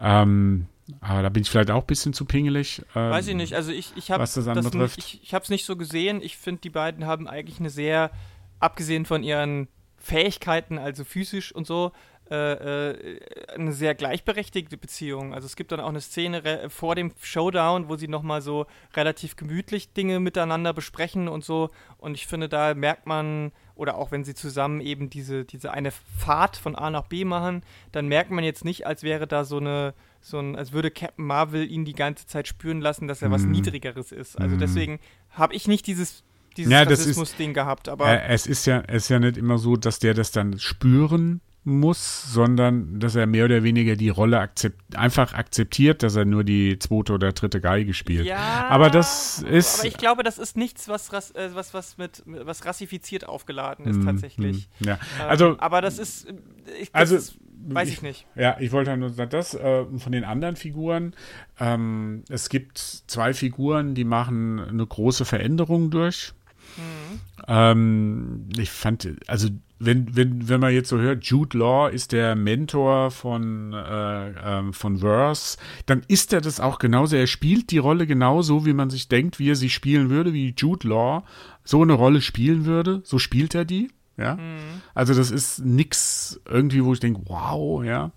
[0.00, 0.66] Ähm,
[1.00, 2.82] aber da bin ich vielleicht auch ein bisschen zu pingelig.
[2.94, 3.54] Ähm, Weiß ich nicht.
[3.54, 4.96] Also ich, ich habe was das anbetrifft.
[4.96, 6.22] Nicht, ich, ich habe es nicht so gesehen.
[6.22, 8.10] Ich finde, die beiden haben eigentlich eine sehr,
[8.58, 11.92] abgesehen von ihren Fähigkeiten, also physisch und so,
[12.30, 15.34] eine sehr gleichberechtigte Beziehung.
[15.34, 19.36] Also es gibt dann auch eine Szene vor dem Showdown, wo sie nochmal so relativ
[19.36, 21.70] gemütlich Dinge miteinander besprechen und so.
[21.96, 25.90] Und ich finde, da merkt man, oder auch wenn sie zusammen eben diese, diese eine
[25.90, 27.62] Fahrt von A nach B machen,
[27.92, 31.24] dann merkt man jetzt nicht, als wäre da so eine, so ein, als würde Captain
[31.24, 34.38] Marvel ihn die ganze Zeit spüren lassen, dass er was Niedrigeres ist.
[34.38, 34.60] Also mhm.
[34.60, 34.98] deswegen
[35.30, 36.24] habe ich nicht dieses
[36.56, 39.76] dieses Ja, Rassismus-Ding gehabt, aber Äh, es ist ja, es ist ja nicht immer so,
[39.76, 44.96] dass der das dann spüren muss, sondern dass er mehr oder weniger die Rolle akzept,
[44.96, 48.26] einfach akzeptiert, dass er nur die zweite oder dritte Geige spielt.
[48.26, 52.22] ja, Aber das ist- aber ich glaube, das ist nichts, was äh, was was mit
[52.26, 54.68] was rassifiziert aufgeladen ist Hm, tatsächlich.
[54.78, 56.32] hm, Ja, Ähm, also aber das ist, äh,
[56.80, 57.34] ich, das Also, ist,
[57.70, 58.26] weiß ich nicht.
[58.34, 61.14] Ja, ich wollte halt nur sagen, das äh, von den anderen Figuren.
[61.60, 66.32] Ähm, es gibt zwei Figuren, die machen eine große Veränderung durch.
[66.76, 67.20] Mhm.
[67.48, 69.48] Ähm, ich fand, also
[69.78, 74.72] wenn, wenn, wenn man jetzt so hört, Jude Law ist der Mentor von, äh, ähm,
[74.72, 75.56] von Verse,
[75.86, 77.16] dann ist er das auch genauso.
[77.16, 80.54] Er spielt die Rolle genauso, wie man sich denkt, wie er sie spielen würde, wie
[80.56, 81.24] Jude Law
[81.64, 83.02] so eine Rolle spielen würde.
[83.04, 83.90] So spielt er die.
[84.16, 84.34] Ja.
[84.34, 84.82] Mhm.
[84.94, 88.10] Also das ist nix irgendwie, wo ich denke, wow, ja.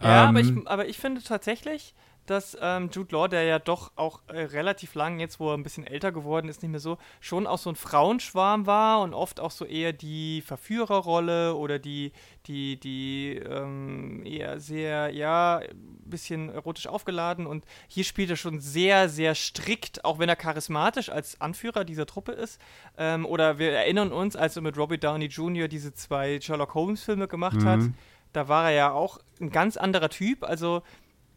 [0.00, 1.94] Ja, Ähm, aber, ich, aber ich finde tatsächlich,
[2.26, 5.62] dass ähm, Jude Law, der ja doch auch äh, relativ lang, jetzt wo er ein
[5.62, 9.40] bisschen älter geworden ist, nicht mehr so, schon auch so ein Frauenschwarm war und oft
[9.40, 12.12] auch so eher die Verführerrolle oder die,
[12.46, 18.60] die, die ähm, eher sehr, ja, ein bisschen erotisch aufgeladen und hier spielt er schon
[18.60, 22.60] sehr, sehr strikt, auch wenn er charismatisch als Anführer dieser Truppe ist.
[22.98, 25.68] Ähm, oder wir erinnern uns, als er mit Robert Downey Jr.
[25.68, 27.94] diese zwei Sherlock Holmes Filme gemacht hat, Mhm.
[28.32, 30.44] da war er ja auch ein ganz anderer Typ.
[30.44, 30.82] Also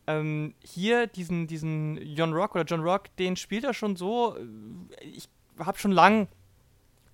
[0.07, 4.35] ähm, hier diesen, diesen John Rock oder John Rock, den spielt er schon so.
[4.37, 5.27] äh, Ich
[5.59, 6.27] habe schon lang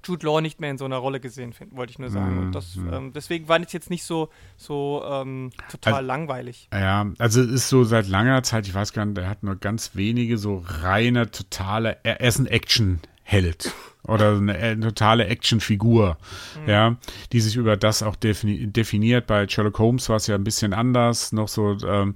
[0.04, 2.38] Jude Law nicht mehr in so einer Rolle gesehen, wollte ich nur sagen.
[2.39, 2.92] Und das, Mhm.
[2.94, 6.70] ähm, deswegen war das jetzt nicht so, so ähm, total Also- langweilig.
[6.74, 9.58] Ja, also es ist so seit langer Zeit, ich weiß gar nicht, er hat nur
[9.58, 12.48] ganz wenige so reine, totale, er ist ein
[13.32, 13.74] Action-Held
[14.08, 16.18] oder eine, eine totale Actionfigur,
[16.66, 16.98] ja,
[17.32, 19.28] die sich über das auch defini definiert.
[19.28, 22.16] Bei Sherlock Holmes war es ja ein bisschen anders, noch so, ähm,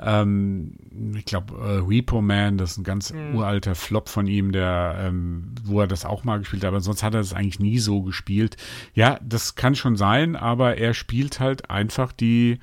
[0.00, 0.72] ähm,
[1.16, 5.54] ich glaube, äh, Repo Man, das ist ein ganz uralter Flop von ihm, der, ähm,
[5.64, 8.02] wo er das auch mal gespielt hat, aber sonst hat er das eigentlich nie so
[8.02, 8.56] gespielt.
[8.94, 12.58] Ja, das kann schon sein, aber er spielt halt einfach die,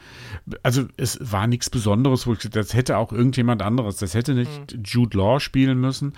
[0.64, 4.80] also es war nichts Besonderes, wo ich, das hätte auch irgendjemand anderes, das hätte nicht
[4.84, 6.14] Jude Law spielen müssen.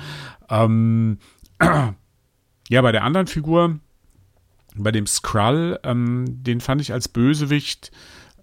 [0.50, 1.18] Ähm,
[2.70, 3.80] ja, bei der anderen Figur,
[4.76, 7.92] bei dem Skrull, ähm, den fand ich als Bösewicht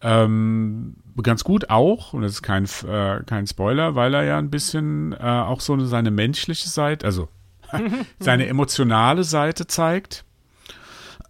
[0.00, 4.50] ähm, ganz gut auch, und das ist kein, äh, kein Spoiler, weil er ja ein
[4.50, 7.28] bisschen äh, auch so eine, seine menschliche Seite, also
[8.18, 10.24] seine emotionale Seite zeigt.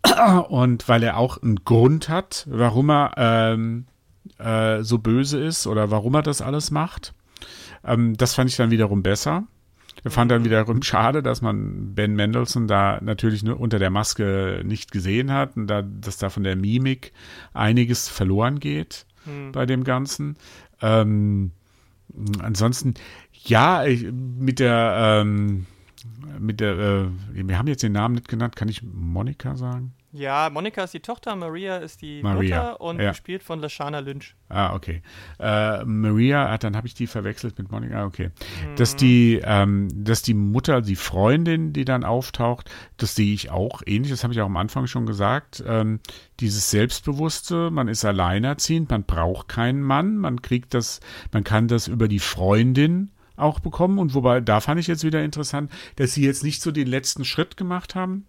[0.48, 3.86] Und weil er auch einen Grund hat, warum er ähm,
[4.38, 7.14] äh, so böse ist oder warum er das alles macht.
[7.84, 9.44] Ähm, das fand ich dann wiederum besser.
[10.02, 14.62] Ich fand dann wiederum schade, dass man Ben Mendelssohn da natürlich nur unter der Maske
[14.64, 17.12] nicht gesehen hat und da, dass da von der Mimik
[17.52, 19.52] einiges verloren geht Hm.
[19.52, 20.36] bei dem Ganzen.
[20.80, 21.52] Ähm,
[22.40, 22.94] ansonsten,
[23.32, 25.66] ja, ich, mit der, ähm,
[26.38, 29.92] mit der, äh, wir haben jetzt den Namen nicht genannt, kann ich Monika sagen?
[30.16, 33.10] Ja, Monika ist die Tochter, Maria ist die Maria, Mutter und ja.
[33.10, 34.36] gespielt von Lashana Lynch.
[34.48, 35.02] Ah, okay.
[35.40, 38.28] Äh, Maria, ah, dann habe ich die verwechselt mit Monika, ah, okay.
[38.28, 38.76] Mhm.
[38.76, 43.82] Dass die, ähm, dass die Mutter, die Freundin, die dann auftaucht, das sehe ich auch
[43.86, 45.64] ähnlich, das habe ich auch am Anfang schon gesagt.
[45.66, 45.98] Ähm,
[46.38, 51.00] dieses Selbstbewusste, man ist alleinerziehend, man braucht keinen Mann, man kriegt das,
[51.32, 53.98] man kann das über die Freundin auch bekommen.
[53.98, 57.24] Und wobei, da fand ich jetzt wieder interessant, dass sie jetzt nicht so den letzten
[57.24, 58.26] Schritt gemacht haben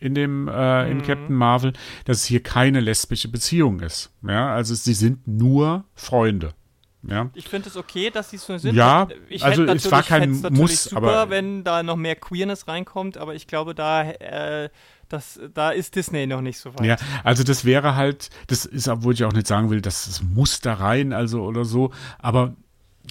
[0.00, 1.02] in dem äh, in Mhm.
[1.02, 1.72] Captain Marvel,
[2.04, 4.10] dass es hier keine lesbische Beziehung ist.
[4.26, 6.54] Ja, also sie sind nur Freunde.
[7.02, 8.74] Ja, Ich finde es okay, dass sie so sind.
[8.74, 13.16] Ja, ich also es war kein Muss, super, aber- wenn da noch mehr Queerness reinkommt,
[13.16, 14.68] aber ich glaube, da, äh,
[15.08, 16.84] das, da ist Disney noch nicht so weit.
[16.84, 20.22] ja, also das wäre halt, das ist, obwohl ich auch nicht sagen will, dass es
[20.22, 22.56] muss da rein, also oder so, aber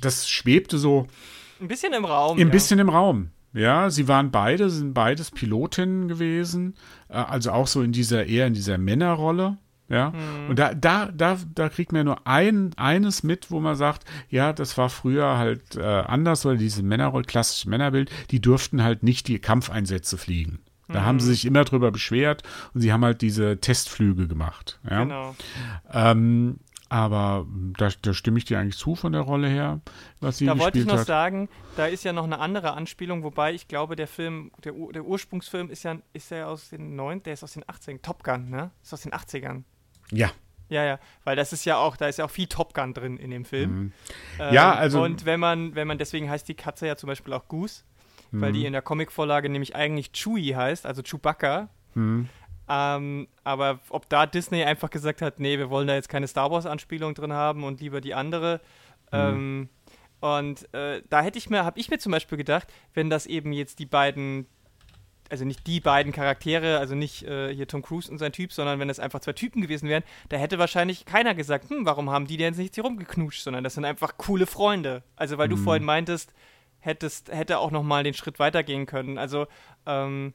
[0.01, 1.07] das schwebte so
[1.61, 2.38] Ein bisschen im Raum.
[2.38, 2.51] ein ja.
[2.51, 3.31] bisschen im Raum.
[3.54, 6.76] Ja, sie waren beide, sind beides Pilotinnen gewesen,
[7.10, 9.58] äh, also auch so in dieser eher in dieser Männerrolle.
[9.89, 10.12] Ja,
[10.50, 14.52] und da, da, da, da kriegt man nur ein, eines mit, wo man sagt, ja,
[14.52, 19.30] das war früher halt äh, anders oder diese Männerrolle, klassische Männerbild, die durften halt nicht
[19.30, 20.60] die Kampfeinsätze fliegen.
[20.89, 22.43] Da haben sie sich immer drüber beschwert
[22.74, 24.80] und sie haben halt diese Testflüge gemacht.
[24.89, 25.04] Ja?
[25.04, 25.36] Genau.
[25.91, 27.45] Ähm, aber
[27.77, 29.81] da, da stimme ich dir eigentlich zu von der Rolle her,
[30.21, 31.07] was sie Da wollte ich gespielt noch hat.
[31.07, 34.93] sagen, da ist ja noch eine andere Anspielung, wobei ich glaube, der Film, der, Ur-
[34.93, 38.01] der Ursprungsfilm ist ja, ist ja aus den 9, der ist aus den 80ern.
[38.01, 38.71] Top Gun, ne?
[38.83, 39.63] Ist aus den 80ern.
[40.11, 40.31] Ja,
[40.69, 43.17] Ja, ja, weil das ist ja auch, da ist ja auch viel Top Gun drin
[43.17, 43.71] in dem Film.
[43.71, 43.93] Mhm.
[44.39, 47.33] Ähm, Ja, also- Und wenn man, wenn man, deswegen heißt die Katze ja zum Beispiel
[47.33, 47.83] auch Goose,
[48.31, 48.53] weil Mhm.
[48.55, 51.69] die in der Comicvorlage nämlich eigentlich Chewie heißt, also Chewbacca.
[51.93, 52.27] Hm.
[52.69, 56.52] Ähm, aber ob da Disney einfach gesagt hat, nee, wir wollen da jetzt keine Star
[56.52, 58.61] Wars-Anspielung drin haben und lieber die andere.
[59.11, 59.69] Ähm,
[60.19, 63.53] und äh, da hätte ich mir, habe ich mir zum Beispiel gedacht, wenn das eben
[63.53, 64.48] jetzt die beiden
[65.30, 68.80] also nicht die beiden Charaktere, also nicht äh, hier Tom Cruise und sein Typ, sondern
[68.80, 72.27] wenn es einfach zwei Typen gewesen wären, da hätte wahrscheinlich keiner gesagt, hm, warum haben
[72.27, 75.03] die denn nicht hier rumgeknutscht, sondern das sind einfach coole Freunde.
[75.15, 75.52] Also weil mhm.
[75.52, 76.34] du vorhin meintest,
[76.80, 79.18] hättest, hätte auch nochmal den Schritt weitergehen können.
[79.18, 79.48] Also,
[79.85, 80.34] ähm,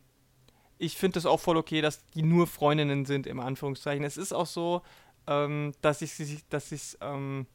[0.83, 4.05] ich finde es auch voll okay, dass die nur Freundinnen sind, im Anführungszeichen.
[4.05, 4.83] Es ist auch so,
[5.29, 6.13] ähm, dass ich
[6.51, 7.47] dass ich ähm,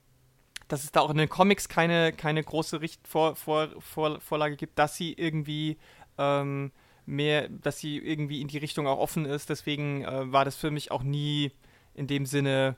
[0.67, 4.55] dass es da auch in den Comics keine, keine große Richt Vor Vor Vor Vorlage
[4.55, 5.77] gibt, dass sie irgendwie
[6.17, 6.71] ähm,
[7.05, 9.49] mehr, dass sie irgendwie in die Richtung auch offen ist.
[9.49, 11.51] Deswegen äh, war das für mich auch nie
[11.93, 12.75] in dem Sinne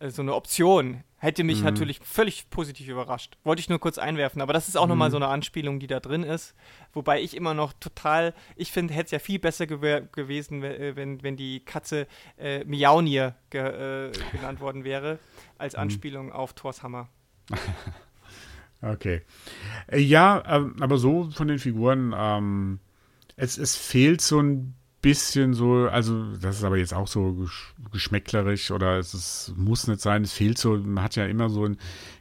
[0.00, 1.02] so eine Option.
[1.20, 1.64] Hätte mich mhm.
[1.64, 3.36] natürlich völlig positiv überrascht.
[3.42, 4.90] Wollte ich nur kurz einwerfen, aber das ist auch mhm.
[4.90, 6.54] nochmal so eine Anspielung, die da drin ist.
[6.92, 10.94] Wobei ich immer noch total, ich finde, hätte es ja viel besser gew gewesen, äh,
[10.94, 12.06] wenn, wenn die Katze
[12.36, 15.18] äh, Miaunier ge äh, genannt worden wäre,
[15.58, 15.80] als mhm.
[15.80, 16.32] Anspielung mhm.
[16.32, 17.08] auf Thors Hammer.
[18.82, 19.22] okay.
[19.88, 22.78] Äh, ja, aber so von den Figuren, ähm,
[23.34, 27.46] es, es fehlt so ein bisschen so, also das ist aber jetzt auch so
[27.92, 31.64] geschmäcklerisch oder es ist, muss nicht sein, es fehlt so, man hat ja immer so
[31.64, 31.76] in,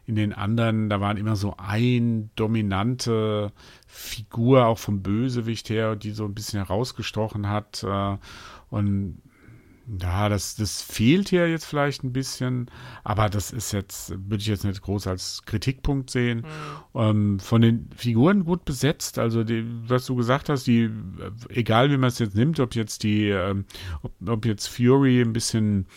[0.05, 3.51] in den anderen, da waren immer so ein dominante
[3.87, 8.17] Figur auch vom Bösewicht her, die so ein bisschen herausgestochen hat äh,
[8.69, 9.21] und
[10.01, 12.69] ja, das, das fehlt hier jetzt vielleicht ein bisschen,
[13.05, 16.39] aber das ist jetzt, würde ich jetzt nicht groß als Kritikpunkt sehen.
[16.39, 16.99] Mhm.
[16.99, 20.89] Ähm, von den Figuren gut besetzt, also die, was du gesagt hast, die,
[21.49, 23.65] egal wie man es jetzt nimmt, ob jetzt die, ähm,
[24.01, 25.87] ob, ob jetzt Fury ein bisschen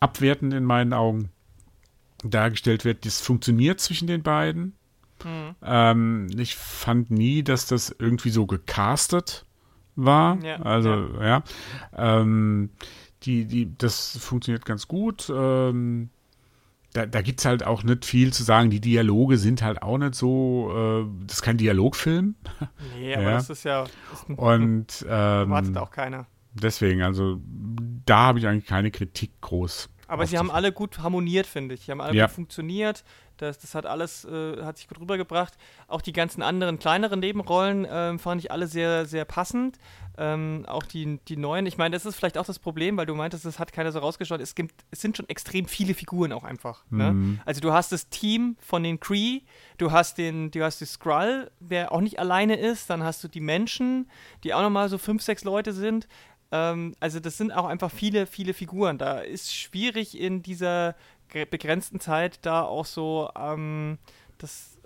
[0.00, 1.30] abwertend in meinen Augen
[2.24, 4.74] dargestellt wird, das funktioniert zwischen den beiden.
[5.24, 5.54] Mhm.
[5.62, 9.46] Ähm, ich fand nie, dass das irgendwie so gecastet
[9.94, 10.42] war.
[10.42, 10.90] Ja, also,
[11.20, 11.24] ja.
[11.24, 11.42] ja.
[12.20, 12.70] Ähm,
[13.22, 15.30] die, die, das funktioniert ganz gut.
[15.34, 16.10] Ähm,
[16.92, 18.70] da, da gibt es halt auch nicht viel zu sagen.
[18.70, 22.34] Die Dialoge sind halt auch nicht so, äh, das ist kein Dialogfilm.
[22.96, 23.30] Nee, aber ja.
[23.32, 23.84] das ist ja.
[23.84, 26.26] Ist Und ähm, wartet auch keiner.
[26.52, 27.40] Deswegen, also
[28.06, 29.88] da habe ich eigentlich keine Kritik groß.
[30.08, 31.82] Aber sie haben alle gut harmoniert, finde ich.
[31.82, 32.26] Sie haben alle ja.
[32.26, 33.04] gut funktioniert.
[33.36, 35.54] Das, das hat alles, äh, hat sich gut rübergebracht.
[35.86, 39.78] Auch die ganzen anderen kleineren Nebenrollen äh, fand ich alle sehr, sehr passend.
[40.18, 43.14] Ähm, auch die, die neuen, ich meine, das ist vielleicht auch das Problem, weil du
[43.14, 44.40] meintest, es hat keiner so rausgeschaut.
[44.40, 46.84] Es, gibt, es sind schon extrem viele Figuren auch einfach.
[46.90, 47.12] Ne?
[47.12, 47.32] Mhm.
[47.32, 47.38] Ne?
[47.46, 49.40] Also du hast das Team von den Cree,
[49.78, 53.28] du hast den, du hast den Skrull, der auch nicht alleine ist, dann hast du
[53.28, 54.10] die Menschen,
[54.44, 56.06] die auch nochmal so fünf, sechs Leute sind.
[56.52, 58.98] Ähm, also das sind auch einfach viele, viele Figuren.
[58.98, 60.96] Da ist schwierig in dieser
[61.50, 63.98] begrenzten Zeit da auch so ähm,
[64.38, 64.78] das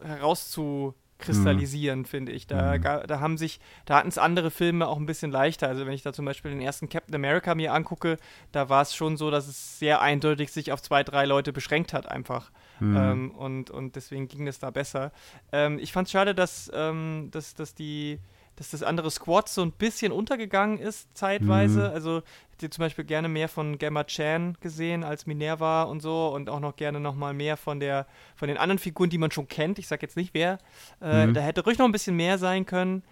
[1.18, 2.04] herauszukristallisieren, mhm.
[2.04, 2.46] finde ich.
[2.46, 3.06] Da, mhm.
[3.06, 5.68] da haben sich, da hatten es andere Filme auch ein bisschen leichter.
[5.68, 8.18] Also wenn ich da zum Beispiel den ersten Captain America mir angucke,
[8.52, 11.92] da war es schon so, dass es sehr eindeutig sich auf zwei, drei Leute beschränkt
[11.92, 12.50] hat einfach.
[12.80, 12.96] Mhm.
[12.96, 15.12] Ähm, und, und deswegen ging es da besser.
[15.52, 18.18] Ähm, ich fand es schade, dass, ähm, dass, dass die
[18.56, 21.88] dass das andere Squad so ein bisschen untergegangen ist zeitweise.
[21.88, 21.94] Mhm.
[21.94, 22.22] Also
[22.54, 26.60] hätte zum Beispiel gerne mehr von Gamma Chan gesehen als Minerva und so und auch
[26.60, 28.06] noch gerne noch mal mehr von der
[28.36, 29.78] von den anderen Figuren, die man schon kennt.
[29.78, 30.58] Ich sag jetzt nicht wer.
[31.00, 31.34] Äh, mhm.
[31.34, 33.02] Da hätte ruhig noch ein bisschen mehr sein können.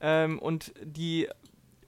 [0.00, 1.28] Ähm, und die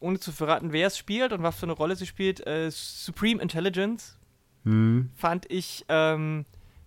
[0.01, 3.41] ohne zu verraten, wer es spielt und was für eine Rolle sie spielt, äh, Supreme
[3.41, 4.19] Intelligence
[4.65, 5.11] mhm.
[5.15, 6.45] fand ich ähm,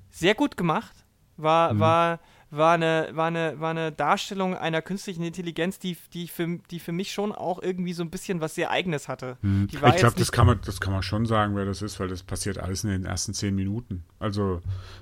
[0.10, 1.06] sehr gut gemacht.
[1.38, 1.80] War, mhm.
[1.80, 2.19] war
[2.56, 6.91] war eine, war eine, war eine Darstellung einer künstlichen Intelligenz, die, die, für, die für
[6.91, 9.38] mich schon auch irgendwie so ein bisschen was sehr Eigenes hatte.
[9.41, 9.68] Hm.
[9.72, 12.23] ich glaube, das kann man, das kann man schon sagen, wer das ist, weil das
[12.23, 14.03] passiert alles in den ersten zehn Minuten.
[14.19, 14.61] Also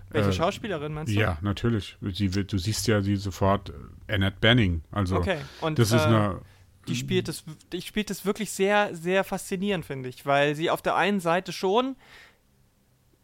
[0.09, 1.19] welche äh, Schauspielerin meinst du?
[1.19, 1.97] Ja, natürlich.
[2.01, 3.69] Sie, du siehst ja sie sofort
[4.07, 4.81] äh, Annette Banning.
[4.91, 5.37] Also okay.
[5.61, 6.41] Und, das ist äh, eine
[6.87, 10.81] die spielt das, die spielt das wirklich sehr, sehr faszinierend, finde ich, weil sie auf
[10.81, 11.95] der einen Seite schon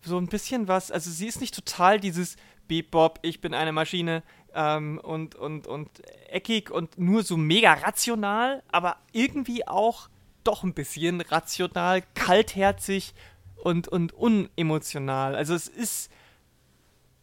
[0.01, 2.37] so ein bisschen was, also sie ist nicht total dieses
[2.69, 4.23] Bebop, ich bin eine Maschine
[4.53, 5.89] ähm, und, und, und
[6.29, 10.07] eckig und nur so mega rational, aber irgendwie auch
[10.45, 13.13] doch ein bisschen rational, kaltherzig
[13.61, 15.35] und, und unemotional.
[15.35, 16.09] Also es ist,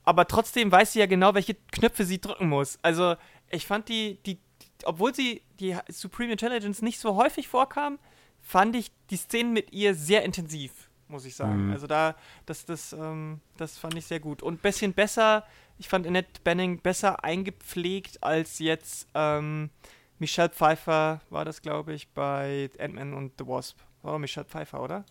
[0.05, 2.79] aber trotzdem weiß sie ja genau, welche Knöpfe sie drücken muss.
[2.83, 3.17] Also
[3.49, 4.39] ich fand die, die,
[4.85, 7.99] obwohl sie die Supreme Intelligence nicht so häufig vorkam,
[8.43, 11.67] fand ich die Szenen mit ihr sehr intensiv muss ich sagen.
[11.67, 11.73] Mhm.
[11.73, 12.15] Also da,
[12.47, 14.43] das, das, ähm, das fand ich sehr gut.
[14.43, 15.45] Und ein bisschen besser,
[15.79, 19.71] ich fand Annette Benning besser eingepflegt als jetzt ähm,
[20.19, 23.79] Michelle Pfeiffer war das, glaube ich, bei Ant-Man und The Wasp.
[24.03, 25.05] War doch Michelle Pfeiffer, oder?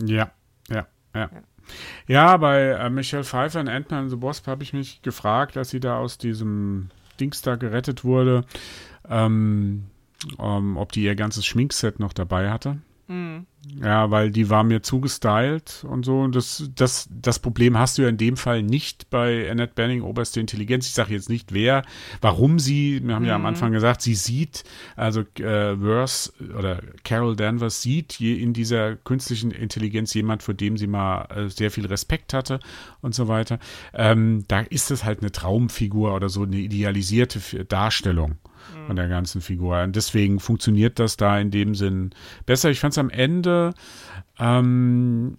[0.00, 0.30] Ja,
[0.68, 1.30] ja, ja.
[1.30, 1.42] Ja,
[2.06, 5.70] ja bei äh, Michelle Pfeiffer in Ant-Man und The Wasp habe ich mich gefragt, dass
[5.70, 8.44] sie da aus diesem Dings da gerettet wurde,
[9.08, 9.86] ähm,
[10.38, 12.78] ähm, ob die ihr ganzes Schminkset noch dabei hatte.
[13.08, 13.46] Mhm.
[13.80, 16.20] Ja, weil die war mir zugestylt und so.
[16.20, 20.02] Und das, das, das Problem hast du ja in dem Fall nicht bei Annette Benning,
[20.02, 20.86] oberste Intelligenz.
[20.86, 21.84] Ich sage jetzt nicht wer,
[22.20, 23.28] warum sie, wir haben mhm.
[23.28, 23.48] ja am mhm.
[23.48, 24.64] Anfang gesagt, sie sieht,
[24.96, 30.76] also äh, Verse oder Carol Danvers sieht je in dieser künstlichen Intelligenz jemand, vor dem
[30.76, 32.58] sie mal äh, sehr viel Respekt hatte
[33.00, 33.58] und so weiter.
[33.94, 38.38] Ähm, da ist es halt eine Traumfigur oder so eine idealisierte Darstellung
[38.86, 39.82] von der ganzen Figur.
[39.82, 42.10] Und deswegen funktioniert das da in dem Sinn
[42.46, 42.70] besser.
[42.70, 43.74] Ich fand es am Ende,
[44.38, 45.38] ähm,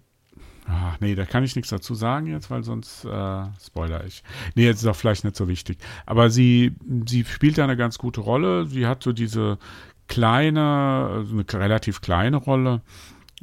[0.66, 4.22] ach nee, da kann ich nichts dazu sagen jetzt, weil sonst äh, spoiler ich.
[4.54, 5.78] Nee, jetzt ist auch vielleicht nicht so wichtig.
[6.06, 6.72] Aber sie,
[7.06, 8.66] sie spielt da eine ganz gute Rolle.
[8.66, 9.58] Sie hat so diese
[10.08, 12.82] kleine, also eine relativ kleine Rolle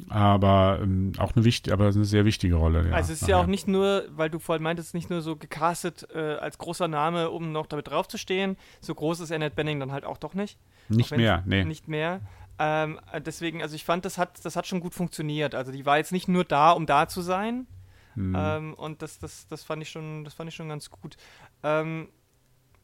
[0.08, 2.88] aber ähm, auch eine wichtige, aber eine sehr wichtige Rolle.
[2.88, 3.36] Ja, also es ist nachher.
[3.36, 6.88] ja auch nicht nur, weil du vorhin meintest, nicht nur so gecastet äh, als großer
[6.88, 8.56] Name, um noch damit draufzustehen.
[8.80, 10.58] So groß ist Annette Benning dann halt auch doch nicht.
[10.88, 11.64] Nicht mehr, nee.
[11.64, 12.20] Nicht mehr.
[12.58, 15.54] Ähm, deswegen, also ich fand, das hat, das hat schon gut funktioniert.
[15.54, 17.66] Also die war jetzt nicht nur da, um da zu sein.
[18.14, 18.36] Hm.
[18.36, 21.16] Ähm, und das, das, das fand ich schon, das fand ich schon ganz gut.
[21.62, 22.08] Ähm,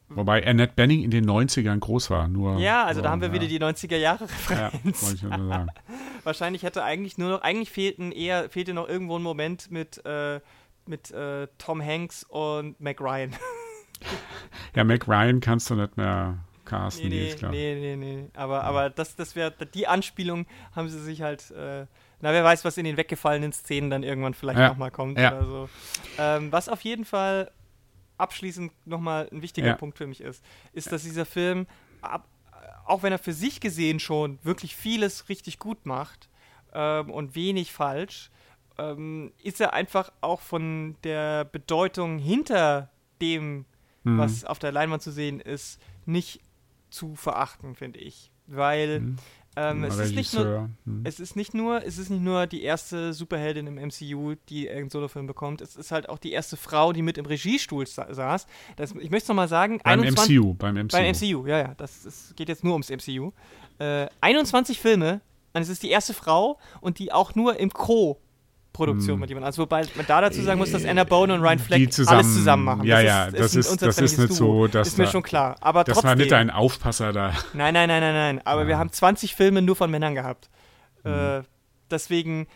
[0.09, 2.27] Wobei Annette Benning in den 90ern groß war.
[2.27, 3.33] Nur, ja, also so, da haben wir ja.
[3.35, 5.21] wieder die 90er Jahre Referenz.
[5.21, 5.67] Ja, sagen.
[6.23, 10.39] Wahrscheinlich hätte eigentlich nur noch, eigentlich fehlten eher, fehlte noch irgendwo ein Moment mit, äh,
[10.87, 13.35] mit äh, Tom Hanks und Mac Ryan.
[14.75, 17.51] ja, Mac Ryan kannst du nicht mehr casten, nee, nee, ist klar.
[17.51, 18.29] Nee, nee, nee.
[18.33, 18.61] Aber, ja.
[18.61, 20.45] aber das, das wäre, die Anspielung
[20.75, 21.85] haben sie sich halt, äh,
[22.21, 24.69] na, wer weiß, was in den weggefallenen Szenen dann irgendwann vielleicht ja.
[24.69, 25.37] nochmal kommt ja.
[25.37, 25.69] oder so.
[26.17, 27.51] Ähm, was auf jeden Fall
[28.19, 29.75] abschließend nochmal ein wichtiger ja.
[29.75, 30.43] Punkt für mich ist,
[30.73, 31.67] ist, dass dieser Film,
[32.01, 32.27] ab,
[32.85, 36.29] auch wenn er für sich gesehen schon wirklich vieles richtig gut macht
[36.73, 38.31] ähm, und wenig falsch,
[38.77, 42.89] ähm, ist er einfach auch von der Bedeutung hinter
[43.21, 43.65] dem,
[44.03, 44.17] mhm.
[44.17, 46.41] was auf der Leinwand zu sehen ist, nicht
[46.89, 48.31] zu verachten, finde ich.
[48.47, 49.15] Weil mhm.
[49.59, 51.01] Ähm, es, ist nicht nur, hm.
[51.03, 54.89] es ist nicht nur, es ist nicht nur die erste Superheldin im MCU, die einen
[54.89, 55.59] Solofilm bekommt.
[55.59, 58.47] Es ist halt auch die erste Frau, die mit im Regiestuhl saß.
[58.77, 59.81] Das, ich möchte es nochmal sagen.
[59.83, 60.87] Beim 21, MCU, beim MCU.
[60.91, 61.73] Beim MCU, ja, ja.
[61.75, 63.31] Das, das geht jetzt nur ums MCU.
[63.79, 65.19] Äh, 21 Filme
[65.53, 68.19] und es ist die erste Frau und die auch nur im Co
[68.73, 69.19] Produktion hm.
[69.19, 69.47] mit jemandem.
[69.47, 72.33] Also wobei man da dazu sagen muss, dass Anna Bone und Ryan Fleck zusammen, alles
[72.33, 72.83] zusammen machen.
[72.85, 75.23] Ja, das ja, ist, das ist, das ist nicht so, dass ist mir da, schon
[75.23, 75.55] klar.
[75.61, 77.33] Aber das trotzdem, war nicht ein Aufpasser da.
[77.53, 78.41] Nein, nein, nein, nein, nein.
[78.45, 78.67] Aber ja.
[78.67, 80.49] wir haben 20 Filme nur von Männern gehabt.
[81.03, 81.13] Hm.
[81.13, 81.43] Äh,
[81.89, 82.47] deswegen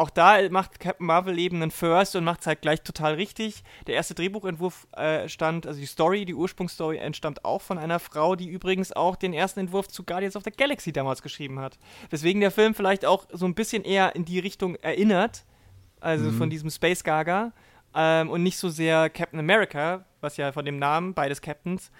[0.00, 3.62] auch da macht Captain Marvel eben einen First und macht es halt gleich total richtig.
[3.86, 8.34] Der erste Drehbuchentwurf äh, stand, also die Story, die Ursprungsstory entstammt auch von einer Frau,
[8.34, 11.78] die übrigens auch den ersten Entwurf zu Guardians of the Galaxy damals geschrieben hat.
[12.08, 15.44] Weswegen der Film vielleicht auch so ein bisschen eher in die Richtung erinnert,
[16.00, 16.38] also mhm.
[16.38, 17.52] von diesem Space Gaga.
[17.94, 21.90] Ähm, und nicht so sehr Captain America, was ja von dem Namen beides Captains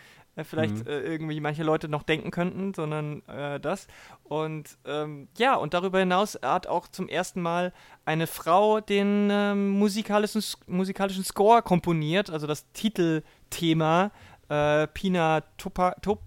[0.44, 0.86] vielleicht mhm.
[0.86, 3.86] äh, irgendwie manche Leute noch denken könnten, sondern äh, das.
[4.24, 7.72] Und ähm, ja, und darüber hinaus hat auch zum ersten Mal
[8.04, 14.10] eine Frau den ähm, musikalischen, musikalischen Score komponiert, also das Titelthema
[14.50, 16.22] äh, Pina, Topa, Top,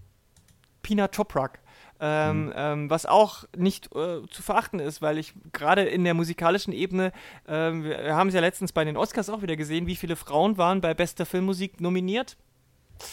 [0.81, 1.59] Pina Toprak.
[1.99, 2.53] Ähm, mhm.
[2.55, 7.13] ähm, was auch nicht äh, zu verachten ist, weil ich gerade in der musikalischen Ebene,
[7.47, 10.57] äh, wir haben es ja letztens bei den Oscars auch wieder gesehen, wie viele Frauen
[10.57, 12.35] waren bei bester Filmmusik nominiert.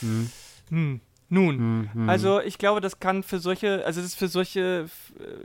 [0.00, 0.32] Mhm.
[0.70, 1.00] Hm.
[1.32, 2.08] Nun, hm, hm.
[2.08, 4.86] also ich glaube, das kann für solche, also das ist für solche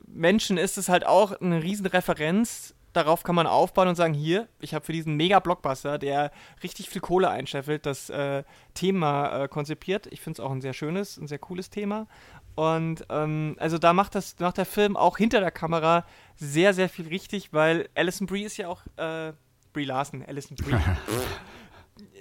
[0.08, 2.74] Menschen ist es halt auch eine riesen Referenz.
[2.92, 6.32] Darauf kann man aufbauen und sagen, hier, ich habe für diesen Mega-Blockbuster, der
[6.64, 8.44] richtig viel Kohle einscheffelt, das äh,
[8.74, 10.08] Thema äh, konzipiert.
[10.08, 12.08] Ich finde es auch ein sehr schönes, ein sehr cooles Thema.
[12.56, 16.88] Und ähm, also da macht das, macht der Film auch hinter der Kamera sehr, sehr
[16.90, 19.34] viel richtig, weil Alison Brie ist ja auch äh,
[19.74, 20.74] Brie Larson, Alison Brie.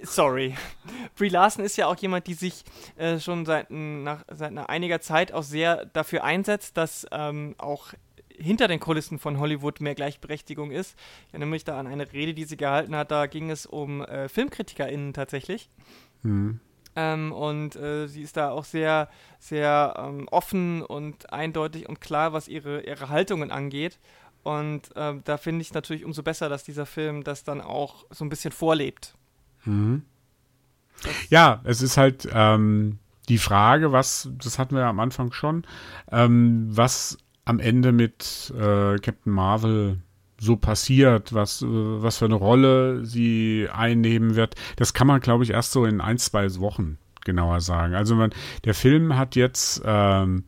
[0.03, 0.55] Sorry.
[1.17, 2.63] Brie Larson ist ja auch jemand, die sich
[2.95, 7.93] äh, schon seit, nach, seit einiger Zeit auch sehr dafür einsetzt, dass ähm, auch
[8.37, 10.97] hinter den Kulissen von Hollywood mehr Gleichberechtigung ist.
[11.27, 14.01] Ich erinnere mich da an eine Rede, die sie gehalten hat, da ging es um
[14.01, 15.69] äh, FilmkritikerInnen tatsächlich.
[16.23, 16.59] Mhm.
[16.97, 22.31] Ähm, und äh, sie ist da auch sehr, sehr ähm, offen und eindeutig und klar,
[22.31, 23.99] was ihre, ihre Haltungen angeht.
[24.43, 28.23] Und äh, da finde ich natürlich umso besser, dass dieser Film das dann auch so
[28.23, 29.15] ein bisschen vorlebt.
[29.65, 30.03] Mhm.
[31.29, 35.65] Ja, es ist halt ähm, die Frage, was, das hatten wir ja am Anfang schon,
[36.11, 39.99] ähm, was am Ende mit äh, Captain Marvel
[40.39, 45.43] so passiert, was, äh, was für eine Rolle sie einnehmen wird, das kann man, glaube
[45.43, 47.95] ich, erst so in ein, zwei Wochen genauer sagen.
[47.95, 48.31] Also man,
[48.63, 50.45] der Film hat jetzt ähm,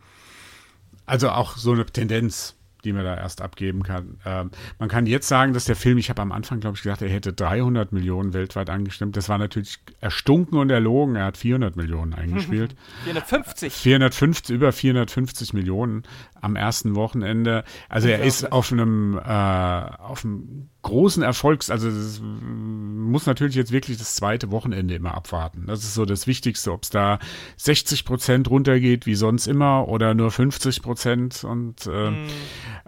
[1.05, 4.19] also auch so eine Tendenz die man da erst abgeben kann.
[4.25, 7.01] Ähm, man kann jetzt sagen, dass der Film, ich habe am Anfang, glaube ich, gesagt,
[7.01, 9.17] er hätte 300 Millionen weltweit angestimmt.
[9.17, 11.15] Das war natürlich erstunken und erlogen.
[11.15, 12.75] Er hat 400 Millionen eingespielt.
[13.03, 13.73] 450.
[13.73, 16.03] 450, über 450 Millionen.
[16.39, 17.63] am ersten Wochenende.
[17.89, 23.73] Also er ist auf einem, äh, auf einem großen Erfolgs, also es muss natürlich jetzt
[23.73, 25.65] wirklich das zweite Wochenende immer abwarten.
[25.67, 27.19] Das ist so das Wichtigste, ob es da
[27.57, 32.27] 60 Prozent runtergeht wie sonst immer oder nur 50 Prozent und äh, mm.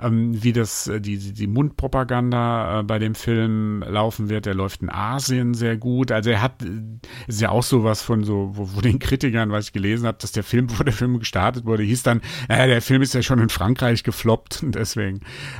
[0.02, 4.46] ähm, wie das äh, die die Mundpropaganda äh, bei dem Film laufen wird.
[4.46, 6.12] Der läuft in Asien sehr gut.
[6.12, 6.64] Also er hat
[7.28, 10.32] ist ja auch sowas von so wo, wo den Kritikern, was ich gelesen habe, dass
[10.32, 13.40] der Film, bevor der Film gestartet wurde, hieß dann, naja, der Film ist ja schon
[13.40, 15.20] in Frankreich gefloppt und deswegen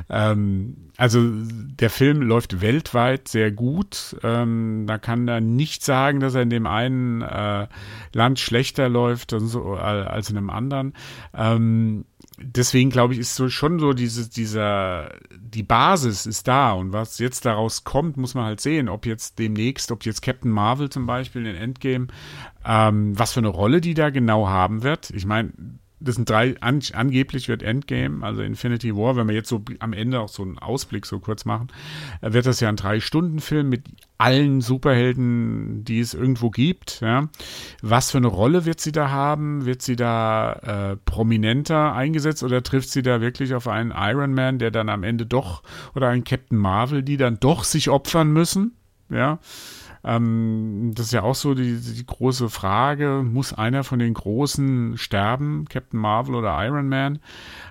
[0.10, 4.16] ähm, also der Film läuft weltweit sehr gut.
[4.24, 7.68] Ähm, da kann da nicht sagen, dass er in dem einen äh,
[8.14, 10.94] Land schlechter läuft so, als in einem anderen.
[11.34, 12.06] Ähm,
[12.38, 17.20] deswegen glaube ich, ist so schon so diese, dieser, die Basis ist da und was
[17.20, 21.06] jetzt daraus kommt, muss man halt sehen, ob jetzt demnächst, ob jetzt Captain Marvel zum
[21.06, 22.08] Beispiel in Endgame,
[22.66, 25.10] ähm, was für eine Rolle die da genau haben wird.
[25.12, 25.52] Ich meine,
[26.00, 29.94] das sind drei, an, angeblich wird Endgame, also Infinity War, wenn wir jetzt so am
[29.94, 31.68] Ende auch so einen Ausblick so kurz machen,
[32.22, 33.84] äh, wird das ja ein Drei-Stunden-Film mit
[34.18, 37.02] allen Superhelden, die es irgendwo gibt.
[37.02, 37.30] Ja.
[37.82, 39.66] Was für eine Rolle wird sie da haben?
[39.66, 44.60] Wird sie da äh, prominenter eingesetzt oder trifft sie da wirklich auf einen Iron Man,
[44.60, 45.64] der dann am Ende doch,
[45.96, 48.74] oder einen Captain Marvel, die dann doch sich opfern müssen?
[49.10, 49.40] Ja.
[50.04, 54.98] Ähm, das ist ja auch so die, die große Frage, muss einer von den Großen
[54.98, 57.20] sterben, Captain Marvel oder Iron Man?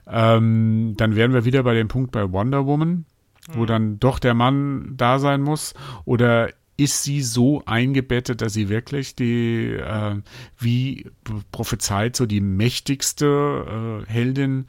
[0.07, 3.07] Ähm, dann wären wir wieder bei dem Punkt bei Wonder Woman,
[3.51, 3.67] wo mhm.
[3.67, 5.75] dann doch der Mann da sein muss.
[6.05, 10.15] Oder ist sie so eingebettet, dass sie wirklich die, äh,
[10.59, 11.11] wie
[11.51, 14.67] prophezeit, so die mächtigste äh, Heldin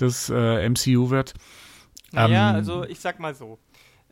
[0.00, 1.34] des äh, MCU wird?
[2.12, 3.58] Naja, ähm, also ich sag mal so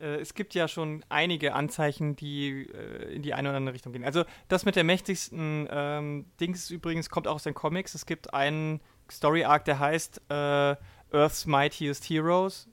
[0.00, 4.04] es gibt ja schon einige Anzeichen, die äh, in die eine oder andere Richtung gehen.
[4.04, 7.94] Also das mit der mächtigsten ähm, Dings übrigens kommt auch aus den Comics.
[7.94, 8.80] Es gibt einen
[9.10, 10.76] Story Arc, der heißt äh,
[11.12, 12.68] Earth's Mightiest Heroes.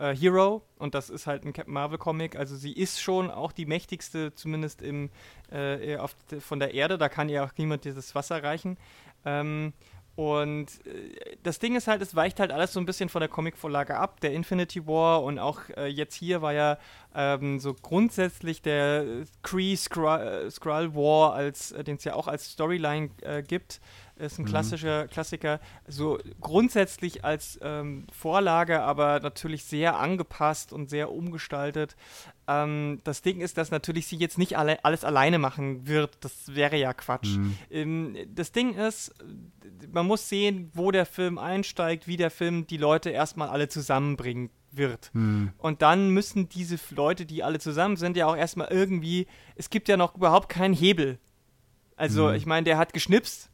[0.00, 2.36] Äh, Hero und das ist halt ein Captain Marvel Comic.
[2.36, 5.10] Also sie ist schon auch die mächtigste, zumindest im,
[5.50, 6.96] äh, auf, von der Erde.
[6.96, 8.78] Da kann ihr auch niemand dieses Wasser reichen.
[9.24, 9.74] Ähm,
[10.20, 13.30] und äh, das Ding ist halt, es weicht halt alles so ein bisschen von der
[13.30, 14.20] Comicvorlage ab.
[14.20, 16.76] Der Infinity War und auch äh, jetzt hier war ja
[17.14, 22.50] ähm, so grundsätzlich der Kree Skrull, äh, War, als, äh, den es ja auch als
[22.50, 23.80] Storyline äh, gibt,
[24.16, 24.48] ist ein mhm.
[24.48, 25.58] klassischer Klassiker.
[25.88, 31.96] So grundsätzlich als ähm, Vorlage, aber natürlich sehr angepasst und sehr umgestaltet.
[32.50, 36.18] Ähm, das Ding ist, dass natürlich sie jetzt nicht alle, alles alleine machen wird.
[36.20, 37.36] Das wäre ja Quatsch.
[37.36, 37.58] Mhm.
[37.70, 39.14] Ähm, das Ding ist,
[39.92, 44.50] man muss sehen, wo der Film einsteigt, wie der Film die Leute erstmal alle zusammenbringen
[44.72, 45.10] wird.
[45.12, 45.52] Mhm.
[45.58, 49.88] Und dann müssen diese Leute, die alle zusammen sind, ja auch erstmal irgendwie, es gibt
[49.88, 51.18] ja noch überhaupt keinen Hebel.
[51.96, 52.34] Also, mhm.
[52.34, 53.49] ich meine, der hat geschnipst,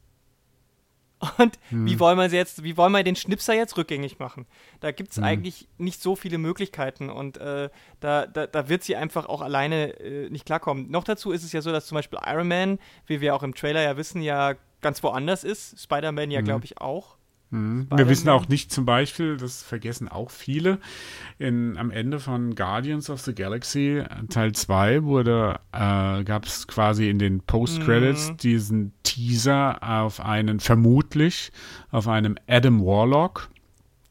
[1.37, 1.85] und hm.
[1.85, 4.45] wie wollen wir jetzt, wie wollen wir den Schnipser jetzt rückgängig machen?
[4.79, 5.23] Da gibt es hm.
[5.23, 7.69] eigentlich nicht so viele Möglichkeiten und äh,
[7.99, 10.91] da, da, da, wird sie einfach auch alleine äh, nicht klarkommen.
[10.91, 13.55] Noch dazu ist es ja so, dass zum Beispiel Iron Man, wie wir auch im
[13.55, 15.81] Trailer ja wissen, ja ganz woanders ist.
[15.81, 16.45] Spider-Man ja, hm.
[16.45, 17.16] glaube ich, auch.
[17.49, 17.87] Mhm.
[17.95, 20.79] Wir wissen auch nicht zum Beispiel, das vergessen auch viele,
[21.39, 27.09] in, am Ende von Guardians of the Galaxy Teil 2 wurde, äh, gab es quasi
[27.09, 28.37] in den Post-Credits mhm.
[28.37, 31.51] diesen Teaser auf einen, vermutlich,
[31.91, 33.49] auf einem Adam Warlock.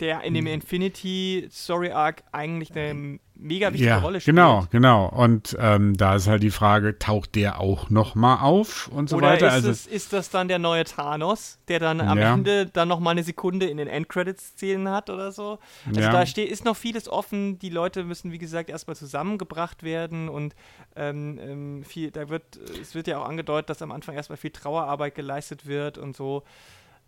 [0.00, 4.36] Der in dem Infinity Story Arc eigentlich eine mega wichtige ja, Rolle spielt.
[4.36, 5.08] Genau, genau.
[5.08, 9.16] Und ähm, da ist halt die Frage, taucht der auch noch mal auf und so
[9.16, 9.48] Oder weiter?
[9.48, 12.34] Ist, also, es, ist das dann der neue Thanos, der dann am ja.
[12.34, 15.58] Ende dann noch mal eine Sekunde in den Endcredits-Szenen hat oder so?
[15.86, 16.10] Also ja.
[16.10, 17.58] da steht, ist noch vieles offen.
[17.58, 20.54] Die Leute müssen, wie gesagt, erstmal zusammengebracht werden und
[20.94, 24.50] ähm, ähm, viel, da wird, es wird ja auch angedeutet, dass am Anfang erstmal viel
[24.50, 26.42] Trauerarbeit geleistet wird und so.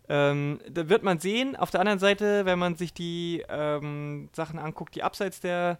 [0.09, 1.55] Ähm, da wird man sehen.
[1.55, 5.77] Auf der anderen Seite, wenn man sich die ähm, Sachen anguckt, die abseits der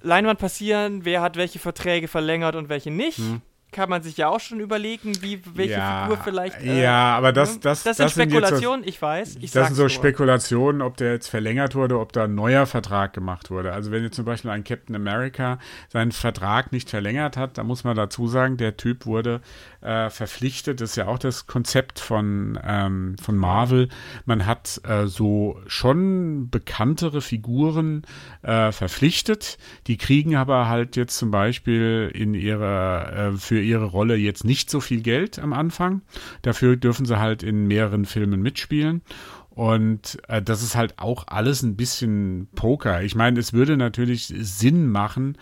[0.00, 3.18] Leinwand passieren, wer hat welche Verträge verlängert und welche nicht.
[3.18, 3.40] Hm.
[3.72, 6.62] Kann man sich ja auch schon überlegen, wie welche ja, Figur vielleicht.
[6.62, 9.38] Äh, ja, aber das, das, das, das sind Spekulationen, ich weiß.
[9.40, 9.88] Ich das sind so nur.
[9.88, 13.72] Spekulationen, ob der jetzt verlängert wurde, ob da ein neuer Vertrag gemacht wurde.
[13.72, 15.58] Also wenn jetzt zum Beispiel ein Captain America
[15.88, 19.40] seinen Vertrag nicht verlängert hat, dann muss man dazu sagen, der Typ wurde
[19.84, 20.80] äh, verpflichtet.
[20.80, 23.88] Das ist ja auch das Konzept von, ähm, von Marvel.
[24.24, 28.02] Man hat äh, so schon bekanntere Figuren
[28.42, 29.58] äh, verpflichtet.
[29.86, 34.70] Die kriegen aber halt jetzt zum Beispiel in ihrer, äh, für ihre Rolle jetzt nicht
[34.70, 36.02] so viel Geld am Anfang.
[36.42, 39.02] Dafür dürfen sie halt in mehreren Filmen mitspielen.
[39.50, 43.02] Und äh, das ist halt auch alles ein bisschen Poker.
[43.02, 45.38] Ich meine, es würde natürlich Sinn machen,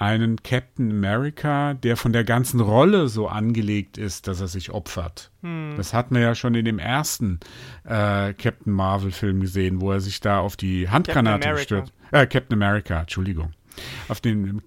[0.00, 5.30] einen Captain America, der von der ganzen Rolle so angelegt ist, dass er sich opfert.
[5.42, 5.74] Hm.
[5.76, 7.38] Das hatten wir ja schon in dem ersten
[7.84, 11.92] äh, Captain Marvel-Film gesehen, wo er sich da auf die Handgranate stürzt.
[12.12, 13.52] Äh, Captain America, Entschuldigung
[14.08, 14.62] auf den,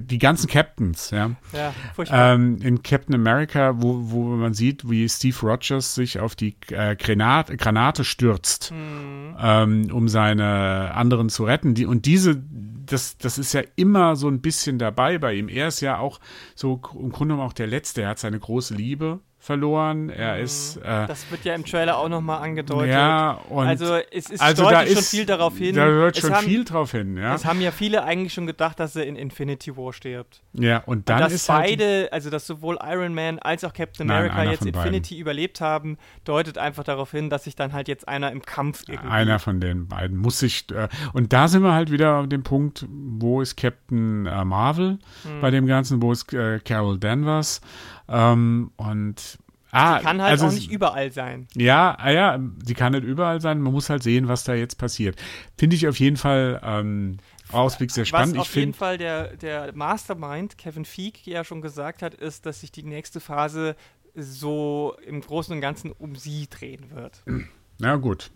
[0.00, 1.32] die ganzen Captains, ja.
[1.52, 1.72] ja
[2.10, 6.96] ähm, in Captain America, wo, wo man sieht, wie Steve Rogers sich auf die äh,
[6.96, 9.36] Granate, Granate stürzt, mhm.
[9.40, 11.74] ähm, um seine anderen zu retten.
[11.74, 12.42] Die, und diese,
[12.86, 15.48] das, das ist ja immer so ein bisschen dabei bei ihm.
[15.48, 16.20] Er ist ja auch
[16.54, 18.02] so im Grunde genommen auch der Letzte.
[18.02, 20.10] Er hat seine große Liebe verloren.
[20.10, 20.44] Er mhm.
[20.44, 20.76] ist.
[20.76, 22.92] Äh, das wird ja im Trailer auch nochmal angedeutet.
[22.92, 25.74] Ja, und also es ist also deutet schon viel darauf hin.
[25.74, 27.34] Da deutet schon haben, viel drauf hin, ja.
[27.34, 30.42] Es haben ja viele eigentlich schon gedacht, dass er in Infinity War stirbt.
[30.52, 33.72] Ja, und dann und dass ist beide, halt also dass sowohl Iron Man als auch
[33.72, 35.22] Captain America Nein, jetzt Infinity beiden.
[35.22, 39.08] überlebt haben, deutet einfach darauf hin, dass sich dann halt jetzt einer im Kampf irgendwie.
[39.08, 40.70] Einer von den beiden muss sich.
[40.72, 44.98] Äh, und da sind wir halt wieder an dem Punkt, wo ist Captain äh, Marvel
[45.22, 45.40] hm.
[45.40, 47.62] bei dem Ganzen, wo ist äh, Carol Danvers?
[48.08, 49.38] Ähm, und
[49.70, 51.46] Ah, sie kann halt also auch nicht überall sein.
[51.54, 53.60] Ja, ah ja, sie kann nicht überall sein.
[53.60, 55.20] Man muss halt sehen, was da jetzt passiert.
[55.58, 57.18] Finde ich auf jeden Fall ähm,
[57.52, 58.36] Ausblick sehr spannend.
[58.36, 62.60] Was auf jeden Fall der, der Mastermind, Kevin Feige, ja schon gesagt hat, ist, dass
[62.60, 63.76] sich die nächste Phase
[64.14, 67.22] so im Großen und Ganzen um sie drehen wird.
[67.78, 68.30] Na gut.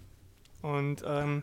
[0.61, 1.43] Und ähm,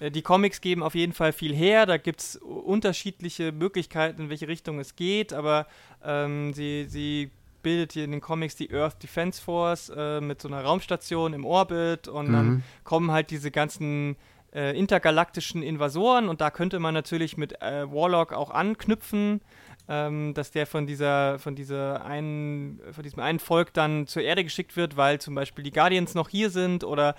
[0.00, 1.86] äh, die Comics geben auf jeden Fall viel her.
[1.86, 5.66] Da gibt es unterschiedliche Möglichkeiten, in welche Richtung es geht, aber
[6.04, 7.30] ähm, sie, sie
[7.62, 11.44] bildet hier in den Comics die Earth Defense Force äh, mit so einer Raumstation im
[11.44, 12.32] Orbit und mhm.
[12.32, 14.16] dann kommen halt diese ganzen
[14.54, 19.40] äh, intergalaktischen Invasoren und da könnte man natürlich mit äh, Warlock auch anknüpfen,
[19.88, 24.44] ähm, dass der von dieser, von dieser einen, von diesem einen Volk dann zur Erde
[24.44, 27.14] geschickt wird, weil zum Beispiel die Guardians noch hier sind oder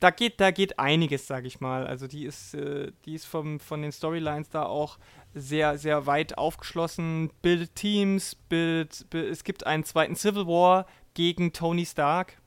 [0.00, 1.86] da geht, da geht einiges, sag ich mal.
[1.86, 4.98] Also die ist, äh, die ist vom, von den Storylines da auch
[5.36, 11.52] sehr, sehr weit aufgeschlossen, bildet Teams, bildet, bildet, es gibt einen zweiten Civil War gegen
[11.52, 12.38] Tony Stark.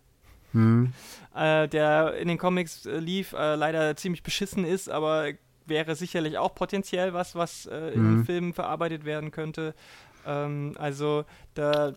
[0.53, 0.91] Hm.
[1.36, 5.34] Äh, der in den Comics äh, lief, äh, leider ziemlich beschissen ist, aber
[5.68, 8.26] wäre sicherlich auch potenziell was, was äh, in hm.
[8.26, 9.76] Filmen verarbeitet werden könnte.
[10.26, 11.94] Ähm, also da.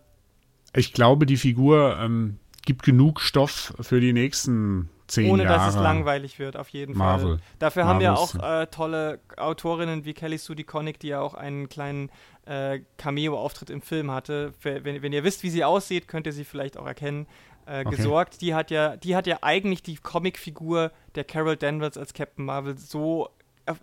[0.75, 5.59] Ich glaube, die Figur ähm, gibt genug Stoff für die nächsten zehn Ohne, Jahre.
[5.59, 7.37] dass es langweilig wird, auf jeden Marvel.
[7.37, 7.41] Fall.
[7.59, 11.35] Dafür Marvel haben wir auch äh, tolle Autorinnen wie Kelly Sue DeConnick, die ja auch
[11.35, 12.11] einen kleinen
[12.47, 14.53] äh, Cameo-Auftritt im Film hatte.
[14.63, 17.27] Wenn, wenn, ihr wisst, wie sie aussieht, könnt ihr sie vielleicht auch erkennen.
[17.65, 17.97] Äh, okay.
[17.97, 18.41] gesorgt.
[18.41, 22.77] Die hat ja, die hat ja eigentlich die Comicfigur der Carol Danvers als Captain Marvel
[22.77, 23.29] so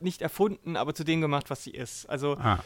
[0.02, 2.06] nicht erfunden, aber zu dem gemacht, was sie ist.
[2.10, 2.60] Also ah.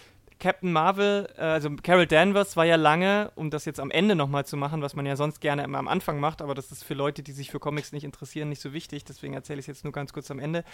[0.44, 4.45] Captain Marvel, äh, also Carol Danvers war ja lange, um das jetzt am Ende nochmal
[4.45, 6.95] zu machen, was man ja sonst gerne immer am Anfang macht, aber das ist für
[6.95, 9.84] Leute, die sich für Comics nicht interessieren, nicht so wichtig, deswegen erzähle ich es jetzt
[9.86, 10.65] nur ganz kurz am Ende.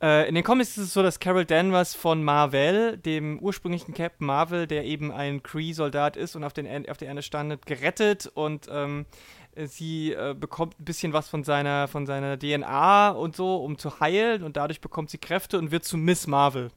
[0.00, 4.26] Äh, in den Comics ist es so, dass Carol Danvers von Marvel, dem ursprünglichen Captain
[4.26, 8.66] Marvel, der eben ein Kree-Soldat ist und auf, den, auf der Erde standet, gerettet und
[8.70, 9.04] ähm,
[9.56, 14.00] sie äh, bekommt ein bisschen was von seiner, von seiner DNA und so, um zu
[14.00, 16.70] heilen und dadurch bekommt sie Kräfte und wird zu Miss Marvel.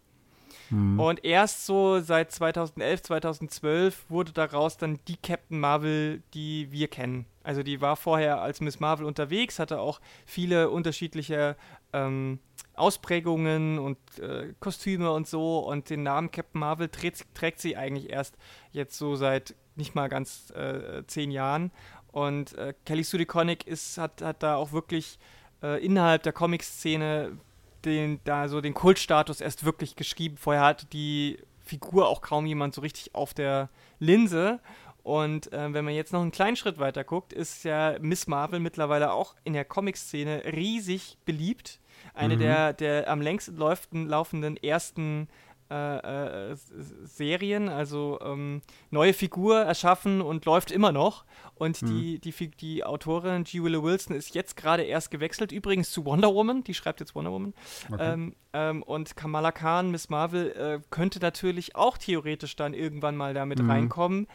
[0.69, 0.99] Mhm.
[0.99, 7.25] Und erst so seit 2011, 2012 wurde daraus dann die Captain Marvel, die wir kennen.
[7.43, 11.55] Also die war vorher als Miss Marvel unterwegs, hatte auch viele unterschiedliche
[11.93, 12.39] ähm,
[12.75, 15.59] Ausprägungen und äh, Kostüme und so.
[15.59, 18.37] Und den Namen Captain Marvel trägt, trägt, sie eigentlich erst
[18.71, 21.71] jetzt so seit nicht mal ganz äh, zehn Jahren.
[22.11, 25.19] Und äh, Kelly Sue DeConnick ist, hat, hat da auch wirklich
[25.61, 27.37] äh, innerhalb der Comic-Szene
[27.85, 30.37] den, da so den Kultstatus erst wirklich geschrieben.
[30.37, 33.69] Vorher hatte die Figur auch kaum jemand so richtig auf der
[33.99, 34.59] Linse.
[35.03, 38.59] Und äh, wenn man jetzt noch einen kleinen Schritt weiter guckt, ist ja Miss Marvel
[38.59, 41.79] mittlerweile auch in der Comic-Szene riesig beliebt.
[42.13, 42.39] Eine mhm.
[42.39, 45.27] der, der am längsten laufenden ersten
[45.71, 46.55] äh, äh,
[47.03, 51.25] Serien, also ähm, neue Figur erschaffen und läuft immer noch.
[51.55, 51.87] Und mhm.
[51.87, 53.61] die, die, die Autorin G.
[53.61, 57.31] Willow Wilson ist jetzt gerade erst gewechselt, übrigens zu Wonder Woman, die schreibt jetzt Wonder
[57.31, 57.53] Woman.
[57.91, 58.13] Okay.
[58.13, 63.33] Ähm, ähm, und Kamala Khan, Miss Marvel, äh, könnte natürlich auch theoretisch dann irgendwann mal
[63.33, 63.69] damit mhm.
[63.69, 64.27] reinkommen.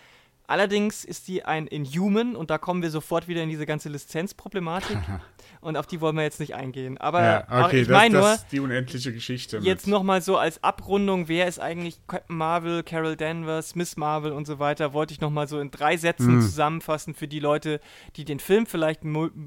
[0.47, 4.99] Allerdings ist die ein Inhuman und da kommen wir sofort wieder in diese ganze Lizenzproblematik
[5.62, 6.99] und auf die wollen wir jetzt nicht eingehen.
[6.99, 9.59] Aber ja, okay, ich meine nur, die unendliche Geschichte.
[9.62, 14.47] Jetzt nochmal so als Abrundung, wer ist eigentlich Captain Marvel, Carol Danvers, Miss Marvel und
[14.47, 16.41] so weiter, wollte ich nochmal so in drei Sätzen mhm.
[16.43, 17.81] zusammenfassen für die Leute,
[18.16, 19.01] die den Film vielleicht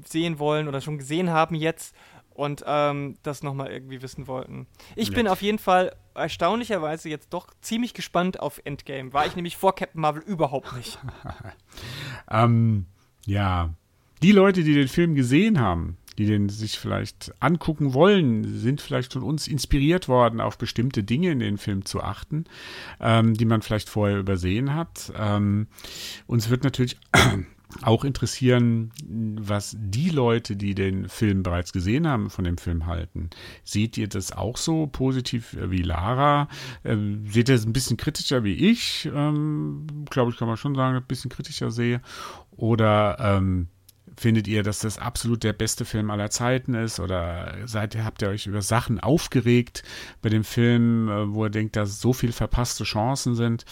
[0.04, 1.94] sehen wollen oder schon gesehen haben jetzt
[2.38, 4.68] und ähm, das nochmal irgendwie wissen wollten.
[4.94, 5.14] Ich ja.
[5.16, 9.12] bin auf jeden Fall erstaunlicherweise jetzt doch ziemlich gespannt auf Endgame.
[9.12, 11.00] War ich nämlich vor Captain Marvel überhaupt nicht.
[12.30, 12.86] ähm,
[13.26, 13.70] ja,
[14.22, 19.14] die Leute, die den Film gesehen haben, die den sich vielleicht angucken wollen, sind vielleicht
[19.14, 22.44] von uns inspiriert worden, auf bestimmte Dinge in den Film zu achten,
[23.00, 25.12] ähm, die man vielleicht vorher übersehen hat.
[25.18, 25.66] Ähm,
[26.28, 26.98] uns wird natürlich
[27.82, 33.30] auch interessieren, was die Leute, die den Film bereits gesehen haben, von dem Film halten.
[33.64, 36.48] Seht ihr das auch so positiv wie Lara?
[36.84, 39.08] Ähm, seht ihr es ein bisschen kritischer wie ich?
[39.14, 42.00] Ähm, Glaube ich, kann man schon sagen, ein bisschen kritischer sehe.
[42.56, 43.68] Oder ähm,
[44.18, 46.98] Findet ihr, dass das absolut der beste Film aller Zeiten ist?
[46.98, 49.84] Oder seid ihr, habt ihr euch über Sachen aufgeregt
[50.22, 53.64] bei dem Film, äh, wo ihr denkt, dass so viele verpasste Chancen sind?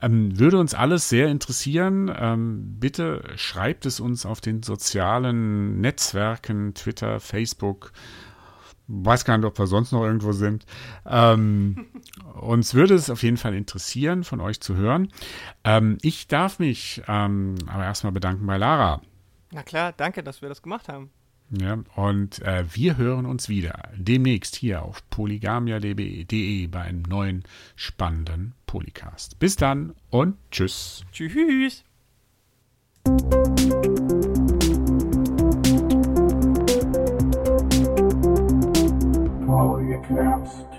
[0.00, 2.08] Ähm, würde uns alles sehr interessieren.
[2.16, 7.90] Ähm, bitte schreibt es uns auf den sozialen Netzwerken, Twitter, Facebook.
[8.86, 10.66] Weiß gar nicht, ob wir sonst noch irgendwo sind.
[11.04, 11.86] Ähm,
[12.40, 15.08] uns würde es auf jeden Fall interessieren, von euch zu hören.
[15.64, 19.02] Ähm, ich darf mich ähm, aber erstmal bedanken bei Lara.
[19.52, 21.10] Na klar, danke, dass wir das gemacht haben.
[21.50, 27.42] Ja, und äh, wir hören uns wieder demnächst hier auf polygamia.de bei einem neuen
[27.74, 29.40] spannenden Polycast.
[29.40, 31.04] Bis dann und tschüss.
[31.10, 31.82] Tschüss.
[39.44, 40.69] Polycast.